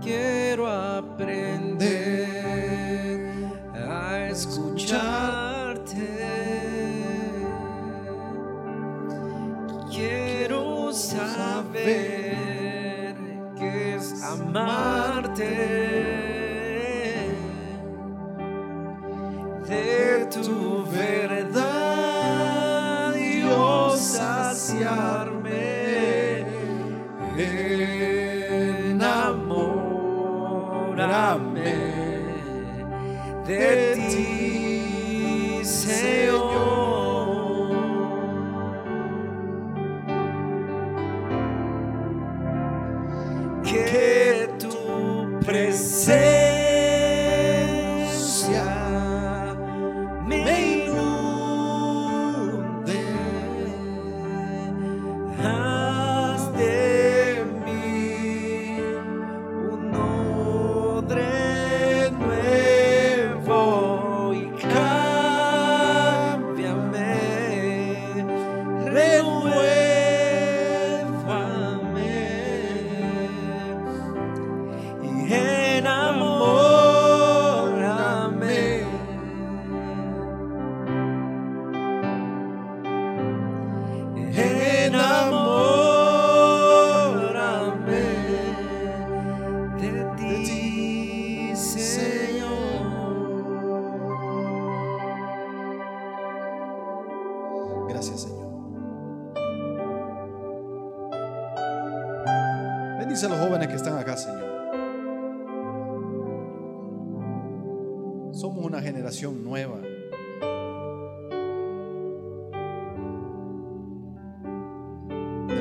Quiero 0.02 0.68
aprender 0.68 2.28
a 3.74 4.28
escucharte. 4.30 5.96
Quiero 9.92 10.94
saber 10.94 12.36
que 13.58 13.96
es 13.96 14.22
amarte. 14.22 15.95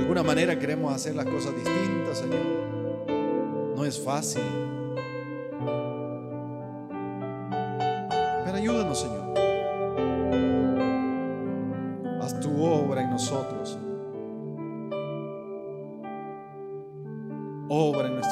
Alguna 0.05 0.23
manera 0.23 0.59
queremos 0.59 0.93
hacer 0.93 1.15
las 1.15 1.25
cosas 1.25 1.55
distintas, 1.57 2.19
Señor. 2.19 2.45
No 3.75 3.87
es 3.87 3.99
fácil. 3.99 4.43
Pero 8.45 8.55
ayúdanos, 8.55 9.01
Señor. 9.01 9.35
Haz 12.21 12.39
tu 12.39 12.63
obra 12.63 13.01
en 13.03 13.11
nosotros. 13.13 13.79
Obra 17.71 18.09
en 18.09 18.15
nuestra 18.17 18.24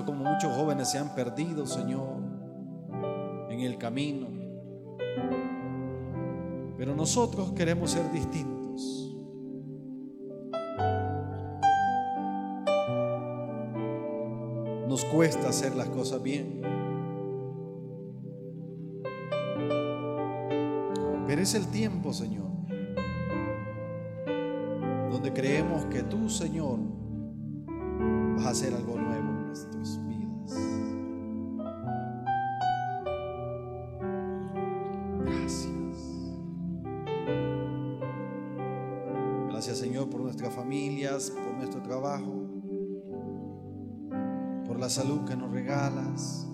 como 0.00 0.24
muchos 0.24 0.56
jóvenes 0.56 0.90
se 0.90 0.98
han 0.98 1.14
perdido, 1.14 1.66
Señor, 1.66 2.16
en 3.50 3.60
el 3.60 3.76
camino. 3.76 4.28
Pero 6.78 6.96
nosotros 6.96 7.52
queremos 7.52 7.90
ser 7.90 8.10
distintos. 8.10 9.14
Nos 14.88 15.04
cuesta 15.04 15.50
hacer 15.50 15.76
las 15.76 15.88
cosas 15.90 16.22
bien. 16.22 16.62
Pero 21.26 21.42
es 21.42 21.54
el 21.54 21.66
tiempo, 21.68 22.12
Señor, 22.12 22.50
donde 25.10 25.32
creemos 25.32 25.84
que 25.86 26.02
tú, 26.02 26.28
Señor, 26.28 26.78
vas 28.36 28.46
a 28.46 28.50
hacer 28.50 28.74
algo 28.74 28.98
nuevo 28.98 29.31
nuestras 29.52 30.00
vidas. 30.06 30.56
Gracias. 35.20 36.32
Gracias, 39.50 39.78
Señor, 39.78 40.08
por 40.08 40.22
nuestras 40.22 40.54
familias, 40.54 41.30
por 41.30 41.54
nuestro 41.54 41.82
trabajo, 41.82 42.46
por 44.66 44.78
la 44.78 44.88
salud 44.88 45.24
que 45.26 45.36
nos 45.36 45.52
regalas. 45.52 46.48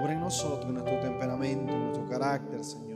Obra 0.00 0.14
en 0.14 0.20
nosotros, 0.20 0.66
en 0.66 0.74
nuestro 0.74 0.98
temperamento, 1.00 1.72
en 1.72 1.80
nuestro 1.82 2.08
carácter, 2.08 2.64
Señor. 2.64 2.93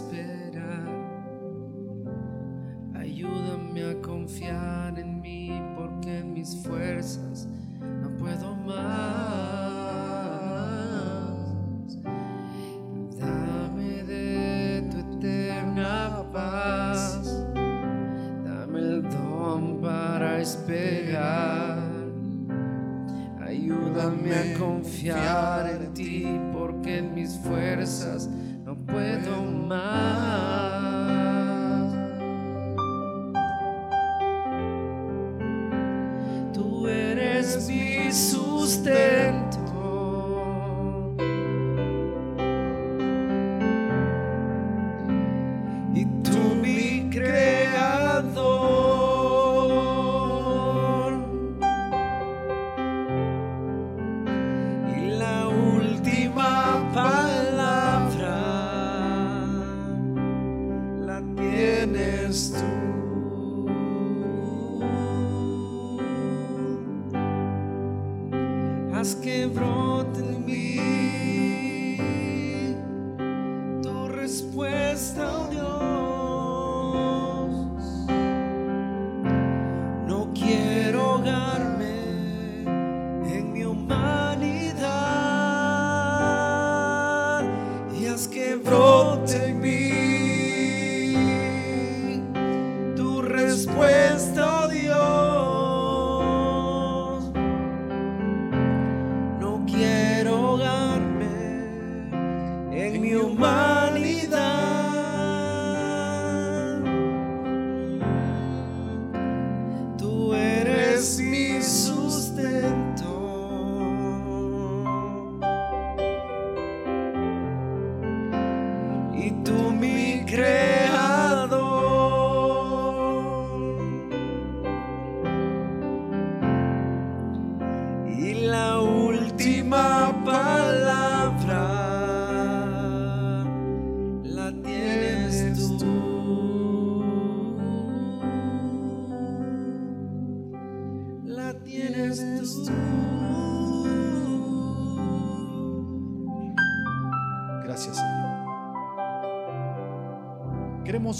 Don 0.00 0.04
para 0.04 0.28
esperar. 0.28 0.86
Ayúdame 2.94 3.82
a 3.90 4.02
confiar 4.02 4.98
en 4.98 5.20
mí 5.20 5.50
porque 5.76 6.18
en 6.18 6.34
mis 6.34 6.56
fuerzas 6.62 7.48
no 8.02 8.10
puedo 8.16 8.54
más. 8.56 8.76
Dame 13.18 14.02
de 14.04 14.82
tu 14.90 14.98
eterna 14.98 16.24
paz. 16.32 17.46
Dame 18.44 18.78
el 18.78 19.02
don 19.02 19.80
para 19.80 20.40
esperar. 20.40 21.78
Ayúdame 23.40 24.34
a 24.34 24.58
confiar 24.58 25.70
en 25.70 25.94
ti 25.94 26.26
porque 26.52 26.98
en 26.98 27.14
mis 27.14 27.38
fuerzas 27.38 28.28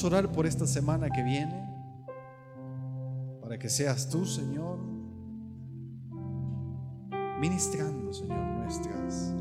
orar 0.06 0.30
por 0.30 0.46
esta 0.46 0.66
semana 0.66 1.10
que 1.10 1.22
viene 1.22 1.76
para 3.40 3.58
que 3.58 3.68
seas 3.68 4.08
tú, 4.08 4.24
Señor, 4.24 4.78
ministrando, 7.40 8.12
Señor, 8.12 8.38
nuestras. 8.38 9.34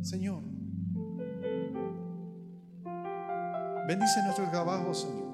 Señor, 0.00 0.42
bendice 3.86 4.22
nuestro 4.24 4.50
trabajo, 4.50 4.94
Señor, 4.94 5.28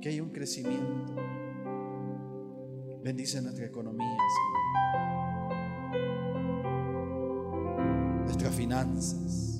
que 0.00 0.10
haya 0.10 0.22
un 0.22 0.30
crecimiento. 0.30 1.14
Bendice 3.02 3.42
nuestra 3.42 3.66
economía, 3.66 4.16
Señor. 4.36 4.64
Nuestras 8.24 8.54
finanzas. 8.54 9.53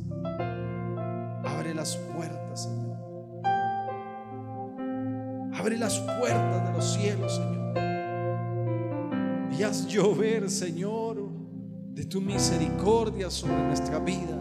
Las 1.85 1.99
puertas, 1.99 2.62
Señor. 2.62 2.97
Abre 5.55 5.76
las 5.76 5.99
puertas 5.99 6.66
de 6.66 6.72
los 6.72 6.95
cielos, 6.95 7.37
Señor. 7.37 7.78
Y 9.53 9.62
haz 9.64 9.87
llover, 9.87 10.49
Señor, 10.49 11.28
de 11.91 12.07
tu 12.07 12.22
misericordia 12.22 13.28
sobre 13.28 13.64
nuestras 13.64 14.03
vidas. 14.03 14.41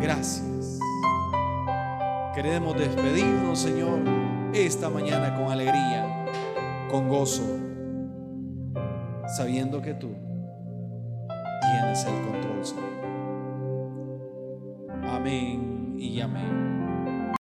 Gracias. 0.00 0.80
Queremos 2.34 2.74
despedirnos, 2.78 3.58
Señor, 3.58 3.98
esta 4.54 4.88
mañana 4.88 5.36
con 5.36 5.52
alegría, 5.52 6.24
con 6.90 7.10
gozo, 7.10 7.67
sabiendo 9.38 9.80
que 9.80 9.94
tú 9.94 10.08
tienes 11.60 12.04
el 12.06 12.14
control. 12.24 12.60
Amén 15.04 15.94
y 15.96 16.20
amén. 16.20 16.77